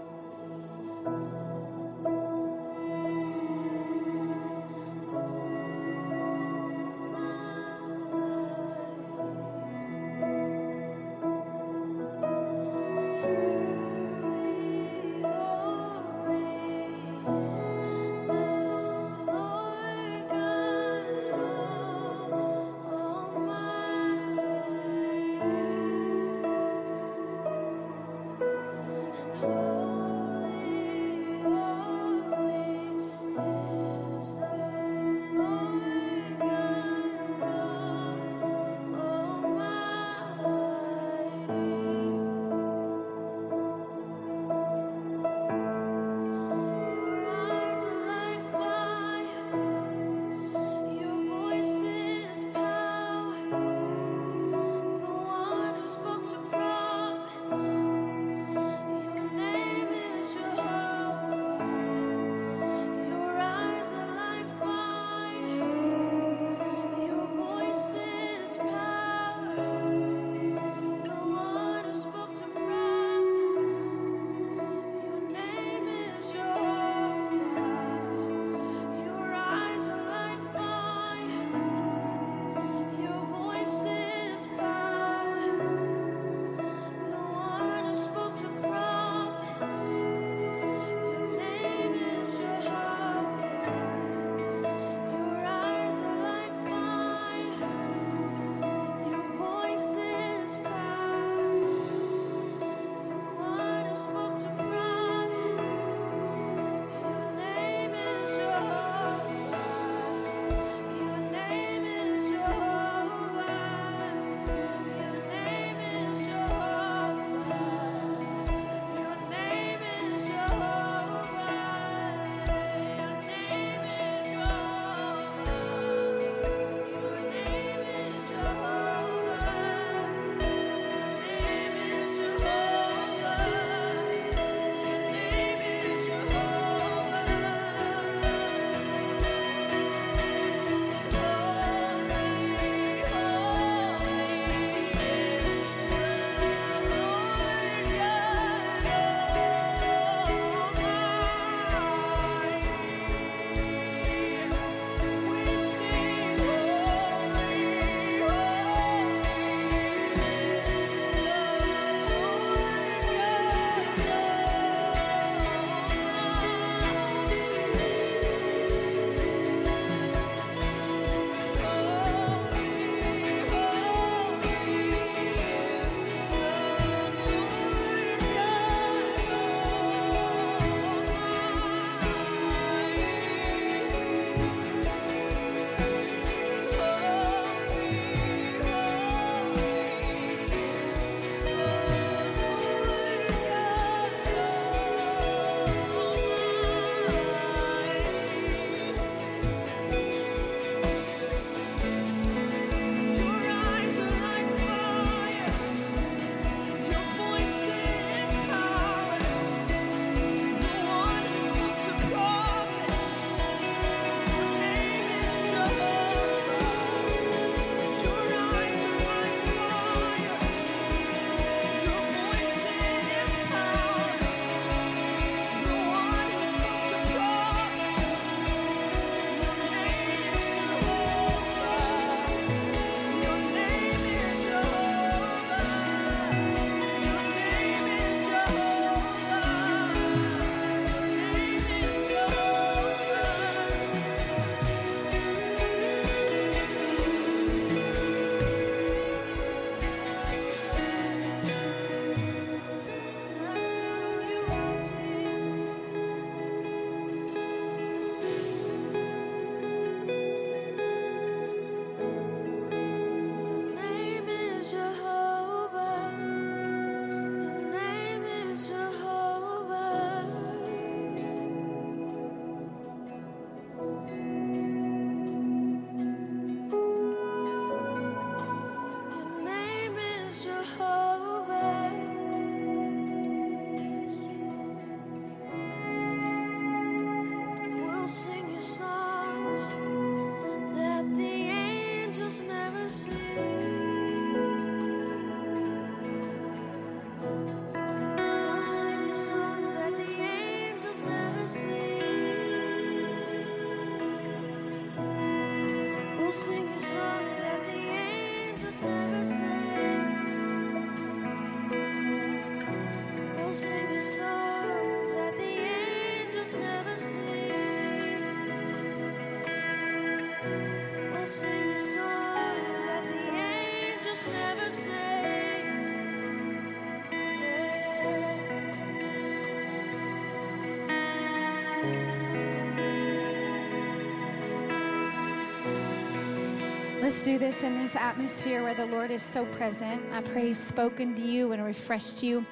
[337.25, 340.03] Do this in this atmosphere where the Lord is so present.
[340.13, 342.45] I pray He's spoken to you and refreshed you.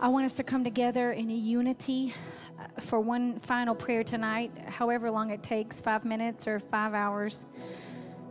[0.00, 2.12] I want us to come together in a unity
[2.58, 7.44] uh, for one final prayer tonight, however long it takes five minutes or five hours.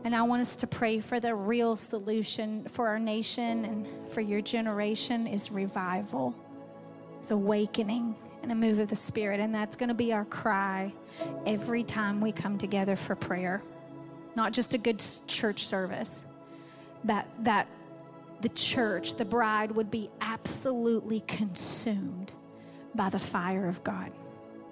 [0.04, 4.20] And I want us to pray for the real solution for our nation and for
[4.20, 6.36] your generation is revival.
[7.20, 9.40] It's awakening and a move of the Spirit.
[9.40, 10.94] And that's going to be our cry
[11.46, 13.64] every time we come together for prayer
[14.36, 16.26] not just a good church service,
[17.04, 17.68] that that
[18.42, 22.34] the church, the bride, would be absolutely consumed
[22.96, 24.12] by the fire of God.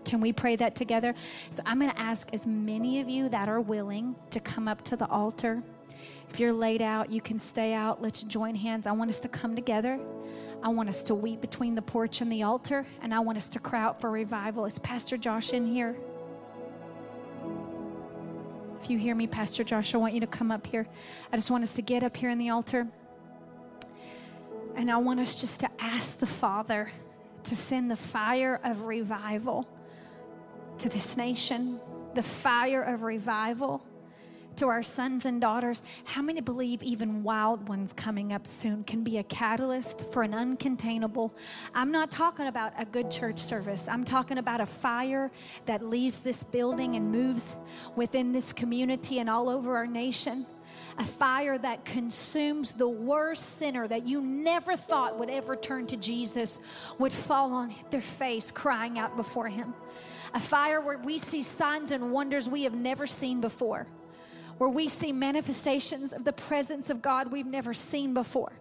[0.06, 1.14] Can we pray that together?
[1.50, 4.84] So I'm going to ask as many of you that are willing to come up
[4.86, 5.62] to the altar.
[6.30, 8.02] If you're laid out, you can stay out.
[8.02, 8.88] Let's join hands.
[8.88, 10.00] I want us to come together.
[10.62, 13.50] I want us to weep between the porch and the altar, and I want us
[13.52, 14.66] to cry out for revival.
[14.66, 15.96] Is Pastor Josh in here?
[18.82, 20.88] If you hear me, Pastor Josh, I want you to come up here.
[21.32, 22.88] I just want us to get up here in the altar.
[24.76, 26.92] And I want us just to ask the Father
[27.44, 29.68] to send the fire of revival
[30.78, 31.80] to this nation,
[32.16, 33.84] the fire of revival
[34.60, 35.82] to our sons and daughters.
[36.04, 40.34] How many believe even wild ones coming up soon can be a catalyst for an
[40.34, 41.32] uncontainable?
[41.74, 43.88] I'm not talking about a good church service.
[43.88, 45.32] I'm talking about a fire
[45.66, 47.56] that leaves this building and moves
[47.96, 50.46] within this community and all over our nation.
[50.98, 55.96] A fire that consumes the worst sinner that you never thought would ever turn to
[55.96, 56.60] Jesus
[56.98, 59.74] would fall on their face crying out before Him.
[60.34, 63.88] A fire where we see signs and wonders we have never seen before
[64.60, 68.52] where we see manifestations of the presence of God we've never seen before.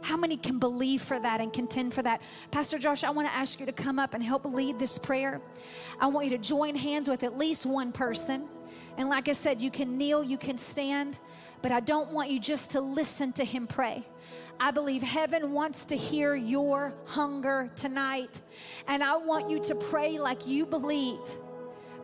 [0.00, 2.22] How many can believe for that and contend for that?
[2.52, 5.40] Pastor Josh, I want to ask you to come up and help lead this prayer.
[6.00, 8.46] I want you to join hands with at least one person.
[8.96, 11.18] And like I said, you can kneel, you can stand,
[11.60, 14.06] but I don't want you just to listen to him pray.
[14.60, 18.40] I believe heaven wants to hear your hunger tonight.
[18.86, 21.18] And I want you to pray like you believe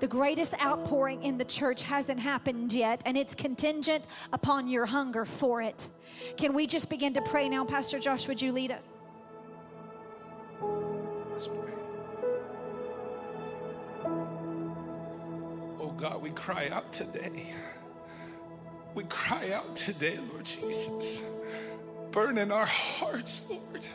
[0.01, 5.25] the greatest outpouring in the church hasn't happened yet, and it's contingent upon your hunger
[5.25, 5.89] for it.
[6.37, 7.65] Can we just begin to pray now?
[7.65, 8.89] Pastor Josh, would you lead us?
[11.33, 11.73] Let's pray.
[15.81, 17.53] Oh God, we cry out today.
[18.95, 21.23] We cry out today, Lord Jesus.
[22.13, 23.87] Burn in our hearts, Lord.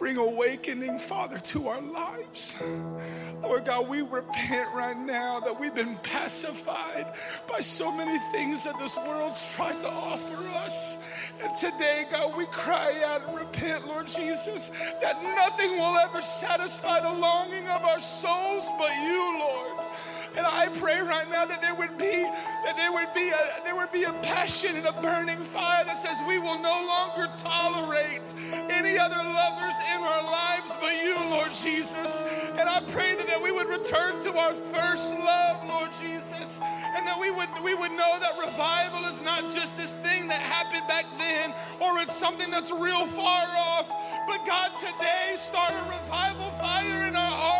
[0.00, 2.56] Bring awakening, Father, to our lives.
[3.42, 7.12] Lord God, we repent right now that we've been pacified
[7.46, 10.96] by so many things that this world's tried to offer us.
[11.42, 14.70] And today, God, we cry out and repent, Lord Jesus,
[15.02, 19.84] that nothing will ever satisfy the longing of our souls but you, Lord.
[20.36, 22.22] And I pray right now that there would be
[22.64, 25.96] that there would be a there would be a passion and a burning fire that
[25.96, 28.34] says we will no longer tolerate
[28.70, 32.22] any other lovers in our lives but you, Lord Jesus.
[32.58, 36.60] And I pray that, that we would return to our first love, Lord Jesus,
[36.94, 40.40] and that we would we would know that revival is not just this thing that
[40.40, 43.88] happened back then or it's something that's real far off.
[44.26, 47.59] But God, today start a revival fire in our hearts.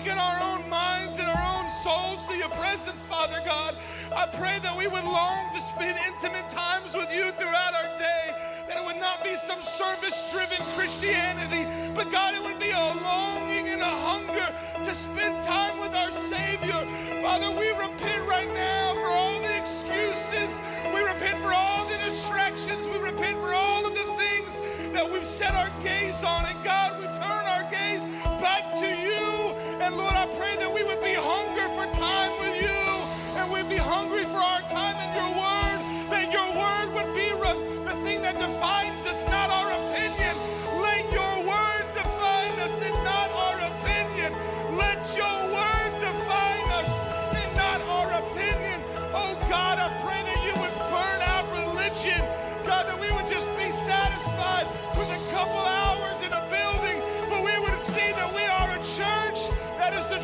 [0.00, 3.76] Awaken our own minds and our own souls to your presence, Father God.
[4.16, 8.32] I pray that we would long to spend intimate times with you throughout our day.
[8.68, 12.86] That it would not be some service driven Christianity, but God, it would be a
[13.04, 14.48] longing and a hunger
[14.82, 16.80] to spend time with our Savior.
[17.20, 20.62] Father, we repent right now for all the excuses.
[20.94, 22.88] We repent for all the distractions.
[22.88, 24.62] We repent for all of the things
[24.94, 26.46] that we've set our gaze on.
[26.46, 28.06] And God, we turn our gaze
[28.40, 28.99] back to you.
[29.90, 31.82] And Lord, I pray that we would be hungry for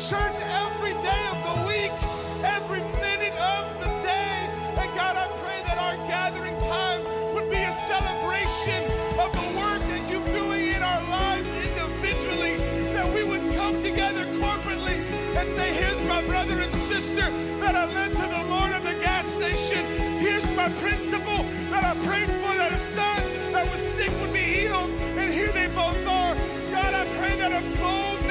[0.07, 1.91] church every day of the week,
[2.39, 4.39] every minute of the day.
[4.79, 7.03] And God, I pray that our gathering time
[7.35, 8.87] would be a celebration
[9.19, 12.55] of the work that you're doing in our lives individually,
[12.95, 14.95] that we would come together corporately
[15.35, 17.27] and say, Here's my brother and sister
[17.59, 19.83] that I led to the Lord at the gas station.
[20.23, 23.19] Here's my principal that I prayed for that a son
[23.51, 24.89] that was sick would be healed.
[25.19, 26.35] And here they both are.
[26.71, 28.26] God, I pray that a bold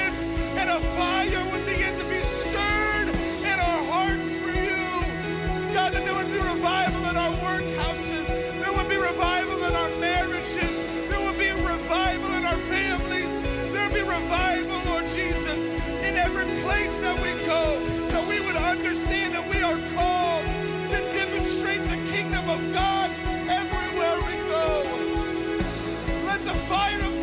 [0.68, 4.82] a fire would begin to be stirred in our hearts for you.
[5.72, 8.26] God, that there would be revival in our workhouses.
[8.60, 10.80] There would be revival in our marriages.
[11.08, 13.40] There would be revival in our families.
[13.42, 17.62] There would be revival, Lord Jesus, in every place that we go.
[18.10, 20.46] That we would understand that we are called
[20.90, 23.10] to demonstrate the kingdom of God
[23.48, 24.66] everywhere we go.
[26.26, 27.15] Let the fire of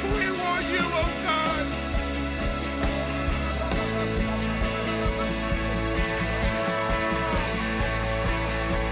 [0.00, 1.64] We want you, oh God.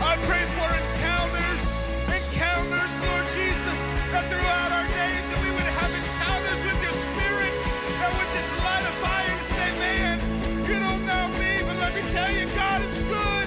[0.03, 1.65] I pray for encounters,
[2.09, 3.79] encounters, Lord Jesus,
[4.13, 7.53] that throughout our days that we would have encounters with your spirit
[8.01, 10.17] that would just light a fire and say, man,
[10.69, 13.47] you don't know me, but let me tell you, God is good.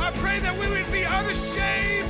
[0.00, 2.01] I pray that we would be unashamed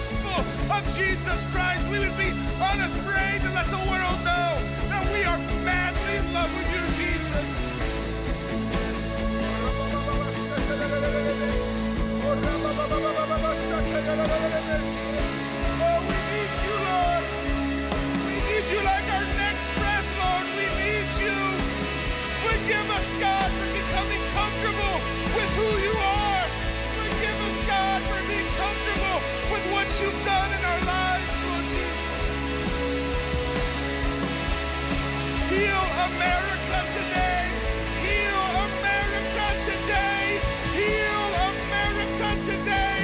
[0.00, 0.40] gospel
[0.72, 1.88] of Jesus Christ.
[1.90, 2.30] We would be
[2.72, 4.48] unafraid to let the world know
[4.88, 7.50] that we are madly in love with you, Jesus.
[15.82, 17.24] Oh, we need you, Lord.
[18.24, 20.46] We need you like our next breath, Lord.
[20.56, 21.38] We need you.
[22.48, 24.96] Forgive us, God, for becoming comfortable
[25.36, 26.44] with who you are.
[26.96, 29.39] Forgive us, God, for being comfortable
[29.90, 32.06] what you've done in our lives, Lord Jesus.
[35.50, 37.44] Heal America today.
[38.06, 40.26] Heal America today.
[40.78, 43.02] Heal America today.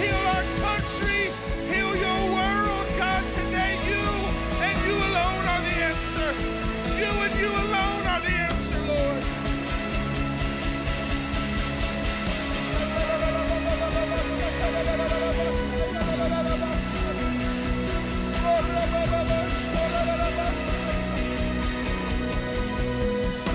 [0.00, 1.22] Heal our country.
[1.70, 3.72] Heal your world, God, today.
[3.86, 4.04] You
[4.66, 6.30] and you alone are the answer.
[6.98, 9.24] You and you alone are the answer, Lord.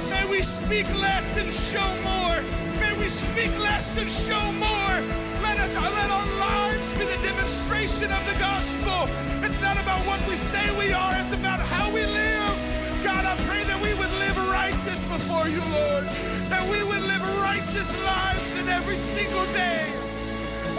[0.09, 2.41] May we speak less and show more.
[2.79, 4.95] May we speak less and show more.
[5.41, 9.09] Let us let our lives be the demonstration of the gospel.
[9.43, 12.57] It's not about what we say we are, it's about how we live.
[13.03, 16.05] God, I pray that we would live righteous before you, Lord.
[16.53, 20.08] That we would live righteous lives in every single day.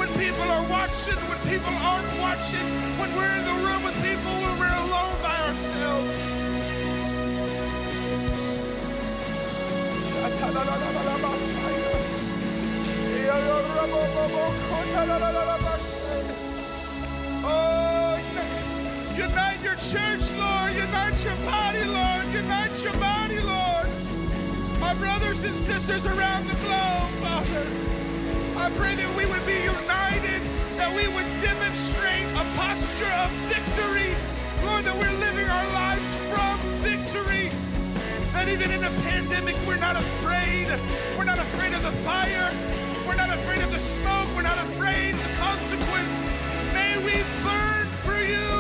[0.00, 2.66] When people are watching, when people aren't watching,
[2.98, 6.32] when we're in the room with people, when we're alone by ourselves.
[17.44, 18.16] Oh,
[19.16, 20.72] unite your church, Lord.
[20.76, 22.26] Unite your body, Lord.
[22.32, 23.88] Unite your body, Lord.
[24.82, 27.99] Our brothers and sisters around the globe, Father.
[28.60, 30.40] I pray that we would be united,
[30.76, 34.12] that we would demonstrate a posture of victory.
[34.66, 37.48] Lord, that we're living our lives from victory.
[38.36, 40.68] That even in a pandemic, we're not afraid.
[41.16, 42.52] We're not afraid of the fire.
[43.08, 44.28] We're not afraid of the smoke.
[44.36, 46.22] We're not afraid of the consequence.
[46.76, 48.59] May we burn for you.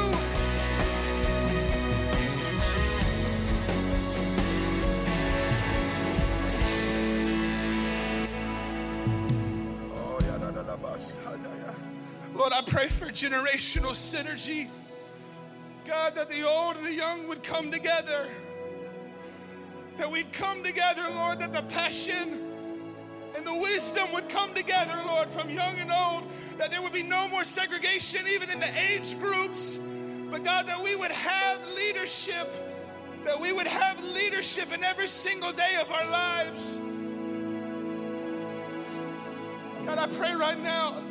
[12.40, 14.70] Lord, I pray for generational synergy.
[15.84, 18.30] God, that the old and the young would come together.
[19.98, 22.40] That we'd come together, Lord, that the passion
[23.36, 26.30] and the wisdom would come together, Lord, from young and old.
[26.56, 29.78] That there would be no more segregation, even in the age groups.
[30.30, 32.54] But God, that we would have leadership.
[33.26, 36.78] That we would have leadership in every single day of our lives.
[39.84, 41.02] God, I pray right now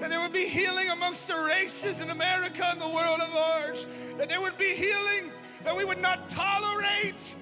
[0.00, 3.86] That there would be healing amongst the races in America and the world at large.
[4.18, 5.32] That there would be healing.
[5.64, 7.34] That we would not tolerate.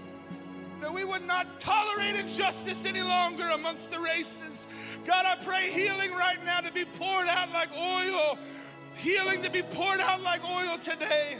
[0.81, 4.69] That we would not tolerate injustice any longer amongst the races.
[5.05, 8.39] God, I pray healing right now to be poured out like oil.
[8.97, 11.39] Healing to be poured out like oil today.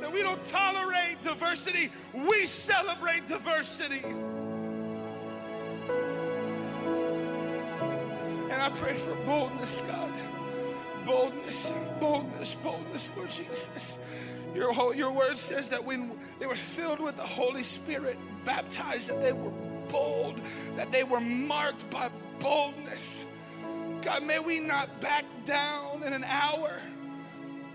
[0.00, 4.02] That we don't tolerate diversity, we celebrate diversity.
[8.52, 10.12] And I pray for boldness, God.
[11.06, 13.98] Boldness, boldness, boldness, Lord Jesus.
[14.54, 19.08] Your, whole, your word says that when they were filled with the Holy Spirit, baptized,
[19.08, 19.52] that they were
[19.90, 20.42] bold,
[20.76, 22.10] that they were marked by
[22.40, 23.24] boldness.
[24.02, 26.72] God, may we not back down in an hour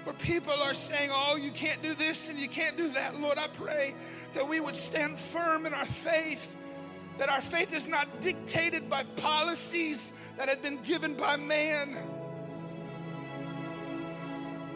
[0.04, 3.20] where people are saying, oh, you can't do this and you can't do that.
[3.20, 3.96] Lord, I pray
[4.34, 6.56] that we would stand firm in our faith,
[7.18, 11.96] that our faith is not dictated by policies that have been given by man.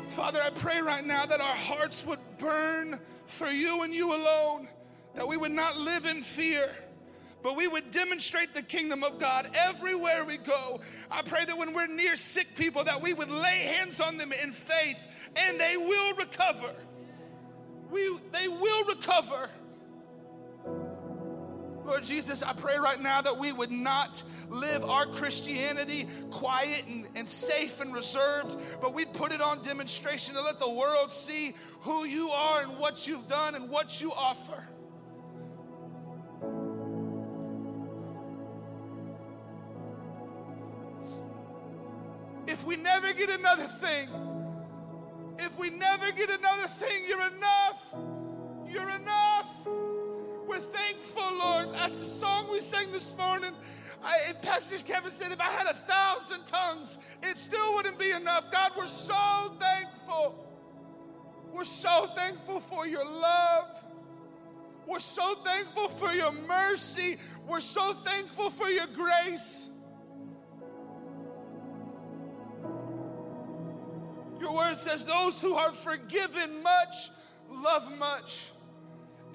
[0.09, 4.67] Father, I pray right now that our hearts would burn for you and you alone,
[5.15, 6.75] that we would not live in fear
[7.43, 10.79] but we would demonstrate the kingdom of God everywhere we go.
[11.09, 14.31] I pray that when we're near sick people that we would lay hands on them
[14.31, 16.73] in faith and they will recover.
[17.89, 19.49] We they will recover.
[21.91, 27.05] Lord Jesus, I pray right now that we would not live our Christianity quiet and,
[27.17, 31.53] and safe and reserved, but we'd put it on demonstration to let the world see
[31.81, 34.69] who you are and what you've done and what you offer.
[42.47, 44.07] if we never get another thing,
[45.39, 47.95] if we never get another thing, you're enough.
[48.67, 49.67] You're enough.
[50.51, 51.69] We're thankful, Lord.
[51.77, 53.53] As the song we sang this morning,
[54.03, 58.51] I, Pastor Kevin said, if I had a thousand tongues, it still wouldn't be enough.
[58.51, 60.45] God, we're so thankful.
[61.53, 63.85] We're so thankful for your love.
[64.85, 67.17] We're so thankful for your mercy.
[67.47, 69.69] We're so thankful for your grace.
[74.41, 77.09] Your word says, Those who are forgiven much
[77.49, 78.51] love much.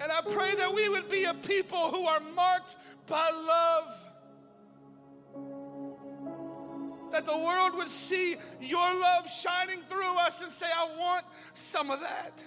[0.01, 2.75] And I pray that we would be a people who are marked
[3.07, 4.11] by love.
[7.11, 11.89] That the world would see your love shining through us and say, I want some
[11.89, 12.43] of that.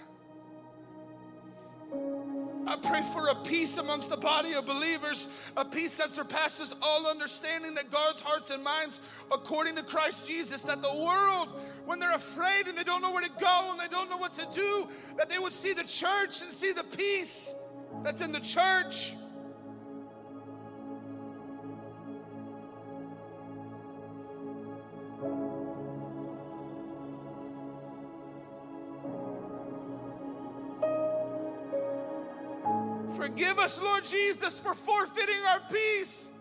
[2.67, 5.27] I pray for a peace amongst the body of believers,
[5.57, 8.99] a peace that surpasses all understanding, that guards hearts and minds
[9.31, 10.61] according to Christ Jesus.
[10.63, 13.87] That the world, when they're afraid and they don't know where to go and they
[13.87, 17.53] don't know what to do, that they would see the church and see the peace
[18.03, 19.15] that's in the church.
[33.15, 36.31] Forgive us, Lord Jesus, for forfeiting our peace.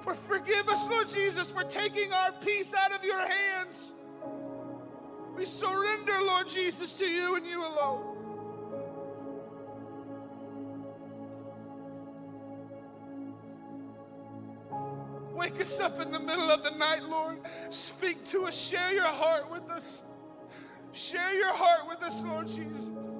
[0.00, 3.94] For forgive us, Lord Jesus, for taking our peace out of your hands.
[5.36, 8.16] We surrender, Lord Jesus, to you and you alone.
[15.34, 17.38] Wake us up in the middle of the night, Lord.
[17.70, 18.58] Speak to us.
[18.58, 20.02] Share your heart with us.
[20.92, 23.19] Share your heart with us, Lord Jesus.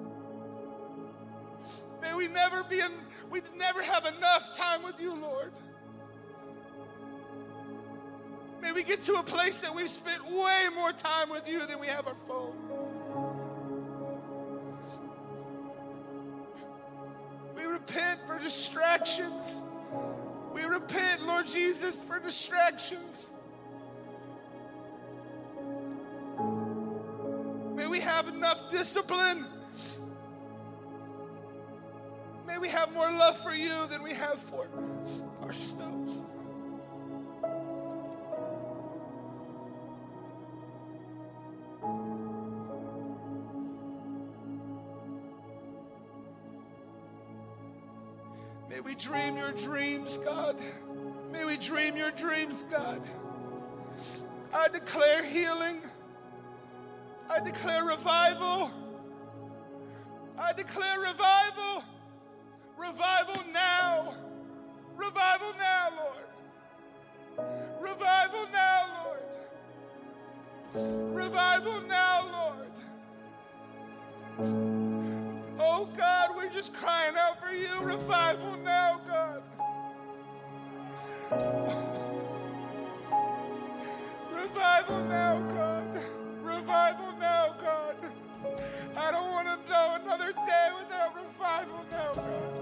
[2.01, 2.93] May we never be in,
[3.31, 5.53] we never have enough time with you, Lord.
[8.63, 11.79] May we get to a place that we've spent way more time with you than
[11.79, 12.57] we have our phone.
[17.57, 19.63] We repent for distractions.
[20.53, 23.33] We repent, Lord Jesus, for distractions.
[27.75, 29.47] May we have enough discipline.
[32.51, 34.67] May we have more love for you than we have for
[35.45, 36.25] ourselves.
[48.69, 50.57] May we dream your dreams, God.
[51.31, 53.01] May we dream your dreams, God.
[54.53, 55.83] I declare healing.
[57.31, 58.73] I declare revival.
[60.37, 61.85] I declare revival.
[62.81, 64.15] Revival now.
[64.97, 66.25] Revival now, Lord.
[67.79, 69.21] Revival now, Lord.
[71.15, 72.73] Revival now, Lord.
[75.59, 77.69] Oh God, we're just crying out for you.
[77.83, 79.43] Revival now, God.
[84.33, 86.03] Revival now, God.
[86.43, 87.97] Revival now, God.
[88.97, 92.61] I don't want to know another day without revival now, God.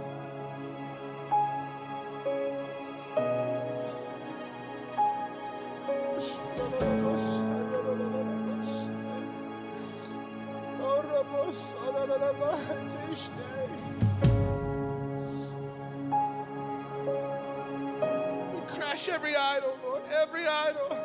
[18.52, 20.98] We crash every idol, Lord, every idol.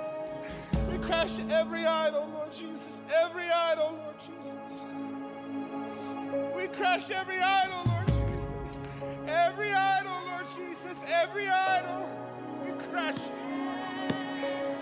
[0.89, 4.85] We crash every idol, Jesus, every idol, Lord Jesus.
[6.55, 8.83] We crash every idol, Lord Jesus.
[9.27, 12.07] Every idol, Lord Jesus, every idol.
[12.63, 13.33] We crash it.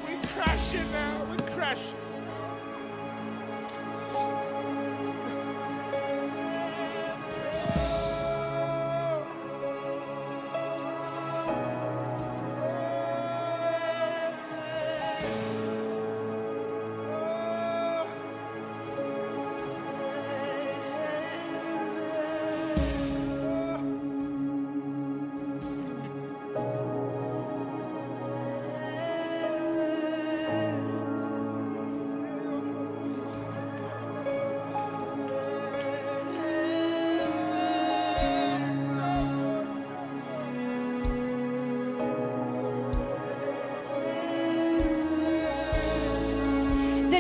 [0.08, 1.26] We crash it now.
[1.32, 1.96] We crash it.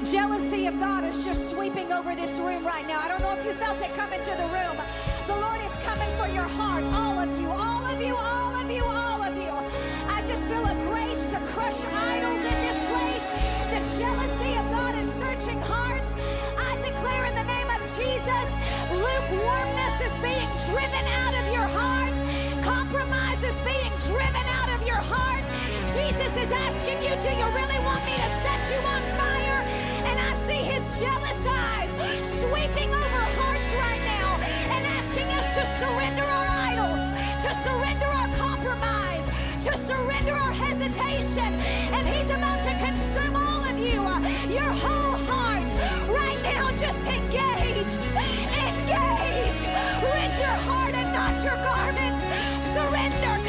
[0.05, 3.01] Jealousy of God is just sweeping over this room right now.
[3.01, 4.75] I don't know if you felt it coming to the room.
[5.27, 8.71] The Lord is coming for your heart, all of you, all of you, all of
[8.71, 9.53] you, all of you.
[10.09, 13.25] I just feel a grace to crush idols in this place.
[13.69, 16.11] The jealousy of God is searching hearts.
[16.57, 18.47] I declare in the name of Jesus,
[18.89, 22.17] lukewarmness is being driven out of your heart.
[22.65, 25.45] Compromise is being driven out of your heart.
[25.93, 29.60] Jesus is asking you, do you really want me to set you on fire?
[30.09, 31.91] And I see his jealous eyes
[32.25, 34.29] sweeping over hearts right now
[34.73, 37.03] and asking us to surrender our idols,
[37.45, 39.25] to surrender our compromise,
[39.65, 41.53] to surrender our hesitation.
[41.95, 44.01] And he's about to consume all of you,
[44.53, 45.69] your whole heart.
[46.09, 47.93] Right now, just engage,
[48.67, 49.61] engage.
[50.13, 52.23] Rend your heart and not your garments.
[52.73, 53.40] Surrender.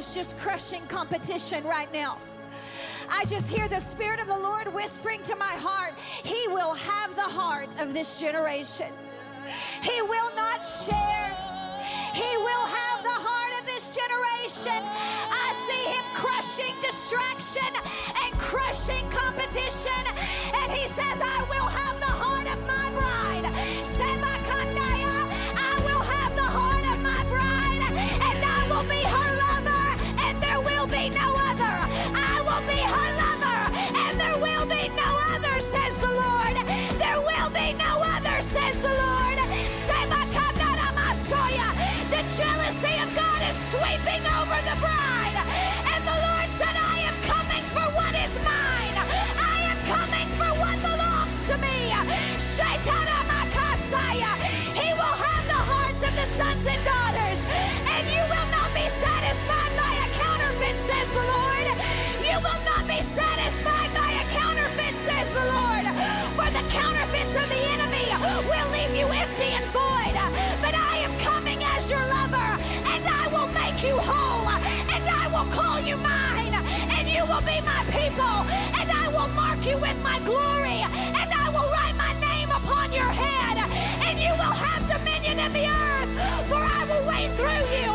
[0.00, 2.16] Is just crushing competition right now.
[3.10, 5.92] I just hear the Spirit of the Lord whispering to my heart,
[6.24, 8.90] He will have the heart of this generation.
[9.82, 11.28] He will not share.
[12.14, 14.80] He will have the heart of this generation.
[15.28, 17.70] I see him crushing distraction
[18.24, 20.02] and crushing competition.
[20.64, 21.89] And he says, I will have
[43.70, 45.36] sweeping over the bride.
[45.94, 48.96] And the Lord said, I am coming for what is mine.
[48.98, 51.78] I am coming for what belongs to me.
[54.74, 57.38] He will have the hearts of the sons and daughters.
[57.94, 61.66] And you will not be satisfied by a counterfeit, says the Lord.
[62.26, 65.84] You will not be satisfied by a counterfeit, says the Lord.
[66.34, 68.06] For the counterfeits of the enemy
[68.50, 70.14] will leave you empty and void.
[70.58, 72.49] But I am coming as your lover,
[73.80, 74.48] make you whole,
[74.94, 76.54] and I will call you mine,
[76.96, 78.36] and you will be my people,
[78.76, 80.84] and I will mark you with my glory,
[81.20, 83.56] and I will write my name upon your head,
[84.06, 86.10] and you will have dominion in the earth,
[86.48, 87.90] for I will reign through you,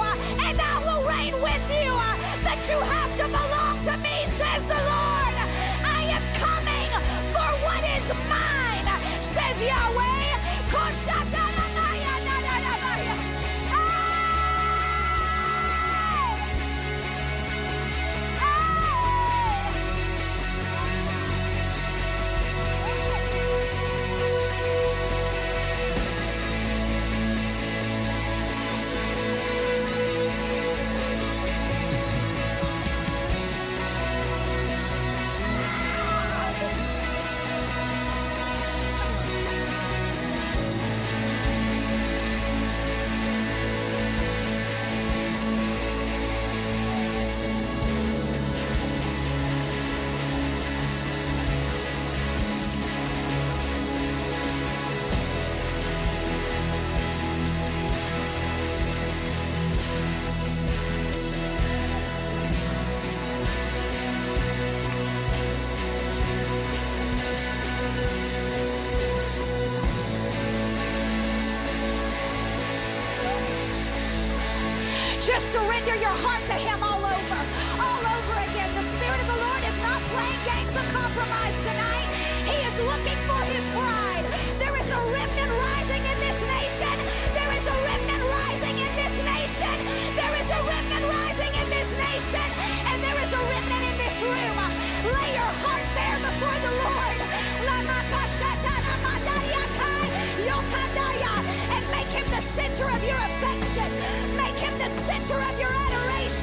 [0.48, 1.94] and I will reign with you.
[2.42, 5.36] But you have to belong to me, says the Lord.
[5.86, 6.90] I am coming
[7.34, 8.88] for what is mine,
[9.22, 10.16] says Yahweh.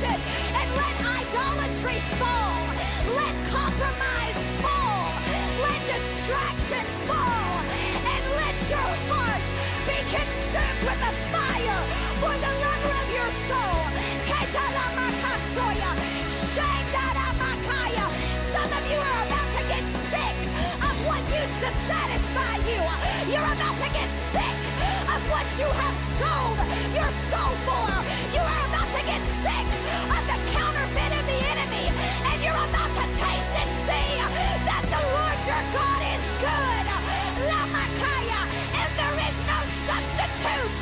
[0.02, 0.20] Adoration.
[0.54, 2.66] And let idolatry fall.
[3.16, 5.12] Let compromise fall.
[5.62, 7.54] Let distraction fall.
[8.12, 9.42] And let your heart
[9.86, 11.82] be consumed with the fire
[12.20, 13.82] for the lover of your soul.
[18.52, 20.36] Some of you are about to get sick
[20.84, 22.82] of what used to satisfy you.
[23.32, 24.56] You're about to get sick
[25.08, 26.58] of what you have sold
[26.94, 27.88] your soul for.
[28.34, 28.61] You are
[28.92, 29.66] to get sick
[30.04, 31.86] of the counterfeit of the enemy.
[32.28, 34.20] And you're about to taste and see
[34.68, 36.84] that the Lord your God is good.
[37.48, 38.42] Lamakaya.
[38.80, 40.81] And there is no substitute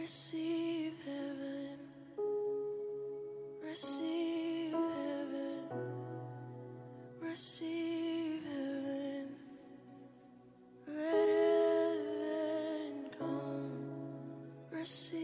[0.00, 1.76] Receive heaven.
[3.62, 5.68] Receive heaven.
[7.20, 9.28] Receive heaven.
[10.88, 14.08] Let heaven come.
[14.70, 15.19] Receive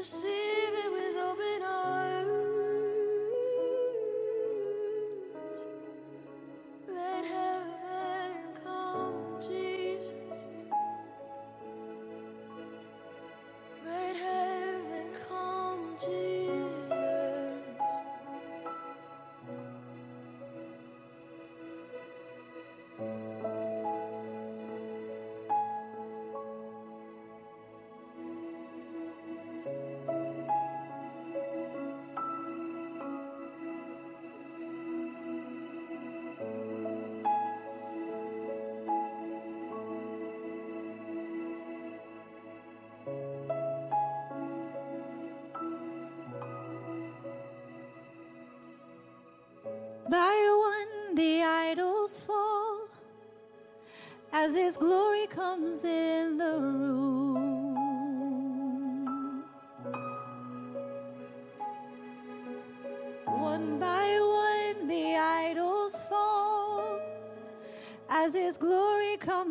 [0.00, 0.39] Receive
[50.10, 50.36] By
[50.72, 52.88] one the idols fall
[54.32, 57.74] as His glory comes in the room.
[63.24, 66.98] One by one the idols fall
[68.08, 69.49] as His glory comes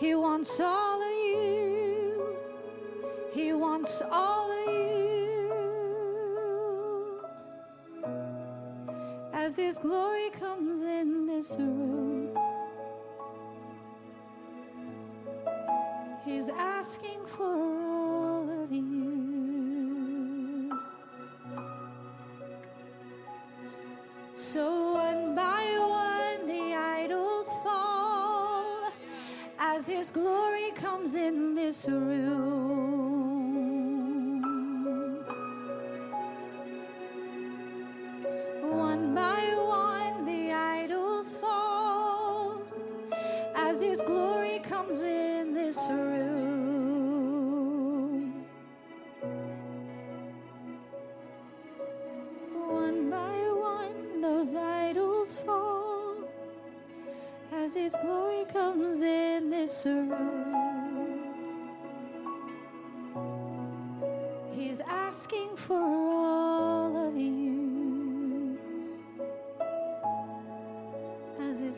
[0.00, 2.34] He wants all of you.
[3.34, 5.50] He wants all of you.
[9.34, 12.34] As His glory comes in this room,
[16.24, 17.79] He's asking for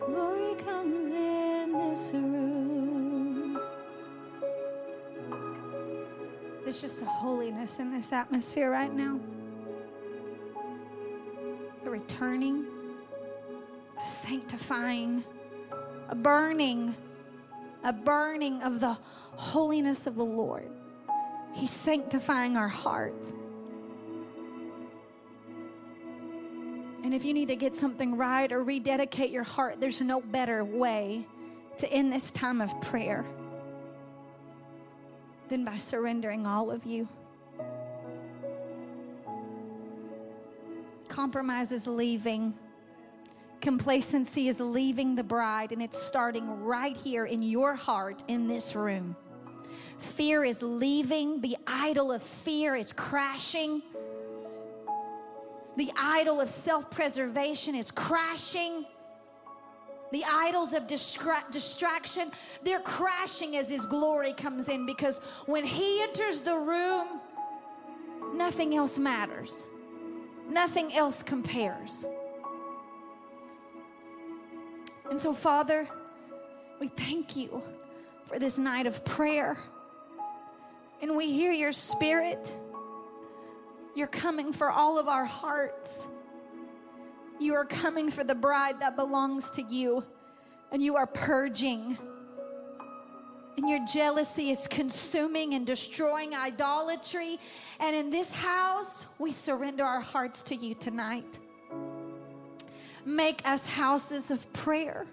[0.07, 3.61] glory comes in this room.
[6.63, 9.21] There's just a holiness in this atmosphere right now.
[11.85, 12.67] A returning,
[14.01, 15.25] a sanctifying,
[16.09, 16.97] a burning,
[17.85, 18.97] a burning of the
[19.37, 20.71] holiness of the Lord.
[21.53, 23.33] He's sanctifying our hearts.
[27.23, 31.25] If you need to get something right or rededicate your heart, there's no better way
[31.79, 33.25] to end this time of prayer
[35.49, 37.07] than by surrendering all of you.
[41.07, 42.55] Compromise is leaving.
[43.61, 48.75] Complacency is leaving the bride, and it's starting right here in your heart in this
[48.75, 49.15] room.
[49.97, 51.41] Fear is leaving.
[51.41, 53.81] The idol of fear is crashing.
[55.77, 58.85] The idol of self preservation is crashing.
[60.13, 66.03] The idols of distra- distraction, they're crashing as His glory comes in because when He
[66.03, 67.21] enters the room,
[68.35, 69.65] nothing else matters,
[70.51, 72.07] nothing else compares.
[75.09, 75.89] And so, Father,
[76.79, 77.63] we thank you
[78.25, 79.59] for this night of prayer.
[81.01, 82.55] And we hear your spirit.
[83.95, 86.09] You're coming for all of our hearts.
[87.39, 90.05] You are coming for the bride that belongs to you.
[90.71, 91.99] And you are purging.
[93.57, 97.39] And your jealousy is consuming and destroying idolatry.
[97.81, 101.39] And in this house, we surrender our hearts to you tonight.
[103.05, 105.07] Make us houses of prayer.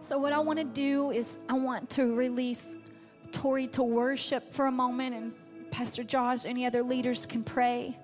[0.00, 2.76] So, what I want to do is, I want to release
[3.32, 5.32] Tori to worship for a moment, and
[5.76, 7.98] Pastor Josh, any other leaders can pray.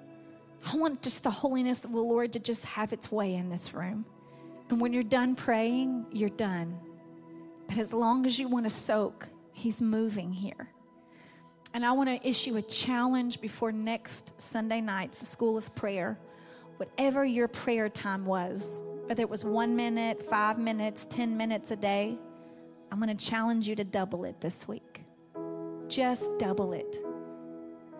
[0.71, 3.73] I want just the holiness of the Lord to just have its way in this
[3.73, 4.05] room.
[4.69, 6.79] And when you're done praying, you're done.
[7.67, 10.69] But as long as you want to soak, He's moving here.
[11.73, 16.19] And I want to issue a challenge before next Sunday night's School of Prayer.
[16.77, 21.77] Whatever your prayer time was, whether it was one minute, five minutes, 10 minutes a
[21.77, 22.19] day,
[22.91, 25.05] I'm going to challenge you to double it this week.
[25.89, 27.03] Just double it.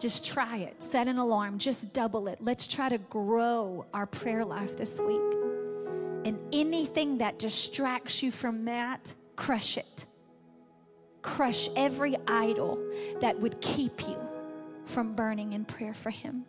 [0.03, 0.83] Just try it.
[0.83, 1.59] Set an alarm.
[1.59, 2.39] Just double it.
[2.41, 5.23] Let's try to grow our prayer life this week.
[6.25, 10.07] And anything that distracts you from that, crush it.
[11.23, 12.85] Crush every idol
[13.21, 14.19] that would keep you
[14.87, 16.47] from burning in prayer for Him.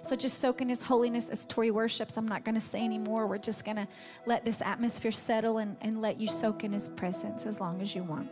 [0.00, 2.16] So just soak in His holiness as Tori worships.
[2.16, 3.26] I'm not going to say anymore.
[3.26, 3.86] We're just going to
[4.24, 7.94] let this atmosphere settle and, and let you soak in His presence as long as
[7.94, 8.30] you want.